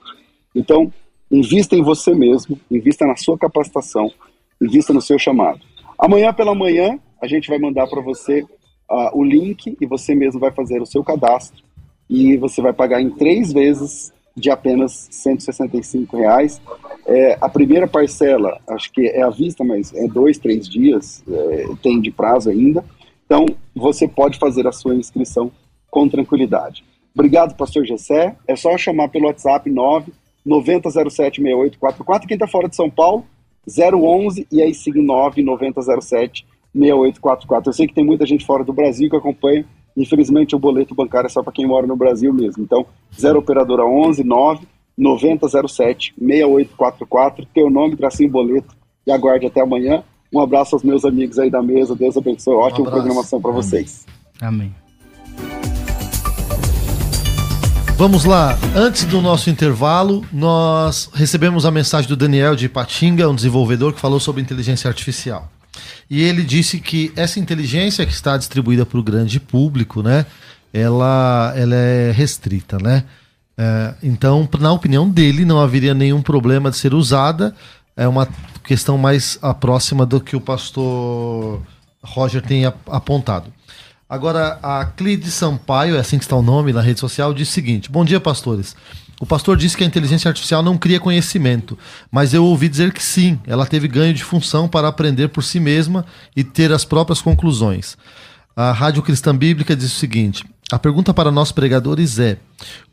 Então, 0.54 0.92
invista 1.30 1.76
em 1.76 1.82
você 1.82 2.14
mesmo, 2.14 2.58
invista 2.70 3.06
na 3.06 3.16
sua 3.16 3.38
capacitação, 3.38 4.10
invista 4.60 4.92
no 4.92 5.00
seu 5.00 5.18
chamado. 5.18 5.60
Amanhã 5.98 6.32
pela 6.32 6.54
manhã, 6.54 6.98
a 7.20 7.26
gente 7.26 7.48
vai 7.48 7.58
mandar 7.58 7.86
para 7.88 8.00
você 8.00 8.42
uh, 8.42 9.10
o 9.12 9.24
link 9.24 9.76
e 9.80 9.86
você 9.86 10.14
mesmo 10.14 10.40
vai 10.40 10.52
fazer 10.52 10.80
o 10.80 10.86
seu 10.86 11.02
cadastro 11.02 11.62
e 12.08 12.36
você 12.36 12.62
vai 12.62 12.72
pagar 12.72 13.00
em 13.00 13.10
três 13.10 13.52
vezes 13.52 14.12
de 14.34 14.50
apenas 14.50 15.08
165 15.10 16.16
reais. 16.16 16.60
É, 17.06 17.36
a 17.40 17.48
primeira 17.48 17.88
parcela, 17.88 18.60
acho 18.68 18.92
que 18.92 19.06
é 19.08 19.22
à 19.22 19.30
vista, 19.30 19.64
mas 19.64 19.92
é 19.94 20.06
dois, 20.06 20.38
três 20.38 20.68
dias, 20.68 21.24
é, 21.28 21.66
tem 21.82 22.00
de 22.00 22.10
prazo 22.10 22.48
ainda. 22.48 22.84
Então, 23.26 23.44
você 23.74 24.06
pode 24.06 24.38
fazer 24.38 24.66
a 24.66 24.72
sua 24.72 24.94
inscrição 24.94 25.50
com 25.90 26.08
tranquilidade. 26.08 26.84
Obrigado, 27.14 27.56
pastor 27.56 27.84
Gessé. 27.84 28.36
É 28.46 28.54
só 28.54 28.78
chamar 28.78 29.08
pelo 29.08 29.26
WhatsApp 29.26 29.68
9 29.68 30.12
90076844. 30.46 32.26
Quem 32.26 32.36
está 32.36 32.46
fora 32.46 32.68
de 32.68 32.76
São 32.76 32.88
Paulo, 32.88 33.26
011 33.68 34.46
e 34.50 34.62
aí 34.62 34.74
siga 34.74 35.00
9 35.00 35.42
9007 35.42 36.46
6844. 36.74 37.68
Eu 37.68 37.72
sei 37.72 37.86
que 37.86 37.94
tem 37.94 38.04
muita 38.04 38.26
gente 38.26 38.44
fora 38.44 38.64
do 38.64 38.72
Brasil 38.72 39.10
que 39.10 39.16
acompanha 39.16 39.64
Infelizmente, 39.98 40.54
o 40.54 40.58
boleto 40.60 40.94
bancário 40.94 41.26
é 41.26 41.28
só 41.28 41.42
para 41.42 41.52
quem 41.52 41.66
mora 41.66 41.86
no 41.86 41.96
Brasil 41.96 42.32
mesmo. 42.32 42.62
Então, 42.62 42.86
0 43.18 43.40
operadora 43.40 43.84
11 43.84 44.22
9 44.22 44.66
9007 44.96 46.14
6844, 46.16 47.46
teu 47.52 47.68
nome, 47.68 47.96
tracinho 47.96 48.30
boleto 48.30 48.76
e 49.04 49.10
aguarde 49.10 49.46
até 49.46 49.60
amanhã. 49.60 50.04
Um 50.32 50.40
abraço 50.40 50.76
aos 50.76 50.84
meus 50.84 51.04
amigos 51.04 51.38
aí 51.38 51.50
da 51.50 51.62
mesa. 51.62 51.96
Deus 51.96 52.16
abençoe. 52.16 52.54
Ótima 52.54 52.88
um 52.88 52.92
programação 52.92 53.40
para 53.40 53.50
vocês. 53.50 54.06
Amém. 54.40 54.72
Vamos 57.98 58.24
lá, 58.24 58.56
antes 58.76 59.02
do 59.02 59.20
nosso 59.20 59.50
intervalo, 59.50 60.24
nós 60.32 61.10
recebemos 61.12 61.66
a 61.66 61.70
mensagem 61.72 62.08
do 62.08 62.14
Daniel 62.14 62.54
de 62.54 62.68
Patinga, 62.68 63.28
um 63.28 63.34
desenvolvedor 63.34 63.92
que 63.92 64.00
falou 64.00 64.20
sobre 64.20 64.40
inteligência 64.40 64.86
artificial. 64.86 65.50
E 66.08 66.22
ele 66.22 66.44
disse 66.44 66.78
que 66.78 67.12
essa 67.16 67.40
inteligência 67.40 68.06
que 68.06 68.12
está 68.12 68.36
distribuída 68.36 68.86
para 68.86 69.00
o 69.00 69.02
grande 69.02 69.40
público, 69.40 70.00
né, 70.00 70.26
ela, 70.72 71.52
ela 71.56 71.74
é 71.74 72.12
restrita, 72.12 72.78
né? 72.78 73.02
É, 73.58 73.94
então, 74.00 74.48
na 74.60 74.70
opinião 74.70 75.10
dele, 75.10 75.44
não 75.44 75.60
haveria 75.60 75.92
nenhum 75.92 76.22
problema 76.22 76.70
de 76.70 76.76
ser 76.76 76.94
usada. 76.94 77.52
É 77.96 78.06
uma 78.06 78.28
questão 78.62 78.96
mais 78.96 79.40
próxima 79.58 80.06
do 80.06 80.20
que 80.20 80.36
o 80.36 80.40
pastor 80.40 81.60
Roger 82.00 82.42
tem 82.42 82.64
apontado. 82.64 83.52
Agora, 84.08 84.58
a 84.62 84.86
Clide 84.86 85.30
Sampaio, 85.30 85.94
é 85.94 85.98
assim 85.98 86.16
que 86.16 86.24
está 86.24 86.34
o 86.34 86.40
nome 86.40 86.72
na 86.72 86.80
rede 86.80 86.98
social, 86.98 87.34
diz 87.34 87.50
o 87.50 87.52
seguinte: 87.52 87.90
Bom 87.90 88.06
dia, 88.06 88.18
pastores. 88.18 88.74
O 89.20 89.26
pastor 89.26 89.56
disse 89.56 89.76
que 89.76 89.84
a 89.84 89.86
inteligência 89.86 90.30
artificial 90.30 90.62
não 90.62 90.78
cria 90.78 90.98
conhecimento, 90.98 91.76
mas 92.10 92.32
eu 92.32 92.42
ouvi 92.42 92.70
dizer 92.70 92.90
que 92.92 93.02
sim, 93.02 93.38
ela 93.46 93.66
teve 93.66 93.86
ganho 93.86 94.14
de 94.14 94.24
função 94.24 94.66
para 94.66 94.88
aprender 94.88 95.28
por 95.28 95.44
si 95.44 95.60
mesma 95.60 96.06
e 96.34 96.42
ter 96.42 96.72
as 96.72 96.86
próprias 96.86 97.20
conclusões. 97.20 97.98
A 98.56 98.72
Rádio 98.72 99.02
Cristã 99.02 99.36
Bíblica 99.36 99.76
diz 99.76 99.92
o 99.92 99.98
seguinte: 99.98 100.42
a 100.72 100.78
pergunta 100.78 101.12
para 101.12 101.30
nós 101.30 101.52
pregadores 101.52 102.18
é: 102.18 102.38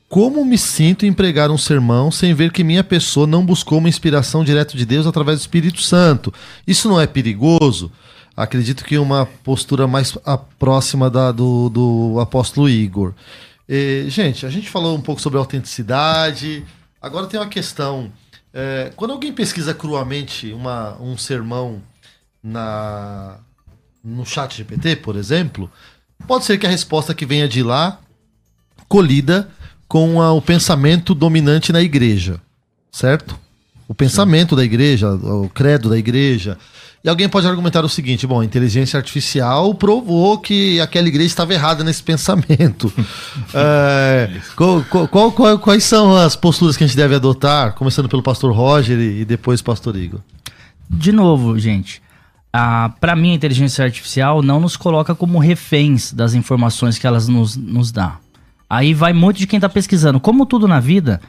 como 0.09 0.43
me 0.43 0.57
sinto 0.57 1.05
em 1.05 1.13
pregar 1.13 1.49
um 1.49 1.57
sermão 1.57 2.11
sem 2.11 2.34
ver 2.34 2.51
que 2.51 2.61
minha 2.61 2.84
pessoa 2.84 3.26
não 3.26 3.45
buscou 3.45 3.78
uma 3.78 3.88
inspiração 3.88 4.43
direta 4.43 4.78
de 4.78 4.86
Deus 4.86 5.07
através 5.07 5.39
do 5.39 5.43
Espírito 5.43 5.82
Santo? 5.82 6.34
Isso 6.68 6.89
não 6.89 6.99
é 6.99 7.07
perigoso? 7.07 7.89
Acredito 8.36 8.83
que 8.83 8.97
uma 8.97 9.25
postura 9.43 9.88
mais 9.88 10.17
próxima 10.59 11.09
da, 11.09 11.31
do, 11.31 11.69
do 11.69 12.19
apóstolo 12.19 12.69
Igor. 12.69 13.13
E, 13.67 14.05
gente, 14.09 14.45
a 14.45 14.49
gente 14.49 14.69
falou 14.69 14.95
um 14.95 15.01
pouco 15.01 15.21
sobre 15.21 15.39
autenticidade. 15.39 16.65
Agora 17.01 17.27
tem 17.27 17.39
uma 17.39 17.47
questão. 17.47 18.11
É, 18.53 18.91
quando 18.95 19.11
alguém 19.11 19.33
pesquisa 19.33 19.73
cruamente 19.73 20.51
uma, 20.53 20.99
um 21.01 21.17
sermão 21.17 21.81
na, 22.43 23.38
no 24.03 24.25
chat 24.25 24.55
GPT, 24.55 24.97
por 24.97 25.15
exemplo, 25.15 25.69
pode 26.27 26.45
ser 26.45 26.57
que 26.57 26.65
a 26.65 26.69
resposta 26.69 27.13
que 27.13 27.25
venha 27.25 27.47
de 27.47 27.63
lá 27.63 27.99
colida 28.88 29.49
com 29.88 30.21
a, 30.21 30.31
o 30.31 30.41
pensamento 30.41 31.13
dominante 31.13 31.71
na 31.73 31.81
igreja, 31.81 32.39
certo? 32.91 33.38
O 33.88 33.93
pensamento 33.93 34.51
Sim. 34.51 34.55
da 34.55 34.63
igreja, 34.63 35.11
o 35.11 35.49
credo 35.49 35.89
da 35.89 35.97
igreja, 35.97 36.57
e 37.06 37.10
alguém 37.10 37.30
pode 37.30 37.45
argumentar 37.45 37.86
o 37.86 37.89
seguinte: 37.89 38.26
bom, 38.26 38.41
a 38.41 38.45
inteligência 38.45 38.97
artificial 38.97 39.76
provou 39.76 40.39
que 40.39 40.82
aquela 40.82 41.08
igreja 41.08 41.28
estava 41.28 41.53
errada 41.53 41.84
nesse 41.84 42.01
pensamento. 42.01 42.91
é, 43.53 44.32
qual, 44.56 44.84
qual, 44.84 45.32
qual, 45.32 45.60
quais 45.60 45.84
são 45.84 46.18
as 46.18 46.36
posturas 46.36 46.76
que 46.76 46.84
a 46.84 46.88
gente 46.88 46.97
deve 46.97 47.14
adotar, 47.14 47.74
começando 47.74 48.10
pelo 48.10 48.24
pastor 48.24 48.51
Roger 48.51 48.99
e, 48.99 49.24
depois 49.24 49.62
pastor 49.62 49.95
Igor? 49.95 50.20
De 50.89 51.12
novo, 51.12 51.60
gente, 51.60 52.01
para 52.99 53.16
mim 53.16 53.34
a 53.34 53.36
inteligência 53.36 53.86
artificial 53.86 54.41
não 54.41 54.60
nos 54.60 54.76
coloca 54.76 55.14
como 55.14 55.38
reféns 55.38 56.12
das 56.12 56.34
informações 56.34 56.97
que 56.97 57.06
elas 57.06 57.28
nos, 57.28 57.56
nos 57.56 57.91
dá. 57.91 58.18
Aí 58.68 58.95
vai 58.95 59.14
muito 59.14 59.38
de 59.38 59.45
quem 59.45 59.58
está 59.58 59.70
pesquisando. 59.70 60.20
Como 60.20 60.43
tudo 60.43 60.68
na 60.68 60.80
vida, 60.80 61.22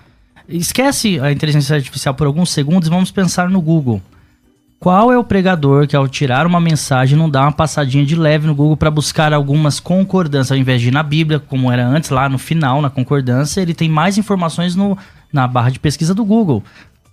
esquece 0.49 1.21
a 1.21 1.31
inteligência 1.31 1.77
artificial 1.77 2.15
por 2.15 2.27
alguns 2.27 2.49
segundos 2.49 2.89
e 2.89 2.91
vamos 2.91 3.11
pensar 3.11 3.51
no 3.51 3.61
Google. 3.61 4.01
Qual 4.79 5.11
é 5.11 5.19
o 5.19 5.25
pregador 5.25 5.87
que, 5.87 5.97
ao 5.97 6.07
tirar 6.07 6.47
uma 6.47 6.61
mensagem, 6.61 7.19
não 7.19 7.31
dá 7.31 7.43
uma 7.43 7.53
passadinha 7.53 8.05
de 8.05 8.15
leve 8.15 8.47
no 8.47 8.55
Google 8.55 8.77
para 8.77 8.91
buscar 8.91 9.33
algumas 9.33 9.81
concordâncias, 9.81 10.53
ao 10.53 10.59
invés 10.59 10.81
de 10.81 10.89
ir 10.89 10.93
na 10.93 11.03
Bíblia, 11.03 11.41
como 11.41 11.73
era 11.73 11.87
antes, 11.87 12.11
lá 12.11 12.29
no 12.29 12.39
final, 12.39 12.83
na 12.83 12.91
concordância, 12.91 13.61
ele 13.61 13.75
tem 13.75 13.89
mais 13.89 14.19
informações 14.19 14.77
no, 14.77 14.97
na 15.33 15.47
barra 15.49 15.71
de 15.71 15.79
pesquisa 15.79 16.15
do 16.15 16.25
Google. 16.25 16.63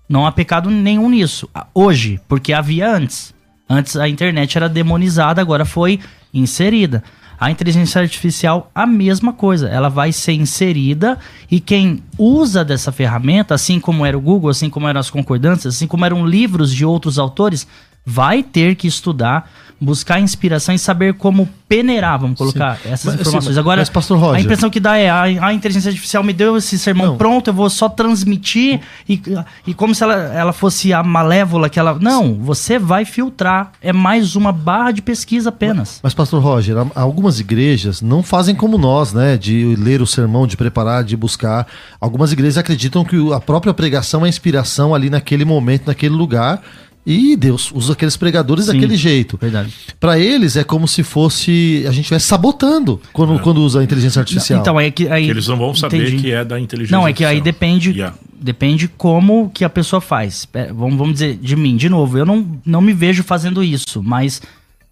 Não 0.09 0.27
há 0.27 0.31
pecado 0.31 0.69
nenhum 0.69 1.09
nisso. 1.09 1.49
Hoje, 1.73 2.19
porque 2.27 2.51
havia 2.51 2.93
antes. 2.93 3.33
Antes 3.69 3.95
a 3.95 4.09
internet 4.09 4.57
era 4.57 4.67
demonizada, 4.67 5.41
agora 5.41 5.63
foi 5.63 5.99
inserida. 6.33 7.01
A 7.43 7.51
inteligência 7.51 7.99
artificial, 7.99 8.71
a 8.73 8.85
mesma 8.85 9.33
coisa. 9.33 9.67
Ela 9.67 9.89
vai 9.89 10.13
ser 10.13 10.31
inserida 10.31 11.19
e 11.51 11.59
quem 11.59 12.01
usa 12.17 12.63
dessa 12.63 12.89
ferramenta, 12.89 13.53
assim 13.53 13.81
como 13.81 14.05
era 14.05 14.17
o 14.17 14.21
Google, 14.21 14.49
assim 14.49 14.69
como 14.69 14.87
eram 14.87 15.01
as 15.01 15.09
concordâncias, 15.09 15.75
assim 15.75 15.85
como 15.85 16.05
eram 16.05 16.25
livros 16.25 16.73
de 16.73 16.85
outros 16.85 17.19
autores, 17.19 17.67
vai 18.05 18.43
ter 18.43 18.75
que 18.75 18.87
estudar, 18.87 19.51
buscar 19.79 20.19
inspiração 20.19 20.73
e 20.73 20.79
saber 20.79 21.13
como 21.15 21.47
peneirar, 21.67 22.19
vamos 22.19 22.37
colocar 22.37 22.77
sim. 22.77 22.89
essas 22.89 23.13
mas, 23.13 23.21
informações. 23.21 23.55
Sim, 23.55 23.59
Agora, 23.59 23.81
mas, 23.81 23.89
Pastor 23.89 24.17
Roger, 24.19 24.35
a 24.35 24.41
impressão 24.41 24.69
que 24.69 24.79
dá 24.79 24.97
é 24.97 25.09
a, 25.09 25.23
a 25.23 25.53
inteligência 25.53 25.89
artificial 25.89 26.23
me 26.23 26.31
deu 26.31 26.57
esse 26.57 26.77
sermão 26.77 27.07
não. 27.07 27.17
pronto, 27.17 27.49
eu 27.49 27.53
vou 27.53 27.69
só 27.69 27.89
transmitir 27.89 28.79
e, 29.09 29.21
e 29.65 29.73
como 29.73 29.95
se 29.95 30.03
ela, 30.03 30.13
ela 30.13 30.53
fosse 30.53 30.93
a 30.93 31.01
malévola 31.01 31.69
que 31.69 31.79
ela... 31.79 31.97
Não, 31.99 32.35
você 32.35 32.77
vai 32.77 33.05
filtrar. 33.05 33.71
É 33.81 33.91
mais 33.91 34.35
uma 34.35 34.51
barra 34.51 34.91
de 34.91 35.01
pesquisa 35.01 35.49
apenas. 35.49 35.93
Mas, 35.95 35.99
mas 36.03 36.13
Pastor 36.13 36.41
Roger, 36.41 36.75
algumas 36.95 37.39
igrejas 37.39 38.01
não 38.01 38.21
fazem 38.21 38.55
como 38.55 38.77
nós, 38.77 39.13
né? 39.13 39.37
De 39.37 39.75
ler 39.75 40.01
o 40.01 40.07
sermão, 40.07 40.45
de 40.45 40.55
preparar, 40.55 41.03
de 41.03 41.17
buscar. 41.17 41.67
Algumas 41.99 42.31
igrejas 42.31 42.57
acreditam 42.57 43.03
que 43.03 43.33
a 43.33 43.39
própria 43.39 43.73
pregação 43.73 44.25
é 44.25 44.29
inspiração 44.29 44.93
ali 44.93 45.09
naquele 45.09 45.45
momento, 45.45 45.87
naquele 45.87 46.13
lugar 46.13 46.61
e 47.05 47.35
Deus 47.35 47.71
usa 47.73 47.93
aqueles 47.93 48.15
pregadores 48.15 48.65
Sim, 48.65 48.73
daquele 48.73 48.95
jeito. 48.95 49.37
Verdade. 49.39 49.73
Para 49.99 50.17
eles 50.17 50.55
é 50.55 50.63
como 50.63 50.87
se 50.87 51.03
fosse 51.03 51.83
a 51.85 51.91
gente 51.91 52.01
estivesse 52.01 52.27
sabotando 52.27 52.99
quando, 53.11 53.35
é. 53.35 53.39
quando 53.39 53.61
usa 53.61 53.81
a 53.81 53.83
inteligência 53.83 54.19
artificial. 54.19 54.61
Então 54.61 54.79
é 54.79 54.89
que 54.89 55.09
aí 55.09 55.25
que 55.25 55.31
eles 55.31 55.47
não 55.47 55.57
vão 55.57 55.75
saber 55.75 56.07
entendi. 56.07 56.23
que 56.23 56.31
é 56.31 56.45
da 56.45 56.59
inteligência. 56.59 56.97
Não 56.97 57.07
é 57.07 57.11
que 57.11 57.25
aí 57.25 57.41
depende 57.41 57.91
yeah. 57.91 58.15
depende 58.39 58.87
como 58.87 59.51
que 59.53 59.65
a 59.65 59.69
pessoa 59.69 59.99
faz. 59.99 60.47
É, 60.53 60.71
vamos, 60.71 60.97
vamos 60.97 61.13
dizer 61.13 61.37
de 61.37 61.55
mim 61.55 61.75
de 61.75 61.89
novo. 61.89 62.17
Eu 62.17 62.25
não, 62.25 62.59
não 62.65 62.81
me 62.81 62.93
vejo 62.93 63.21
fazendo 63.23 63.63
isso, 63.63 64.01
mas 64.01 64.41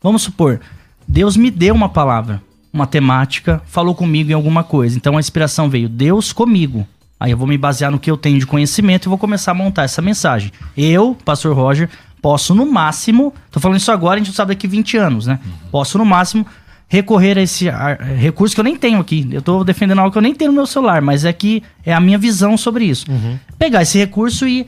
vamos 0.01 0.23
supor 0.23 0.59
Deus 1.07 1.35
me 1.35 1.51
deu 1.51 1.73
uma 1.73 1.89
palavra, 1.89 2.41
uma 2.71 2.87
temática, 2.87 3.61
falou 3.65 3.95
comigo 3.95 4.31
em 4.31 4.33
alguma 4.33 4.63
coisa. 4.63 4.95
Então 4.97 5.17
a 5.17 5.19
inspiração 5.19 5.69
veio 5.69 5.89
Deus 5.89 6.31
comigo. 6.31 6.87
Aí 7.21 7.29
eu 7.29 7.37
vou 7.37 7.47
me 7.47 7.55
basear 7.55 7.91
no 7.91 7.99
que 7.99 8.09
eu 8.09 8.17
tenho 8.17 8.39
de 8.39 8.47
conhecimento 8.47 9.05
e 9.05 9.09
vou 9.09 9.17
começar 9.17 9.51
a 9.51 9.53
montar 9.53 9.83
essa 9.83 10.01
mensagem. 10.01 10.51
Eu, 10.75 11.15
Pastor 11.23 11.55
Roger, 11.55 11.87
posso 12.19 12.55
no 12.55 12.65
máximo, 12.65 13.31
tô 13.51 13.59
falando 13.59 13.77
isso 13.77 13.91
agora, 13.91 14.15
a 14.15 14.17
gente 14.17 14.29
não 14.29 14.33
sabe 14.33 14.55
daqui 14.55 14.67
20 14.67 14.97
anos, 14.97 15.27
né? 15.27 15.39
Uhum. 15.45 15.51
Posso 15.69 15.99
no 15.99 16.05
máximo 16.05 16.43
recorrer 16.87 17.37
a 17.37 17.41
esse 17.43 17.69
recurso 18.17 18.55
que 18.55 18.59
eu 18.59 18.63
nem 18.63 18.75
tenho 18.75 18.99
aqui. 18.99 19.29
Eu 19.31 19.43
tô 19.43 19.63
defendendo 19.63 19.99
algo 19.99 20.11
que 20.11 20.17
eu 20.17 20.21
nem 20.21 20.33
tenho 20.33 20.49
no 20.49 20.55
meu 20.55 20.65
celular, 20.65 20.99
mas 20.99 21.23
é 21.23 21.31
que 21.31 21.61
é 21.85 21.93
a 21.93 21.99
minha 21.99 22.17
visão 22.17 22.57
sobre 22.57 22.85
isso. 22.85 23.05
Uhum. 23.07 23.37
Pegar 23.55 23.83
esse 23.83 23.99
recurso 23.99 24.47
e 24.47 24.65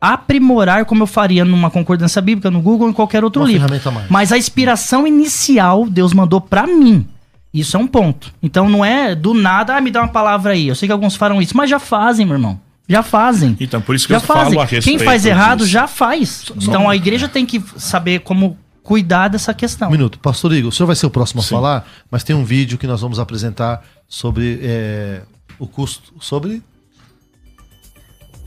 aprimorar 0.00 0.84
como 0.84 1.02
eu 1.02 1.08
faria 1.08 1.44
numa 1.44 1.72
concordância 1.72 2.22
bíblica, 2.22 2.52
no 2.52 2.62
Google 2.62 2.86
ou 2.86 2.90
em 2.90 2.94
qualquer 2.94 3.24
outro 3.24 3.42
Uma 3.42 3.48
livro. 3.48 3.66
Mas 4.08 4.30
a 4.30 4.38
inspiração 4.38 5.08
inicial 5.08 5.86
Deus 5.90 6.12
mandou 6.12 6.40
para 6.40 6.68
mim. 6.68 7.04
Isso 7.52 7.76
é 7.76 7.80
um 7.80 7.86
ponto. 7.86 8.32
Então 8.42 8.68
não 8.68 8.84
é 8.84 9.14
do 9.14 9.34
nada, 9.34 9.76
ah, 9.76 9.80
me 9.80 9.90
dá 9.90 10.02
uma 10.02 10.08
palavra 10.08 10.52
aí. 10.52 10.68
Eu 10.68 10.74
sei 10.74 10.88
que 10.88 10.92
alguns 10.92 11.16
farão 11.16 11.42
isso, 11.42 11.56
mas 11.56 11.68
já 11.68 11.78
fazem, 11.78 12.24
meu 12.24 12.36
irmão. 12.36 12.60
Já 12.88 13.02
fazem. 13.02 13.56
Então, 13.60 13.80
por 13.80 13.94
isso 13.94 14.06
que 14.06 14.12
já 14.12 14.18
eu 14.18 14.20
fazem. 14.20 14.54
falo 14.54 14.60
a 14.60 14.66
Quem 14.66 14.98
faz 14.98 15.24
errado 15.24 15.58
disso. 15.58 15.70
já 15.70 15.86
faz. 15.86 16.50
Então 16.60 16.88
a 16.88 16.96
igreja 16.96 17.28
tem 17.28 17.46
que 17.46 17.62
saber 17.76 18.20
como 18.20 18.58
cuidar 18.82 19.28
dessa 19.28 19.54
questão. 19.54 19.88
Um 19.88 19.92
minuto. 19.92 20.18
Pastor 20.18 20.52
Igor, 20.52 20.70
o 20.70 20.72
senhor 20.72 20.88
vai 20.88 20.96
ser 20.96 21.06
o 21.06 21.10
próximo 21.10 21.40
a 21.40 21.44
Sim. 21.44 21.50
falar, 21.50 21.88
mas 22.10 22.24
tem 22.24 22.34
um 22.34 22.44
vídeo 22.44 22.78
que 22.78 22.86
nós 22.86 23.00
vamos 23.00 23.20
apresentar 23.20 23.84
sobre 24.08 24.58
é, 24.62 25.22
o 25.58 25.66
custo. 25.66 26.12
Sobre. 26.20 26.62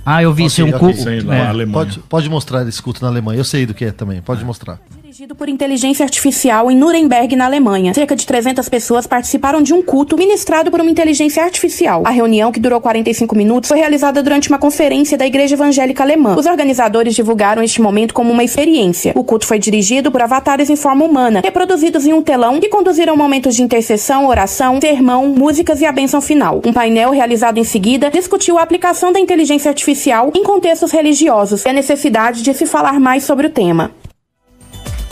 Ah, 0.06 0.22
eu 0.22 0.34
vi 0.34 0.44
okay, 0.44 0.48
isso. 0.48 0.66
Um 0.66 0.76
okay. 0.76 1.24
cu... 1.24 1.32
é. 1.32 1.66
pode, 1.66 2.00
pode 2.00 2.30
mostrar 2.30 2.68
esse 2.68 2.82
culto 2.82 3.02
na 3.02 3.08
Alemanha. 3.08 3.40
Eu 3.40 3.46
sei 3.46 3.66
do 3.66 3.74
que 3.74 3.86
é 3.86 3.92
também. 3.92 4.22
Pode 4.22 4.42
é. 4.42 4.46
mostrar 4.46 4.80
dirigido 5.14 5.36
por 5.36 5.48
inteligência 5.48 6.04
artificial 6.04 6.72
em 6.72 6.76
Nuremberg, 6.76 7.36
na 7.36 7.46
Alemanha. 7.46 7.94
Cerca 7.94 8.16
de 8.16 8.26
300 8.26 8.68
pessoas 8.68 9.06
participaram 9.06 9.62
de 9.62 9.72
um 9.72 9.80
culto 9.80 10.18
ministrado 10.18 10.72
por 10.72 10.82
uma 10.82 10.90
inteligência 10.90 11.44
artificial. 11.44 12.02
A 12.04 12.10
reunião, 12.10 12.52
que 12.52 12.60
durou 12.60 12.82
45 12.82 13.36
minutos, 13.36 13.68
foi 13.68 13.78
realizada 13.78 14.24
durante 14.24 14.50
uma 14.50 14.58
conferência 14.58 15.16
da 15.16 15.28
Igreja 15.28 15.54
Evangélica 15.54 16.02
Alemã. 16.02 16.36
Os 16.36 16.48
organizadores 16.48 17.14
divulgaram 17.14 17.62
este 17.62 17.80
momento 17.80 18.12
como 18.12 18.32
uma 18.32 18.44
experiência. 18.44 19.14
O 19.16 19.24
culto 19.24 19.46
foi 19.46 19.60
dirigido 19.60 20.12
por 20.12 20.20
avatares 20.20 20.72
em 20.72 20.76
forma 20.76 21.06
humana, 21.06 21.42
reproduzidos 21.44 22.08
em 22.08 22.14
um 22.14 22.24
telão, 22.24 22.60
que 22.60 22.70
conduziram 22.70 23.16
momentos 23.16 23.56
de 23.56 23.62
intercessão, 23.62 24.26
oração, 24.26 24.82
sermão, 24.82 25.28
músicas 25.28 25.80
e 25.80 25.86
a 25.86 25.92
bênção 25.92 26.22
final. 26.22 26.60
Um 26.66 26.74
painel 26.74 27.12
realizado 27.12 27.60
em 27.60 27.64
seguida 27.64 28.10
discutiu 28.10 28.58
a 28.58 28.64
aplicação 28.64 29.14
da 29.14 29.20
inteligência 29.20 29.70
artificial 29.70 30.32
em 30.34 30.44
contextos 30.44 30.90
religiosos 30.90 31.64
e 31.66 31.70
a 31.70 31.74
necessidade 31.74 32.42
de 32.42 32.52
se 32.52 32.66
falar 32.66 33.00
mais 33.00 33.24
sobre 33.24 33.46
o 33.46 33.52
tema. 33.52 33.92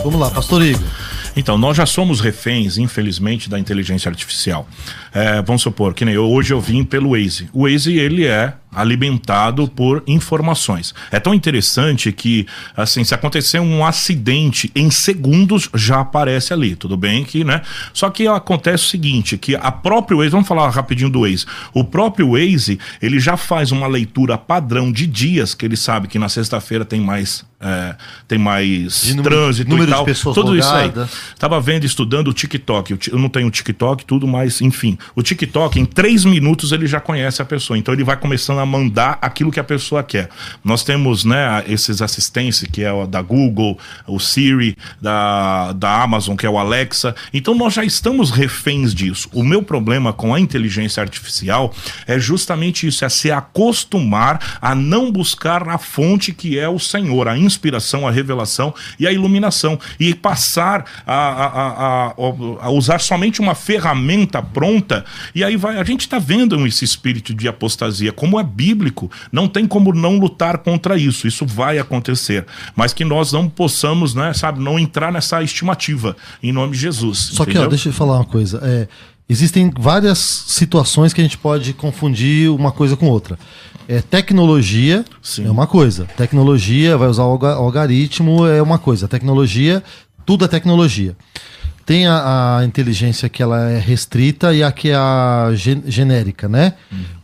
Vamos 0.04 0.20
lá, 0.20 0.32
pastor 0.32 0.64
Igor. 0.64 0.82
Então, 1.36 1.58
nós 1.58 1.78
já 1.78 1.86
somos 1.86 2.20
reféns, 2.20 2.78
infelizmente, 2.78 3.49
da 3.49 3.60
inteligência 3.60 4.10
artificial. 4.10 4.68
É, 5.14 5.41
vamos 5.41 5.62
supor, 5.62 5.93
que 5.93 6.04
nem 6.04 6.16
eu, 6.16 6.28
hoje 6.30 6.54
eu 6.54 6.60
vim 6.60 6.84
pelo 6.84 7.12
Waze. 7.12 7.49
O 7.54 7.64
Waze, 7.64 7.97
ele 7.97 8.26
é 8.26 8.54
alimentado 8.74 9.68
por 9.68 10.04
informações. 10.08 10.94
É 11.12 11.20
tão 11.20 11.34
interessante 11.34 12.12
que, 12.12 12.46
assim, 12.76 13.04
se 13.04 13.14
acontecer 13.14 13.60
um 13.60 13.86
acidente 13.86 14.72
em 14.76 14.90
segundos, 14.90 15.70
já 15.76 16.00
aparece 16.02 16.54
ali. 16.54 16.76
Tudo 16.76 16.96
bem 16.98 17.24
que, 17.24 17.44
né? 17.44 17.62
Só 17.94 18.10
que 18.10 18.28
acontece 18.28 18.86
o 18.86 18.88
seguinte, 18.88 19.38
que 19.38 19.56
a 19.56 19.72
própria 19.72 20.18
Waze, 20.18 20.30
vamos 20.30 20.48
falar 20.48 20.70
rapidinho 20.70 21.10
do 21.10 21.22
Waze. 21.22 21.46
O 21.74 21.84
próprio 21.84 22.32
Waze, 22.32 22.80
ele 23.02 23.20
já 23.20 23.36
faz 23.38 23.72
uma 23.72 23.88
leitura 23.88 24.38
padrão 24.38 24.92
de 24.92 25.06
dias, 25.08 25.54
que 25.54 25.66
ele 25.66 25.78
sabe 25.78 26.08
que 26.08 26.18
na 26.20 26.30
sexta-feira 26.30 26.86
tem 26.86 27.00
mais 27.02 27.50
é, 27.64 27.96
tem 28.28 28.40
mais 28.40 29.04
De 29.04 29.14
número- 29.16 29.36
trânsito 29.36 29.70
número 29.70 29.84
e 29.84 29.92
de 29.92 29.94
tal. 29.94 30.04
pessoas 30.04 30.34
tudo 30.34 30.58
isso 30.58 30.68
aí. 30.74 30.92
Tava 31.38 31.62
vendo, 31.62 31.86
estudando 31.86 32.30
o 32.30 32.34
TikTok. 32.34 32.90
Eu 32.90 32.98
ti- 32.98 33.12
Eu 33.12 33.20
não 33.20 33.30
tenho 33.30 33.52
TikTok, 33.52 34.04
tudo, 34.04 34.26
mas 34.28 34.62
enfim. 34.62 34.98
O 35.16 35.22
TikTok, 35.22 35.80
em 35.80 35.86
três 35.86 36.26
minutos, 36.26 36.72
ele 36.72 36.88
já 36.88 37.00
conhece 37.00 37.40
a 37.40 37.46
pessoa. 37.46 37.78
Então 37.78 37.94
ele 37.94 38.04
vai 38.04 38.18
começando 38.18 38.58
a 38.62 38.66
mandar 38.66 39.18
aquilo 39.22 39.51
que 39.51 39.59
a 39.59 39.64
pessoa 39.64 40.03
quer. 40.03 40.30
Nós 40.64 40.84
temos, 40.84 41.24
né, 41.26 41.64
esses 41.68 42.01
assistentes, 42.01 42.64
que 42.72 42.84
é 42.84 42.91
o 42.91 43.05
da 43.05 43.22
Google, 43.22 43.78
o 44.07 44.20
Siri, 44.20 44.78
da, 45.01 45.74
da 45.74 46.01
Amazon, 46.01 46.36
que 46.36 46.45
é 46.45 46.49
o 46.49 46.57
Alexa. 46.57 47.16
Então 47.34 47.53
nós 47.55 47.74
já 47.74 47.84
estamos 47.84 48.32
reféns 48.32 48.93
disso. 48.93 49.30
O 49.34 49.43
meu 49.43 49.62
problema 49.64 50.14
com 50.14 50.34
a 50.34 50.39
inteligência 50.39 51.01
artificial 51.01 51.74
é 52.07 52.20
justamente 52.20 52.88
isso: 52.88 53.03
é 53.05 53.09
se 53.09 53.32
acostumar 53.32 54.57
a 54.62 54.76
não 54.76 55.12
buscar 55.12 55.68
a 55.70 55.78
fonte 55.78 56.32
que 56.34 56.57
é 56.59 56.68
o 56.70 56.80
Senhor, 56.80 57.28
a 57.28 57.38
inspiração, 57.38 58.07
a 58.07 58.12
revelação 58.12 58.74
e 58.99 59.07
a 59.07 59.12
iluminação. 59.12 59.80
E 59.99 60.14
passar 60.14 60.86
a, 61.05 61.14
a, 61.14 61.47
a, 61.47 62.14
a- 62.66 62.70
usar 62.70 62.99
somente 62.99 63.39
uma 63.39 63.55
ferramenta 63.55 64.41
pronta. 64.41 65.05
E 65.34 65.43
aí 65.43 65.55
vai. 65.55 65.78
A 65.78 65.84
gente 65.84 66.01
está 66.01 66.20
vendo 66.20 66.66
esse 66.68 66.84
espírito 66.86 67.34
de 67.34 67.47
apostasia. 67.47 68.12
Como 68.12 68.39
é 68.39 68.43
bíblico, 68.52 69.10
não 69.32 69.47
tem 69.47 69.66
como 69.66 69.93
não 69.93 70.18
lutar 70.18 70.58
contra 70.60 70.97
isso. 70.97 71.28
Isso 71.28 71.45
vai 71.45 71.80
acontecer. 71.80 72.45
Mas 72.76 72.93
que 72.93 73.06
nós 73.06 73.32
não 73.32 73.49
possamos, 73.49 74.14
né, 74.14 74.34
sabe, 74.34 74.60
não 74.60 74.78
entrar 74.78 75.12
nessa 75.12 75.41
estimativa. 75.41 76.16
Em 76.41 76.52
nome 76.52 76.74
de 76.74 76.80
Jesus. 76.80 77.18
Só 77.34 77.45
que, 77.45 77.52
ó, 77.52 77.54
entendeu? 77.54 77.70
deixa 77.70 77.89
eu 77.89 77.93
falar 77.93 78.18
uma 78.18 78.26
coisa. 78.26 78.60
É, 78.64 78.88
existem 79.28 79.72
várias 79.78 80.18
situações 80.20 81.14
que 81.14 81.22
a 81.22 81.24
gente 81.24 81.38
pode 81.38 81.74
confundir 81.74 82.52
uma 82.52 82.72
coisa 82.72 82.95
com 82.95 83.08
outra. 83.08 83.39
É, 83.88 84.02
tecnologia 84.02 85.04
Sim. 85.22 85.45
é 85.47 85.52
uma 85.52 85.68
coisa. 85.68 86.06
Tecnologia, 86.18 86.97
vai 86.97 87.08
usar 87.08 87.24
o 87.24 87.45
algoritmo, 87.45 88.45
é 88.45 88.62
uma 88.62 88.78
coisa. 88.78 89.08
Tecnologia, 89.08 89.84
tudo 90.26 90.45
é 90.45 90.47
tecnologia. 90.47 91.16
Tem 91.86 92.08
a, 92.08 92.58
a 92.60 92.66
inteligência 92.66 93.28
que 93.30 93.42
ela 93.42 93.70
é 93.70 93.80
restrita 93.80 94.54
e 94.54 94.64
a 94.64 94.72
que 94.72 94.90
é 94.90 94.96
a 94.96 95.50
gen- 95.54 95.84
genérica, 95.88 96.48
né? 96.48 96.74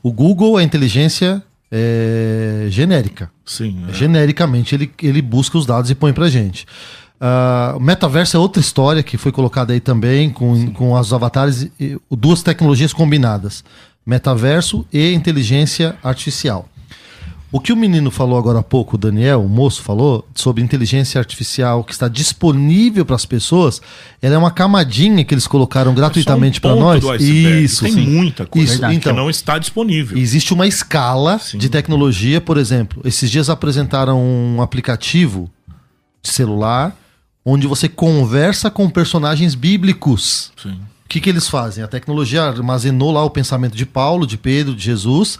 O 0.04 0.12
Google 0.12 0.60
é 0.60 0.64
inteligência 0.64 1.42
é, 1.72 2.68
genérica. 2.70 3.30
Sim. 3.46 3.84
é. 3.90 3.94
Genericamente, 3.94 4.76
ele, 4.76 4.92
ele 5.02 5.22
busca 5.22 5.58
os 5.58 5.66
dados 5.66 5.90
e 5.92 5.96
põe 5.96 6.12
pra 6.14 6.30
gente. 6.30 6.66
Ah, 7.20 7.74
o 7.76 7.80
metaverso 7.80 8.38
é 8.38 8.40
outra 8.40 8.60
história 8.62 9.02
que 9.02 9.18
foi 9.18 9.32
colocada 9.32 9.74
aí 9.74 9.80
também, 9.80 10.30
com, 10.30 10.72
com 10.74 10.94
os 10.94 11.12
avatares, 11.14 11.70
e- 11.80 11.98
duas 12.12 12.44
tecnologias 12.44 12.94
combinadas: 12.94 13.64
metaverso 14.06 14.86
e 14.94 15.14
inteligência 15.14 15.96
artificial. 16.04 16.68
O 17.50 17.62
que 17.62 17.72
o 17.72 17.78
menino 17.78 18.12
falou 18.12 18.38
agora 18.38 18.60
há 18.60 18.64
pouco, 18.64 18.96
o 18.96 18.98
Daniel, 18.98 19.42
o 19.42 19.48
moço 19.48 19.82
falou, 19.82 20.28
sobre 20.36 20.62
inteligência 20.62 21.18
artificial 21.18 21.82
que 21.82 21.94
está 21.94 22.10
disponível 22.10 23.06
para 23.06 23.16
as 23.16 23.26
pessoas, 23.26 23.82
ela 24.22 24.36
é 24.36 24.38
uma 24.38 24.52
camadinha 24.52 25.24
que 25.24 25.34
eles 25.34 25.48
colocaram 25.48 25.94
gratuitamente 25.94 26.60
Só 26.62 26.68
um 26.68 26.72
para 26.74 26.80
nós. 26.80 27.22
Isso, 27.22 27.86
Tem 27.86 27.94
sim. 27.94 28.06
muita 28.06 28.46
coisa 28.46 28.74
Isso, 28.74 28.82
que 28.82 28.94
então, 28.94 29.16
não 29.16 29.30
está 29.30 29.58
disponível. 29.58 30.18
Existe 30.18 30.54
uma 30.54 30.68
escala 30.68 31.40
Sim. 31.40 31.58
de 31.58 31.70
tecnologia, 31.70 32.42
por 32.42 32.58
exemplo. 32.58 33.02
Esses 33.06 33.32
dias 33.32 33.50
apresentaram 33.50 34.22
um 34.22 34.62
aplicativo 34.62 35.50
de 36.22 36.30
celular 36.30 36.94
onde 37.46 37.66
você 37.66 37.88
conversa 37.88 38.70
com 38.70 38.90
personagens 38.90 39.56
bíblicos. 39.56 40.52
Sim. 40.62 40.78
O 41.06 41.08
que, 41.08 41.22
que 41.22 41.30
eles 41.30 41.48
fazem? 41.48 41.82
A 41.82 41.88
tecnologia 41.88 42.44
armazenou 42.44 43.10
lá 43.10 43.24
o 43.24 43.30
pensamento 43.30 43.78
de 43.78 43.86
Paulo, 43.86 44.28
de 44.28 44.38
Pedro, 44.38 44.76
de 44.76 44.84
Jesus, 44.84 45.40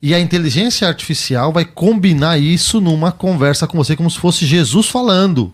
e 0.00 0.14
a 0.14 0.20
inteligência 0.20 0.86
artificial 0.86 1.52
vai 1.52 1.64
combinar 1.64 2.38
isso 2.38 2.80
numa 2.80 3.10
conversa 3.10 3.66
com 3.66 3.76
você 3.76 3.96
como 3.96 4.10
se 4.10 4.18
fosse 4.18 4.46
Jesus 4.46 4.88
falando. 4.88 5.52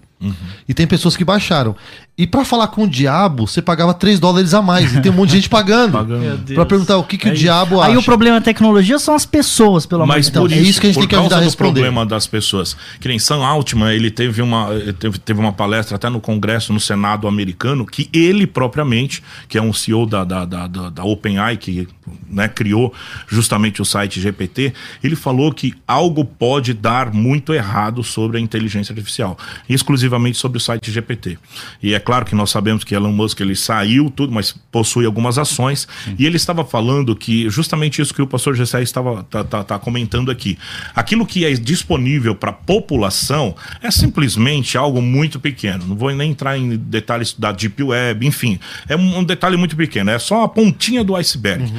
E 0.68 0.74
tem 0.74 0.86
pessoas 0.86 1.16
que 1.16 1.24
baixaram. 1.24 1.76
E 2.16 2.28
pra 2.28 2.44
falar 2.44 2.68
com 2.68 2.84
o 2.84 2.88
diabo, 2.88 3.44
você 3.44 3.60
pagava 3.60 3.92
3 3.92 4.20
dólares 4.20 4.54
a 4.54 4.62
mais. 4.62 4.94
E 4.94 5.00
tem 5.02 5.10
um 5.10 5.16
monte 5.16 5.30
de 5.30 5.36
gente 5.36 5.48
pagando. 5.48 5.98
Pra 6.54 6.64
perguntar 6.64 6.96
o 6.96 7.02
que, 7.02 7.18
que 7.18 7.26
É 7.26 7.32
o 7.32 7.34
isso. 7.34 7.42
diabo 7.42 7.80
acha. 7.80 7.90
Aí 7.90 7.96
o 7.96 8.02
problema 8.04 8.38
da 8.38 8.44
tecnologia 8.44 9.00
são 9.00 9.16
as 9.16 9.26
pessoas, 9.26 9.84
pelo 9.84 10.04
amor 10.04 10.14
Mas 10.14 10.26
de 10.26 10.32
Deus. 10.32 10.46
por 10.46 10.52
é 10.52 10.60
isso, 10.60 10.70
isso 10.70 10.80
que 10.80 10.86
a 10.86 10.90
gente 10.90 10.94
por 10.94 11.00
tem 11.00 11.08
que 11.08 11.16
ajudar 11.16 11.36
a 11.36 11.40
do 11.40 11.44
responder. 11.46 11.72
problema 11.72 12.06
das 12.06 12.24
pessoas. 12.28 12.76
Que 13.00 13.08
nem 13.08 13.18
Sam 13.18 13.44
Altman, 13.44 13.92
ele 13.92 14.12
teve 14.12 14.40
uma, 14.42 14.72
ele 14.74 14.92
teve, 14.92 15.18
teve 15.18 15.40
uma 15.40 15.52
palestra 15.52 15.96
até 15.96 16.08
no 16.08 16.20
Congresso, 16.20 16.72
no 16.72 16.78
Senado 16.78 17.26
americano, 17.26 17.84
que 17.84 18.08
ele 18.12 18.46
propriamente, 18.46 19.20
que 19.48 19.58
é 19.58 19.62
um 19.62 19.72
CEO 19.72 20.06
da, 20.06 20.22
da, 20.22 20.44
da, 20.44 20.66
da, 20.68 20.90
da 20.90 21.04
OpenAI, 21.04 21.56
que 21.56 21.88
né, 22.30 22.46
criou 22.46 22.94
justamente 23.26 23.82
o 23.82 23.84
site 23.84 24.20
GPT, 24.20 24.72
ele 25.02 25.16
falou 25.16 25.52
que 25.52 25.74
algo 25.84 26.24
pode 26.24 26.74
dar 26.74 27.12
muito 27.12 27.52
errado 27.52 28.04
sobre 28.04 28.38
a 28.38 28.40
inteligência 28.40 28.92
artificial, 28.92 29.36
exclusivamente 29.68 30.38
sobre 30.38 30.58
o 30.58 30.60
site 30.60 30.92
GPT. 30.92 31.38
E 31.82 31.92
é 31.92 32.03
claro 32.04 32.24
que 32.24 32.34
nós 32.34 32.50
sabemos 32.50 32.84
que 32.84 32.94
Elon 32.94 33.12
Musk 33.12 33.40
ele 33.40 33.56
saiu 33.56 34.10
tudo, 34.10 34.32
mas 34.32 34.54
possui 34.70 35.06
algumas 35.06 35.38
ações. 35.38 35.88
E 36.18 36.26
ele 36.26 36.36
estava 36.36 36.64
falando 36.64 37.16
que 37.16 37.48
justamente 37.48 38.00
isso 38.00 38.14
que 38.14 38.22
o 38.22 38.26
pastor 38.26 38.54
Gessé 38.54 38.82
estava 38.82 39.22
tá, 39.24 39.42
tá, 39.44 39.64
tá 39.64 39.78
comentando 39.78 40.30
aqui. 40.30 40.58
Aquilo 40.94 41.26
que 41.26 41.44
é 41.44 41.52
disponível 41.52 42.34
para 42.34 42.50
a 42.50 42.54
população 42.54 43.54
é 43.82 43.90
simplesmente 43.90 44.76
algo 44.76 45.00
muito 45.00 45.40
pequeno. 45.40 45.86
Não 45.86 45.96
vou 45.96 46.14
nem 46.14 46.30
entrar 46.30 46.58
em 46.58 46.76
detalhes 46.76 47.32
da 47.32 47.52
Deep 47.52 47.82
Web, 47.82 48.26
enfim. 48.26 48.58
É 48.88 48.96
um, 48.96 49.18
um 49.18 49.24
detalhe 49.24 49.56
muito 49.56 49.76
pequeno. 49.76 50.10
É 50.10 50.18
só 50.18 50.44
a 50.44 50.48
pontinha 50.48 51.02
do 51.02 51.16
iceberg. 51.16 51.72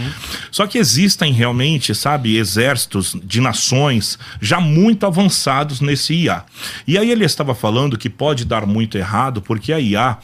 Só 0.52 0.68
que 0.68 0.78
existem 0.78 1.32
realmente, 1.32 1.94
sabe, 1.94 2.38
exércitos 2.38 3.16
de 3.24 3.42
nações 3.42 4.18
já 4.42 4.60
muito 4.60 5.06
avançados 5.06 5.82
nesse 5.82 6.14
IA. 6.14 6.44
E 6.88 6.98
aí 6.98 7.12
ele 7.12 7.26
estava 7.26 7.54
falando 7.54 7.98
que 7.98 8.10
pode 8.10 8.46
dar 8.46 8.66
muito 8.66 8.98
errado, 8.98 9.42
porque 9.42 9.72
a 9.72 9.80
IA 9.80 10.15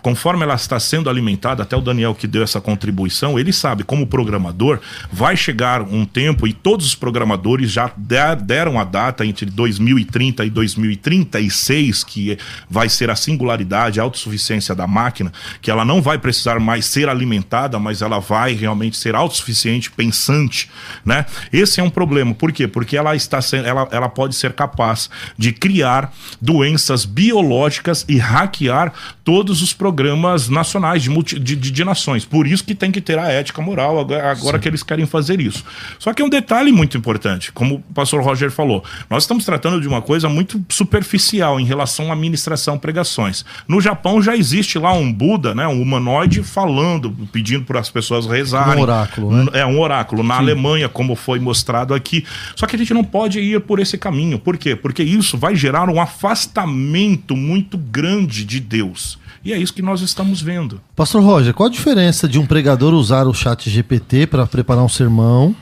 conforme 0.00 0.44
ela 0.44 0.54
está 0.54 0.78
sendo 0.78 1.10
alimentada, 1.10 1.64
até 1.64 1.76
o 1.76 1.80
Daniel 1.80 2.14
que 2.14 2.26
deu 2.28 2.42
essa 2.42 2.60
contribuição, 2.60 3.36
ele 3.36 3.52
sabe, 3.52 3.82
como 3.82 4.06
programador, 4.06 4.78
vai 5.12 5.36
chegar 5.36 5.82
um 5.82 6.04
tempo 6.04 6.46
e 6.46 6.52
todos 6.52 6.86
os 6.86 6.94
programadores 6.94 7.72
já 7.72 7.90
der- 7.96 8.36
deram 8.36 8.78
a 8.78 8.84
data 8.84 9.26
entre 9.26 9.46
2030 9.46 10.44
e 10.44 10.50
2036, 10.50 12.04
que 12.04 12.38
vai 12.70 12.88
ser 12.88 13.10
a 13.10 13.16
singularidade, 13.16 13.98
a 13.98 14.02
autossuficiência 14.02 14.74
da 14.74 14.86
máquina, 14.86 15.32
que 15.60 15.70
ela 15.70 15.84
não 15.84 16.00
vai 16.00 16.16
precisar 16.18 16.60
mais 16.60 16.86
ser 16.86 17.08
alimentada, 17.08 17.78
mas 17.78 18.00
ela 18.00 18.20
vai 18.20 18.52
realmente 18.54 18.96
ser 18.96 19.14
autossuficiente, 19.14 19.90
pensante, 19.90 20.70
né? 21.04 21.26
Esse 21.52 21.80
é 21.80 21.82
um 21.82 21.90
problema. 21.90 22.34
Por 22.34 22.52
quê? 22.52 22.68
Porque 22.68 22.96
ela 22.96 23.16
está 23.16 23.40
sendo, 23.42 23.66
ela, 23.66 23.88
ela 23.90 24.08
pode 24.08 24.34
ser 24.36 24.52
capaz 24.52 25.10
de 25.36 25.52
criar 25.52 26.12
doenças 26.40 27.04
biológicas 27.04 28.04
e 28.08 28.16
hackear 28.18 28.92
todos 29.28 29.60
os 29.60 29.74
programas 29.74 30.48
nacionais 30.48 31.02
de, 31.02 31.10
multi- 31.10 31.38
de, 31.38 31.54
de- 31.54 31.70
de 31.70 31.84
nações. 31.84 32.24
Por 32.24 32.46
isso 32.46 32.64
que 32.64 32.74
tem 32.74 32.90
que 32.90 32.98
ter 32.98 33.18
a 33.18 33.28
ética 33.30 33.60
moral 33.60 33.98
agora, 34.00 34.30
agora 34.32 34.58
que 34.58 34.66
eles 34.66 34.82
querem 34.82 35.04
fazer 35.04 35.38
isso. 35.38 35.62
Só 35.98 36.14
que 36.14 36.22
é 36.22 36.24
um 36.24 36.30
detalhe 36.30 36.72
muito 36.72 36.96
importante, 36.96 37.52
como 37.52 37.74
o 37.74 37.92
pastor 37.92 38.22
Roger 38.22 38.50
falou. 38.50 38.82
Nós 39.10 39.24
estamos 39.24 39.44
tratando 39.44 39.82
de 39.82 39.86
uma 39.86 40.00
coisa 40.00 40.30
muito 40.30 40.64
superficial 40.70 41.60
em 41.60 41.64
relação 41.66 42.10
à 42.10 42.16
ministração 42.16 42.78
pregações. 42.78 43.44
No 43.68 43.82
Japão 43.82 44.22
já 44.22 44.34
existe 44.34 44.78
lá 44.78 44.94
um 44.94 45.12
Buda, 45.12 45.54
né, 45.54 45.68
um 45.68 45.82
humanoide 45.82 46.42
falando, 46.42 47.10
pedindo 47.30 47.66
para 47.66 47.80
as 47.80 47.90
pessoas 47.90 48.24
rezarem. 48.24 48.78
Um 48.78 48.82
oráculo, 48.82 49.30
né? 49.30 49.46
É 49.52 49.66
um 49.66 49.78
oráculo. 49.78 50.22
Na 50.22 50.36
Alemanha, 50.38 50.88
como 50.88 51.14
foi 51.14 51.38
mostrado 51.38 51.92
aqui. 51.92 52.24
Só 52.56 52.66
que 52.66 52.76
a 52.76 52.78
gente 52.78 52.94
não 52.94 53.04
pode 53.04 53.40
ir 53.40 53.60
por 53.60 53.78
esse 53.78 53.98
caminho. 53.98 54.38
Por 54.38 54.56
quê? 54.56 54.74
Porque 54.74 55.02
isso 55.02 55.36
vai 55.36 55.54
gerar 55.54 55.86
um 55.90 56.00
afastamento 56.00 57.36
muito 57.36 57.76
grande 57.76 58.42
de 58.42 58.58
Deus. 58.58 59.17
E 59.48 59.52
é 59.54 59.56
isso 59.56 59.72
que 59.72 59.80
nós 59.80 60.02
estamos 60.02 60.42
vendo. 60.42 60.78
Pastor 60.94 61.22
Roger, 61.22 61.54
qual 61.54 61.70
a 61.70 61.72
diferença 61.72 62.28
de 62.28 62.38
um 62.38 62.44
pregador 62.44 62.92
usar 62.92 63.26
o 63.26 63.32
chat 63.32 63.70
GPT 63.70 64.26
para 64.26 64.46
preparar 64.46 64.84
um 64.84 64.90
sermão 64.90 65.56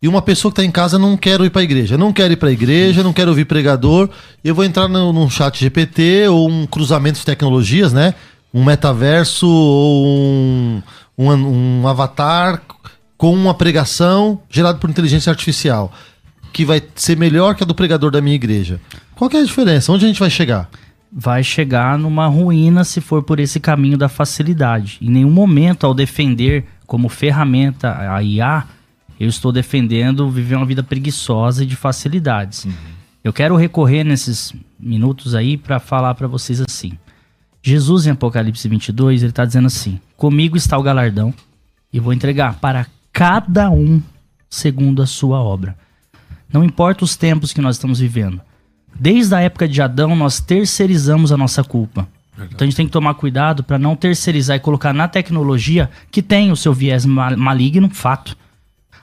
e 0.00 0.06
uma 0.06 0.22
pessoa 0.22 0.52
que 0.52 0.60
está 0.60 0.64
em 0.64 0.70
casa 0.70 0.96
não 0.96 1.16
quer 1.16 1.40
ir 1.40 1.50
para 1.50 1.60
a 1.60 1.64
igreja? 1.64 1.98
Não 1.98 2.12
quero 2.12 2.34
ir 2.34 2.36
para 2.36 2.50
a 2.50 2.52
igreja, 2.52 3.02
não 3.02 3.12
quero 3.12 3.30
ouvir 3.30 3.46
pregador, 3.46 4.08
eu 4.44 4.54
vou 4.54 4.64
entrar 4.64 4.86
no, 4.86 5.12
num 5.12 5.28
chat 5.28 5.58
GPT 5.58 6.28
ou 6.28 6.48
um 6.48 6.68
cruzamento 6.68 7.18
de 7.18 7.24
tecnologias, 7.24 7.92
né? 7.92 8.14
Um 8.54 8.62
metaverso 8.62 9.48
ou 9.48 10.06
um, 10.06 10.82
um, 11.18 11.80
um 11.80 11.88
avatar 11.88 12.62
com 13.18 13.34
uma 13.34 13.54
pregação 13.54 14.40
gerada 14.48 14.78
por 14.78 14.88
inteligência 14.88 15.30
artificial 15.30 15.92
que 16.52 16.64
vai 16.64 16.80
ser 16.94 17.16
melhor 17.16 17.56
que 17.56 17.64
a 17.64 17.66
do 17.66 17.74
pregador 17.74 18.12
da 18.12 18.20
minha 18.20 18.36
igreja. 18.36 18.80
Qual 19.16 19.28
é 19.34 19.38
a 19.38 19.44
diferença? 19.44 19.90
Onde 19.90 20.04
a 20.04 20.08
gente 20.08 20.20
vai 20.20 20.30
chegar? 20.30 20.70
Vai 21.12 21.42
chegar 21.42 21.98
numa 21.98 22.26
ruína 22.26 22.84
se 22.84 23.00
for 23.00 23.22
por 23.22 23.40
esse 23.40 23.58
caminho 23.58 23.98
da 23.98 24.08
facilidade. 24.08 24.98
Em 25.00 25.10
nenhum 25.10 25.30
momento, 25.30 25.84
ao 25.84 25.94
defender 25.94 26.64
como 26.86 27.08
ferramenta 27.08 28.14
a 28.14 28.22
IA, 28.22 28.64
eu 29.18 29.28
estou 29.28 29.52
defendendo 29.52 30.30
viver 30.30 30.56
uma 30.56 30.66
vida 30.66 30.82
preguiçosa 30.82 31.64
e 31.64 31.66
de 31.66 31.76
facilidades. 31.76 32.64
Uhum. 32.64 32.72
Eu 33.22 33.32
quero 33.32 33.56
recorrer 33.56 34.04
nesses 34.04 34.54
minutos 34.78 35.34
aí 35.34 35.56
para 35.56 35.78
falar 35.78 36.14
para 36.14 36.26
vocês 36.26 36.60
assim. 36.60 36.92
Jesus 37.62 38.06
em 38.06 38.10
Apocalipse 38.10 38.66
22, 38.66 39.22
ele 39.22 39.30
está 39.30 39.44
dizendo 39.44 39.66
assim: 39.66 40.00
Comigo 40.16 40.56
está 40.56 40.78
o 40.78 40.82
galardão 40.82 41.34
e 41.92 42.00
vou 42.00 42.12
entregar 42.12 42.54
para 42.54 42.86
cada 43.12 43.68
um 43.70 44.00
segundo 44.48 45.02
a 45.02 45.06
sua 45.06 45.40
obra. 45.40 45.76
Não 46.50 46.64
importa 46.64 47.04
os 47.04 47.16
tempos 47.16 47.52
que 47.52 47.60
nós 47.60 47.76
estamos 47.76 48.00
vivendo. 48.00 48.40
Desde 48.98 49.34
a 49.34 49.40
época 49.40 49.66
de 49.66 49.80
Adão, 49.80 50.14
nós 50.14 50.40
terceirizamos 50.40 51.32
a 51.32 51.36
nossa 51.36 51.64
culpa. 51.64 52.08
Verdade. 52.32 52.54
Então 52.54 52.64
a 52.64 52.68
gente 52.68 52.76
tem 52.76 52.86
que 52.86 52.92
tomar 52.92 53.14
cuidado 53.14 53.62
para 53.62 53.78
não 53.78 53.94
terceirizar 53.94 54.56
e 54.56 54.60
colocar 54.60 54.92
na 54.92 55.08
tecnologia 55.08 55.90
que 56.10 56.22
tem 56.22 56.50
o 56.50 56.56
seu 56.56 56.72
viés 56.72 57.04
maligno, 57.04 57.90
fato. 57.90 58.36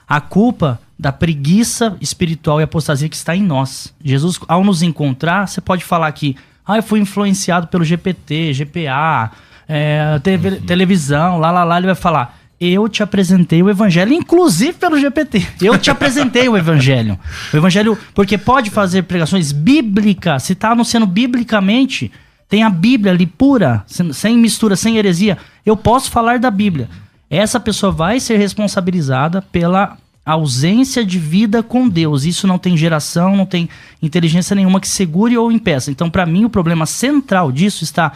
A 0.06 0.20
culpa 0.20 0.80
da 0.98 1.12
preguiça 1.12 1.96
espiritual 2.00 2.60
e 2.60 2.64
apostasia 2.64 3.08
que 3.08 3.14
está 3.14 3.36
em 3.36 3.42
nós. 3.42 3.94
Jesus, 4.02 4.40
ao 4.48 4.64
nos 4.64 4.82
encontrar, 4.82 5.46
você 5.46 5.60
pode 5.60 5.84
falar 5.84 6.10
que 6.12 6.36
ah, 6.66 6.76
eu 6.76 6.82
fui 6.82 7.00
influenciado 7.00 7.68
pelo 7.68 7.84
GPT, 7.84 8.52
GPA, 8.52 9.30
é, 9.68 10.18
TV, 10.18 10.48
uhum. 10.48 10.60
televisão, 10.62 11.38
lá, 11.38 11.50
lá, 11.50 11.64
lá. 11.64 11.78
Ele 11.78 11.86
vai 11.86 11.94
falar, 11.94 12.38
eu 12.60 12.88
te 12.88 13.02
apresentei 13.02 13.62
o 13.62 13.70
evangelho, 13.70 14.12
inclusive 14.12 14.72
pelo 14.72 14.98
GPT. 14.98 15.46
Eu 15.60 15.78
te 15.78 15.90
apresentei 15.90 16.48
o 16.48 16.56
evangelho. 16.56 17.18
O 17.52 17.56
evangelho, 17.56 17.96
porque 18.14 18.36
pode 18.36 18.70
fazer 18.70 19.04
pregações 19.04 19.52
bíblicas, 19.52 20.42
se 20.42 20.54
está 20.54 20.72
anunciando 20.72 21.06
biblicamente, 21.06 22.10
tem 22.48 22.62
a 22.62 22.70
Bíblia 22.70 23.12
ali 23.12 23.26
pura, 23.26 23.84
sem 24.12 24.36
mistura, 24.36 24.74
sem 24.74 24.96
heresia. 24.96 25.38
Eu 25.64 25.76
posso 25.76 26.10
falar 26.10 26.38
da 26.38 26.50
Bíblia. 26.50 26.88
Essa 27.30 27.60
pessoa 27.60 27.92
vai 27.92 28.18
ser 28.18 28.38
responsabilizada 28.38 29.42
pela 29.42 29.96
ausência 30.24 31.04
de 31.04 31.18
vida 31.18 31.62
com 31.62 31.88
Deus. 31.88 32.24
Isso 32.24 32.46
não 32.46 32.58
tem 32.58 32.76
geração, 32.76 33.36
não 33.36 33.46
tem 33.46 33.68
inteligência 34.02 34.56
nenhuma 34.56 34.80
que 34.80 34.88
segure 34.88 35.36
ou 35.38 35.52
impeça. 35.52 35.90
Então, 35.90 36.10
para 36.10 36.26
mim, 36.26 36.44
o 36.44 36.50
problema 36.50 36.86
central 36.86 37.52
disso 37.52 37.84
está 37.84 38.12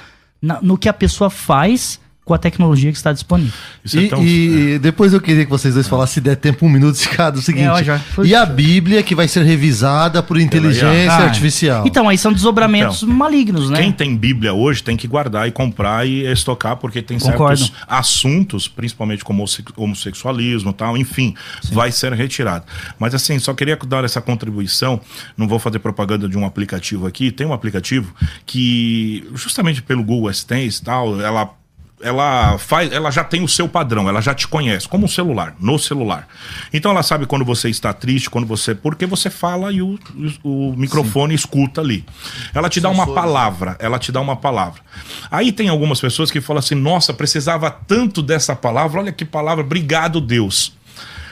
no 0.61 0.76
que 0.76 0.88
a 0.88 0.93
pessoa 0.93 1.30
faz 1.30 2.01
com 2.25 2.33
a 2.33 2.39
tecnologia 2.39 2.91
que 2.93 2.97
está 2.97 3.12
disponível. 3.12 3.53
É 3.85 3.97
e, 3.97 4.07
é 4.07 4.09
tão... 4.09 4.25
e, 4.25 4.79
depois 4.79 5.12
eu 5.12 5.20
queria 5.20 5.45
que 5.45 5.51
vocês 5.51 5.75
dois 5.75 5.89
falassem, 5.89 6.14
se 6.14 6.20
der 6.20 6.37
tempo, 6.37 6.64
um 6.66 6.68
minuto 6.68 6.97
de 6.97 7.09
cada, 7.09 7.39
o 7.39 7.43
seguinte. 7.43 7.66
É, 7.66 8.25
e 8.25 8.35
a 8.35 8.47
Bíblia 8.47 9.03
que 9.03 9.14
vai 9.14 9.27
ser 9.27 9.43
revisada 9.43 10.23
por 10.23 10.39
inteligência 10.39 11.11
ah, 11.11 11.25
artificial. 11.25 11.85
Então, 11.87 12.09
aí 12.09 12.16
são 12.16 12.33
desdobramentos 12.33 13.03
então, 13.03 13.14
malignos, 13.14 13.70
né? 13.70 13.79
Quem 13.81 13.91
tem 13.91 14.16
Bíblia 14.16 14.55
hoje 14.55 14.83
tem 14.85 14.97
que 14.97 15.09
guardar 15.09 15.49
e 15.49 15.51
comprar 15.51 16.07
e 16.07 16.25
estocar, 16.31 16.77
porque 16.77 17.03
tem 17.03 17.18
Concordo. 17.18 17.59
certos 17.59 17.77
assuntos, 17.89 18.68
principalmente 18.68 19.25
como 19.25 19.45
homossexualismo 19.77 20.73
tal, 20.73 20.97
enfim, 20.97 21.35
Sim. 21.61 21.75
vai 21.75 21.91
ser 21.91 22.12
retirado. 22.12 22.64
Mas 23.01 23.14
assim, 23.14 23.39
só 23.41 23.53
queria 23.53 23.77
dar 23.89 24.05
essa 24.05 24.20
contribuição, 24.20 25.01
não 25.37 25.49
vou 25.49 25.59
fazer 25.59 25.81
propaganda 25.81 26.29
de 26.29 26.39
um 26.39 26.47
aplicativo 26.47 27.07
aqui, 27.07 27.33
tem 27.33 27.47
um 27.47 27.53
aplicativo 27.53 28.14
que, 28.47 29.29
justamente 29.35 29.83
pelo 29.83 30.05
Google 30.05 30.29
Assistance 30.29 30.81
e 30.81 30.85
tal, 30.85 31.20
ela 31.20 31.62
ela 32.03 32.59
faz, 32.59 32.93
ela 32.93 33.11
já 33.11 33.25
tem 33.25 33.43
o 33.43 33.49
seu 33.49 33.69
padrão, 33.69 34.09
ela 34.09 34.21
já 34.21 34.35
te 34.35 34.47
conhece, 34.49 34.89
como 34.89 35.05
um 35.05 35.09
celular, 35.09 35.55
no 35.61 35.79
celular. 35.79 36.27
Então 36.73 36.91
ela 36.91 37.03
sabe 37.03 37.27
quando 37.27 37.45
você 37.45 37.71
está 37.71 37.93
triste, 37.93 38.29
quando 38.29 38.47
você. 38.47 38.75
Porque 38.75 39.07
você 39.07 39.31
fala 39.31 39.73
e 39.73 39.81
o, 39.81 39.99
o 40.43 40.75
microfone 40.77 41.33
Sim. 41.33 41.37
escuta 41.37 41.81
ali. 41.81 42.05
Ela 42.53 42.69
te 42.69 42.81
dá 42.81 42.91
uma 42.91 43.07
palavra, 43.07 43.77
ela 43.79 43.99
te 43.99 44.11
dá 44.11 44.21
uma 44.21 44.37
palavra. 44.37 44.83
Aí 45.31 45.53
tem 45.53 45.69
algumas 45.69 46.01
pessoas 46.01 46.31
que 46.31 46.41
falam 46.41 46.59
assim: 46.59 46.75
nossa, 46.75 47.15
precisava 47.15 47.71
tanto 47.71 48.21
dessa 48.21 48.57
palavra, 48.57 49.01
olha 49.01 49.13
que 49.13 49.25
palavra, 49.25 49.65
obrigado, 49.65 50.21
Deus. 50.21 50.75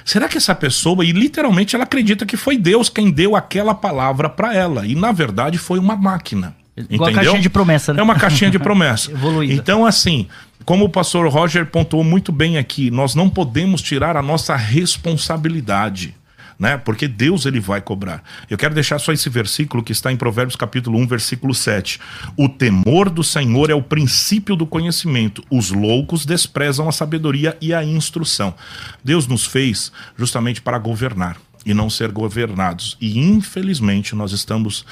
Será 0.04 0.28
que 0.28 0.38
essa 0.38 0.54
pessoa, 0.54 1.04
e 1.04 1.12
literalmente 1.12 1.74
ela 1.74 1.84
acredita 1.84 2.24
que 2.24 2.36
foi 2.36 2.56
Deus 2.56 2.88
quem 2.88 3.10
deu 3.10 3.36
aquela 3.36 3.74
palavra 3.74 4.28
para 4.28 4.54
ela, 4.54 4.86
e 4.86 4.94
na 4.94 5.12
verdade 5.12 5.58
foi 5.58 5.78
uma 5.78 5.94
máquina. 5.94 6.54
Igual 6.88 7.10
Entendeu? 7.10 7.24
caixinha 7.24 7.42
de 7.42 7.50
promessa, 7.50 7.92
né? 7.92 8.00
É 8.00 8.02
uma 8.02 8.14
caixinha 8.14 8.50
de 8.50 8.58
promessa. 8.58 9.10
Então, 9.50 9.86
assim, 9.86 10.26
como 10.64 10.84
o 10.84 10.88
pastor 10.88 11.26
Roger 11.28 11.66
pontuou 11.66 12.04
muito 12.04 12.32
bem 12.32 12.58
aqui, 12.58 12.90
nós 12.90 13.14
não 13.14 13.28
podemos 13.28 13.82
tirar 13.82 14.16
a 14.16 14.22
nossa 14.22 14.56
responsabilidade. 14.56 16.14
Né? 16.58 16.76
Porque 16.76 17.08
Deus 17.08 17.46
ele 17.46 17.58
vai 17.58 17.80
cobrar. 17.80 18.22
Eu 18.48 18.58
quero 18.58 18.74
deixar 18.74 18.98
só 18.98 19.12
esse 19.12 19.30
versículo 19.30 19.82
que 19.82 19.92
está 19.92 20.12
em 20.12 20.16
Provérbios 20.16 20.56
capítulo 20.56 20.98
1, 20.98 21.06
versículo 21.06 21.54
7. 21.54 21.98
O 22.36 22.50
temor 22.50 23.08
do 23.08 23.24
Senhor 23.24 23.70
é 23.70 23.74
o 23.74 23.82
princípio 23.82 24.54
do 24.54 24.66
conhecimento. 24.66 25.42
Os 25.50 25.70
loucos 25.70 26.26
desprezam 26.26 26.86
a 26.86 26.92
sabedoria 26.92 27.56
e 27.62 27.72
a 27.72 27.82
instrução. 27.82 28.54
Deus 29.02 29.26
nos 29.26 29.46
fez 29.46 29.90
justamente 30.18 30.60
para 30.60 30.78
governar 30.78 31.38
e 31.64 31.74
não 31.74 31.90
ser 31.90 32.10
governados. 32.10 32.96
E 33.00 33.18
infelizmente 33.18 34.14
nós 34.14 34.32
estamos 34.32 34.84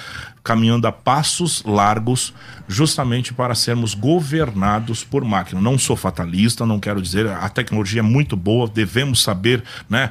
caminhando 0.44 0.86
a 0.86 0.92
passos 0.92 1.62
largos 1.64 2.32
justamente 2.66 3.32
para 3.34 3.54
sermos 3.54 3.94
governados 3.94 5.04
por 5.04 5.24
máquina. 5.24 5.60
Não 5.60 5.78
sou 5.78 5.96
fatalista, 5.96 6.66
não 6.66 6.80
quero 6.80 7.02
dizer, 7.02 7.26
a 7.26 7.48
tecnologia 7.48 8.00
é 8.00 8.02
muito 8.02 8.36
boa, 8.36 8.68
devemos 8.68 9.22
saber, 9.22 9.62
né, 9.88 10.10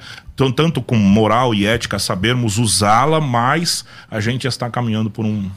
tanto 0.55 0.81
com 0.81 0.95
moral 0.95 1.53
e 1.53 1.65
ética 1.65 1.97
sabermos 1.99 2.57
usá-la, 2.57 3.19
mas 3.19 3.85
a 4.09 4.19
gente 4.19 4.47
está 4.47 4.69
caminhando 4.69 5.09
por 5.09 5.25
um 5.25 5.49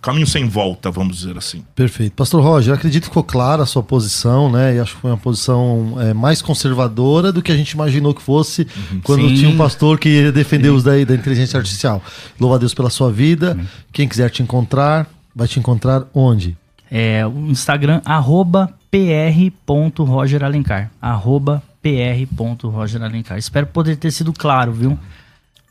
caminho 0.00 0.26
sem 0.26 0.48
volta, 0.48 0.90
vamos 0.90 1.18
dizer 1.18 1.36
assim. 1.36 1.62
Perfeito. 1.74 2.12
Pastor 2.12 2.42
Roger, 2.42 2.74
acredito 2.74 3.04
que 3.04 3.08
ficou 3.08 3.24
clara 3.24 3.62
a 3.62 3.66
sua 3.66 3.82
posição, 3.82 4.50
né? 4.50 4.76
E 4.76 4.78
acho 4.78 4.94
que 4.94 5.00
foi 5.00 5.10
uma 5.10 5.16
posição 5.16 5.96
é, 6.00 6.14
mais 6.14 6.42
conservadora 6.42 7.32
do 7.32 7.42
que 7.42 7.52
a 7.52 7.56
gente 7.56 7.72
imaginou 7.72 8.14
que 8.14 8.22
fosse 8.22 8.62
uhum. 8.62 9.00
quando 9.02 9.28
Sim. 9.28 9.34
tinha 9.34 9.48
um 9.48 9.56
pastor 9.56 9.98
que 9.98 10.08
ia 10.08 10.32
defender 10.32 10.68
Sim. 10.68 10.74
os 10.74 10.82
da, 10.82 10.92
da 10.92 11.14
inteligência 11.14 11.58
artificial. 11.58 12.02
Louva 12.38 12.56
a 12.56 12.58
Deus 12.58 12.74
pela 12.74 12.90
sua 12.90 13.10
vida. 13.10 13.56
Uhum. 13.58 13.66
Quem 13.92 14.08
quiser 14.08 14.30
te 14.30 14.42
encontrar, 14.42 15.06
vai 15.34 15.48
te 15.48 15.58
encontrar 15.58 16.04
onde? 16.14 16.56
É 16.90 17.26
o 17.26 17.50
Instagram, 17.50 18.00
arroba 18.04 18.72
pr.rogeralencar. 18.90 20.90
Arroba 21.00 21.62
pr.rogeralencar. 21.82 23.38
Espero 23.38 23.66
poder 23.66 23.96
ter 23.96 24.10
sido 24.10 24.32
claro, 24.32 24.72
viu? 24.72 24.98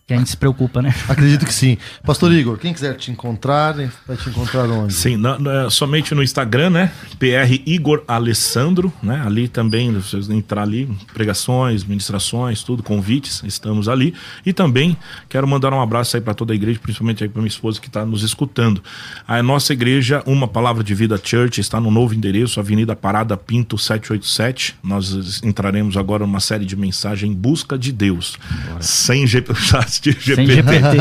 Que 0.07 0.13
a 0.13 0.17
gente 0.17 0.29
se 0.29 0.37
preocupa, 0.37 0.83
né? 0.83 0.93
Acredito 1.09 1.45
que 1.45 1.53
sim. 1.53 1.79
Pastor 2.03 2.31
Igor, 2.31 2.59
quem 2.59 2.71
quiser 2.71 2.95
te 2.95 3.09
encontrar, 3.09 3.73
vai 4.07 4.15
te 4.15 4.29
encontrar 4.29 4.69
onde? 4.69 4.93
Sim, 4.93 5.17
na, 5.17 5.39
na, 5.39 5.69
somente 5.71 6.13
no 6.13 6.21
Instagram, 6.21 6.69
né? 6.69 6.91
PR 7.17 7.51
Igor 7.65 8.03
Alessandro, 8.07 8.93
né? 9.01 9.23
Ali 9.25 9.47
também, 9.47 9.91
vocês 9.91 10.29
entrar 10.29 10.61
ali, 10.61 10.87
pregações, 11.11 11.83
ministrações, 11.83 12.61
tudo, 12.61 12.83
convites, 12.83 13.41
estamos 13.45 13.89
ali. 13.89 14.13
E 14.45 14.53
também 14.53 14.95
quero 15.27 15.47
mandar 15.47 15.73
um 15.73 15.81
abraço 15.81 16.15
aí 16.15 16.21
para 16.21 16.35
toda 16.35 16.53
a 16.53 16.55
igreja, 16.55 16.79
principalmente 16.79 17.23
aí 17.23 17.29
para 17.29 17.41
minha 17.41 17.49
esposa 17.49 17.81
que 17.81 17.87
está 17.87 18.05
nos 18.05 18.21
escutando. 18.21 18.83
A 19.27 19.41
nossa 19.41 19.73
igreja, 19.73 20.21
Uma 20.27 20.47
Palavra 20.47 20.83
de 20.83 20.93
Vida 20.93 21.19
Church, 21.21 21.59
está 21.59 21.79
no 21.79 21.89
novo 21.89 22.13
endereço, 22.13 22.59
Avenida 22.59 22.95
Parada 22.95 23.35
Pinto 23.35 23.75
787. 23.75 24.75
Nós 24.83 25.41
entraremos 25.43 25.97
agora 25.97 26.27
numa 26.27 26.39
série 26.39 26.65
de 26.65 26.75
mensagens 26.75 27.31
em 27.31 27.33
busca 27.33 27.75
de 27.75 27.91
Deus. 27.91 28.37
Bora. 28.67 28.83
Sem 28.83 29.25
GPS 29.25 29.94
assistir 29.95 30.17
GPT. 30.19 30.97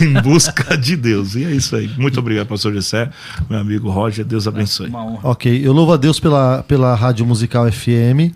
Em 0.04 0.20
busca 0.20 0.76
de 0.76 0.96
Deus. 0.96 1.34
E 1.34 1.44
é 1.44 1.50
isso 1.50 1.76
aí. 1.76 1.88
Muito 1.96 2.18
obrigado, 2.18 2.46
pastor 2.48 2.74
Gessé, 2.74 3.10
meu 3.48 3.58
amigo 3.58 3.90
Roger. 3.90 4.24
Deus 4.24 4.46
abençoe. 4.46 4.90
Ok, 5.22 5.60
eu 5.64 5.72
louvo 5.72 5.92
a 5.92 5.96
Deus 5.96 6.18
pela, 6.18 6.62
pela 6.64 6.94
Rádio 6.94 7.24
Musical 7.24 7.70
FM 7.70 8.34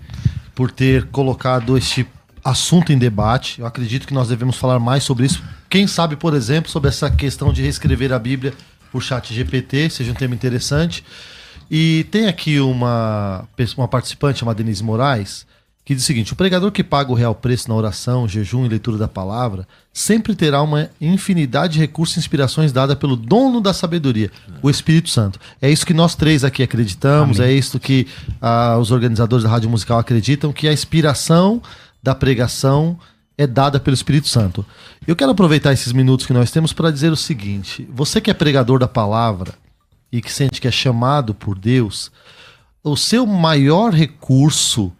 por 0.54 0.70
ter 0.70 1.06
colocado 1.06 1.76
este 1.76 2.06
assunto 2.44 2.92
em 2.92 2.98
debate. 2.98 3.60
Eu 3.60 3.66
acredito 3.66 4.06
que 4.06 4.14
nós 4.14 4.28
devemos 4.28 4.56
falar 4.56 4.78
mais 4.78 5.02
sobre 5.02 5.26
isso. 5.26 5.42
Quem 5.68 5.86
sabe, 5.86 6.16
por 6.16 6.34
exemplo, 6.34 6.70
sobre 6.70 6.88
essa 6.88 7.10
questão 7.10 7.52
de 7.52 7.62
reescrever 7.62 8.12
a 8.12 8.18
Bíblia 8.18 8.52
por 8.90 9.02
chat 9.02 9.32
GPT, 9.32 9.90
seja 9.90 10.10
um 10.10 10.14
tema 10.14 10.34
interessante. 10.34 11.04
E 11.70 12.04
tem 12.10 12.26
aqui 12.26 12.58
uma, 12.58 13.46
uma 13.76 13.86
participante, 13.86 14.42
uma 14.42 14.52
Denise 14.52 14.82
Moraes, 14.82 15.46
que 15.84 15.94
diz 15.94 16.04
o 16.04 16.06
seguinte: 16.06 16.32
o 16.32 16.36
pregador 16.36 16.70
que 16.70 16.84
paga 16.84 17.10
o 17.10 17.14
real 17.14 17.34
preço 17.34 17.68
na 17.68 17.74
oração, 17.74 18.28
jejum 18.28 18.64
e 18.64 18.68
leitura 18.68 18.96
da 18.96 19.08
palavra 19.08 19.66
sempre 19.92 20.34
terá 20.34 20.62
uma 20.62 20.88
infinidade 21.00 21.74
de 21.74 21.78
recursos 21.80 22.16
e 22.16 22.20
inspirações 22.20 22.72
dada 22.72 22.94
pelo 22.94 23.16
dono 23.16 23.60
da 23.60 23.72
sabedoria, 23.72 24.30
o 24.62 24.70
Espírito 24.70 25.10
Santo. 25.10 25.40
É 25.60 25.70
isso 25.70 25.86
que 25.86 25.94
nós 25.94 26.14
três 26.14 26.44
aqui 26.44 26.62
acreditamos, 26.62 27.40
Amém. 27.40 27.50
é 27.50 27.54
isso 27.54 27.80
que 27.80 28.06
ah, 28.40 28.78
os 28.78 28.90
organizadores 28.90 29.42
da 29.44 29.50
Rádio 29.50 29.70
Musical 29.70 29.98
acreditam, 29.98 30.52
que 30.52 30.68
a 30.68 30.72
inspiração 30.72 31.60
da 32.02 32.14
pregação 32.14 32.98
é 33.36 33.46
dada 33.46 33.80
pelo 33.80 33.94
Espírito 33.94 34.28
Santo. 34.28 34.64
Eu 35.06 35.16
quero 35.16 35.32
aproveitar 35.32 35.72
esses 35.72 35.92
minutos 35.92 36.26
que 36.26 36.32
nós 36.32 36.50
temos 36.50 36.72
para 36.72 36.90
dizer 36.90 37.10
o 37.10 37.16
seguinte: 37.16 37.88
você 37.92 38.20
que 38.20 38.30
é 38.30 38.34
pregador 38.34 38.78
da 38.78 38.88
palavra 38.88 39.54
e 40.12 40.20
que 40.20 40.32
sente 40.32 40.60
que 40.60 40.68
é 40.68 40.70
chamado 40.70 41.34
por 41.34 41.58
Deus, 41.58 42.12
o 42.84 42.96
seu 42.96 43.26
maior 43.26 43.92
recurso 43.92 44.92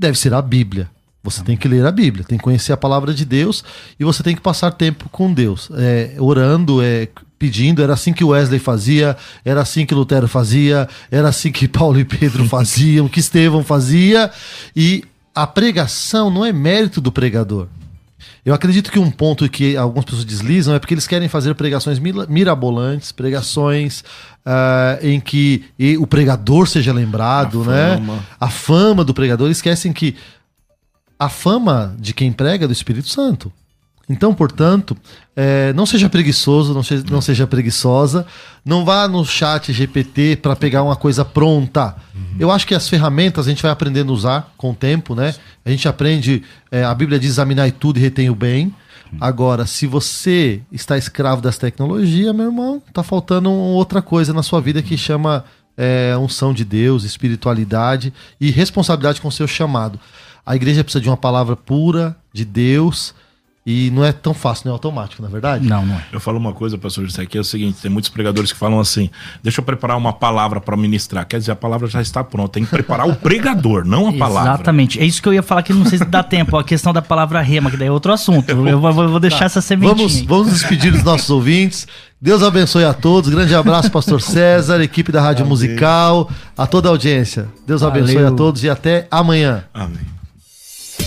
deve 0.00 0.18
ser 0.18 0.32
a 0.32 0.40
Bíblia. 0.40 0.88
Você 1.22 1.42
tem 1.42 1.54
que 1.54 1.68
ler 1.68 1.84
a 1.84 1.92
Bíblia, 1.92 2.24
tem 2.24 2.38
que 2.38 2.44
conhecer 2.44 2.72
a 2.72 2.78
palavra 2.78 3.12
de 3.12 3.26
Deus 3.26 3.62
e 3.98 4.04
você 4.04 4.22
tem 4.22 4.34
que 4.34 4.40
passar 4.40 4.70
tempo 4.70 5.06
com 5.10 5.30
Deus, 5.30 5.70
é, 5.74 6.14
orando, 6.18 6.82
é, 6.82 7.08
pedindo. 7.38 7.82
Era 7.82 7.92
assim 7.92 8.14
que 8.14 8.24
Wesley 8.24 8.58
fazia, 8.58 9.14
era 9.44 9.60
assim 9.60 9.84
que 9.84 9.94
Lutero 9.94 10.26
fazia, 10.26 10.88
era 11.10 11.28
assim 11.28 11.52
que 11.52 11.68
Paulo 11.68 12.00
e 12.00 12.06
Pedro 12.06 12.46
faziam, 12.46 13.06
que 13.06 13.20
Estevão 13.20 13.62
fazia. 13.62 14.30
E 14.74 15.04
a 15.34 15.46
pregação 15.46 16.30
não 16.30 16.42
é 16.42 16.54
mérito 16.54 17.02
do 17.02 17.12
pregador. 17.12 17.68
Eu 18.44 18.54
acredito 18.54 18.90
que 18.90 18.98
um 18.98 19.10
ponto 19.10 19.48
que 19.48 19.76
algumas 19.76 20.04
pessoas 20.04 20.24
deslizam 20.24 20.74
é 20.74 20.78
porque 20.78 20.94
eles 20.94 21.06
querem 21.06 21.28
fazer 21.28 21.54
pregações 21.54 21.98
mirabolantes, 21.98 23.12
pregações 23.12 24.00
uh, 24.46 25.04
em 25.04 25.20
que 25.20 25.64
o 25.98 26.06
pregador 26.06 26.66
seja 26.66 26.92
lembrado, 26.92 27.62
a 27.62 27.66
né? 27.66 27.96
Fama. 27.96 28.24
A 28.38 28.48
fama 28.48 29.04
do 29.04 29.14
pregador. 29.14 29.50
Esquecem 29.50 29.92
que 29.92 30.16
a 31.18 31.28
fama 31.28 31.94
de 31.98 32.14
quem 32.14 32.32
prega 32.32 32.64
é 32.64 32.66
do 32.66 32.72
Espírito 32.72 33.08
Santo. 33.08 33.52
Então, 34.10 34.34
portanto, 34.34 34.96
é, 35.36 35.72
não 35.72 35.86
seja 35.86 36.08
preguiçoso, 36.08 36.74
não 36.74 36.82
seja, 36.82 37.04
não 37.08 37.20
seja 37.20 37.46
preguiçosa, 37.46 38.26
não 38.64 38.84
vá 38.84 39.06
no 39.06 39.24
chat 39.24 39.72
GPT 39.72 40.40
para 40.42 40.56
pegar 40.56 40.82
uma 40.82 40.96
coisa 40.96 41.24
pronta. 41.24 41.94
Uhum. 42.12 42.36
Eu 42.36 42.50
acho 42.50 42.66
que 42.66 42.74
as 42.74 42.88
ferramentas 42.88 43.46
a 43.46 43.50
gente 43.50 43.62
vai 43.62 43.70
aprendendo 43.70 44.10
a 44.10 44.14
usar 44.14 44.52
com 44.56 44.72
o 44.72 44.74
tempo, 44.74 45.14
né? 45.14 45.32
A 45.64 45.70
gente 45.70 45.86
aprende, 45.86 46.42
é, 46.72 46.82
a 46.82 46.92
Bíblia 46.92 47.20
diz 47.20 47.30
examinar 47.30 47.70
tudo 47.70 48.00
e 48.00 48.02
retém 48.02 48.28
o 48.28 48.34
bem. 48.34 48.74
Agora, 49.20 49.64
se 49.64 49.86
você 49.86 50.60
está 50.72 50.98
escravo 50.98 51.40
das 51.40 51.56
tecnologias, 51.56 52.34
meu 52.34 52.46
irmão, 52.46 52.82
tá 52.92 53.04
faltando 53.04 53.50
outra 53.50 54.02
coisa 54.02 54.32
na 54.32 54.42
sua 54.42 54.60
vida 54.60 54.82
que 54.82 54.96
chama 54.96 55.44
é, 55.76 56.16
unção 56.16 56.52
de 56.52 56.64
Deus, 56.64 57.04
espiritualidade 57.04 58.12
e 58.40 58.50
responsabilidade 58.50 59.20
com 59.20 59.28
o 59.28 59.32
seu 59.32 59.46
chamado. 59.46 60.00
A 60.44 60.56
igreja 60.56 60.82
precisa 60.82 61.00
de 61.00 61.08
uma 61.08 61.16
palavra 61.16 61.54
pura 61.54 62.16
de 62.32 62.44
Deus 62.44 63.14
e 63.70 63.90
não 63.92 64.04
é 64.04 64.10
tão 64.10 64.34
fácil, 64.34 64.64
não 64.66 64.72
é 64.72 64.74
automático, 64.74 65.22
na 65.22 65.28
é 65.28 65.30
verdade? 65.30 65.68
Não, 65.68 65.86
não 65.86 65.94
é. 65.94 66.04
Eu 66.12 66.18
falo 66.18 66.38
uma 66.38 66.52
coisa, 66.52 66.76
pastor 66.76 67.04
José, 67.04 67.24
que 67.24 67.38
é 67.38 67.40
o 67.40 67.44
seguinte: 67.44 67.78
tem 67.80 67.90
muitos 67.90 68.10
pregadores 68.10 68.52
que 68.52 68.58
falam 68.58 68.80
assim: 68.80 69.08
deixa 69.44 69.60
eu 69.60 69.64
preparar 69.64 69.96
uma 69.96 70.12
palavra 70.12 70.60
para 70.60 70.76
ministrar. 70.76 71.24
Quer 71.24 71.38
dizer, 71.38 71.52
a 71.52 71.56
palavra 71.56 71.86
já 71.86 72.02
está 72.02 72.24
pronta. 72.24 72.54
Tem 72.54 72.64
que 72.64 72.70
preparar 72.70 73.08
o 73.08 73.14
pregador, 73.14 73.84
não 73.84 74.08
a 74.08 74.12
palavra. 74.12 74.54
Exatamente. 74.54 74.98
É 74.98 75.04
isso 75.04 75.22
que 75.22 75.28
eu 75.28 75.34
ia 75.34 75.42
falar 75.42 75.62
que 75.62 75.72
não 75.72 75.84
sei 75.84 75.98
se 75.98 76.04
dá 76.04 76.22
tempo. 76.22 76.56
A 76.56 76.64
questão 76.64 76.92
da 76.92 77.00
palavra 77.00 77.40
rema, 77.40 77.70
que 77.70 77.76
daí 77.76 77.86
é 77.86 77.92
outro 77.92 78.12
assunto. 78.12 78.50
Eu 78.50 78.80
vou, 78.80 78.92
vou 78.92 79.20
deixar 79.20 79.40
tá. 79.40 79.44
essa 79.44 79.60
sementinha. 79.60 79.94
Vamos, 79.94 80.20
vamos 80.22 80.52
despedir 80.52 80.90
dos 80.90 81.04
nossos 81.04 81.30
ouvintes. 81.30 81.86
Deus 82.20 82.42
abençoe 82.42 82.84
a 82.84 82.92
todos. 82.92 83.30
Grande 83.30 83.54
abraço, 83.54 83.90
Pastor 83.90 84.20
César, 84.20 84.82
equipe 84.82 85.12
da 85.12 85.20
Rádio 85.20 85.42
Amém. 85.42 85.50
Musical, 85.50 86.28
a 86.58 86.66
toda 86.66 86.88
a 86.88 86.90
audiência. 86.90 87.46
Deus 87.64 87.82
Valeu. 87.82 88.02
abençoe 88.02 88.24
a 88.24 88.32
todos 88.32 88.64
e 88.64 88.68
até 88.68 89.06
amanhã. 89.10 89.64
Amém. 89.72 90.19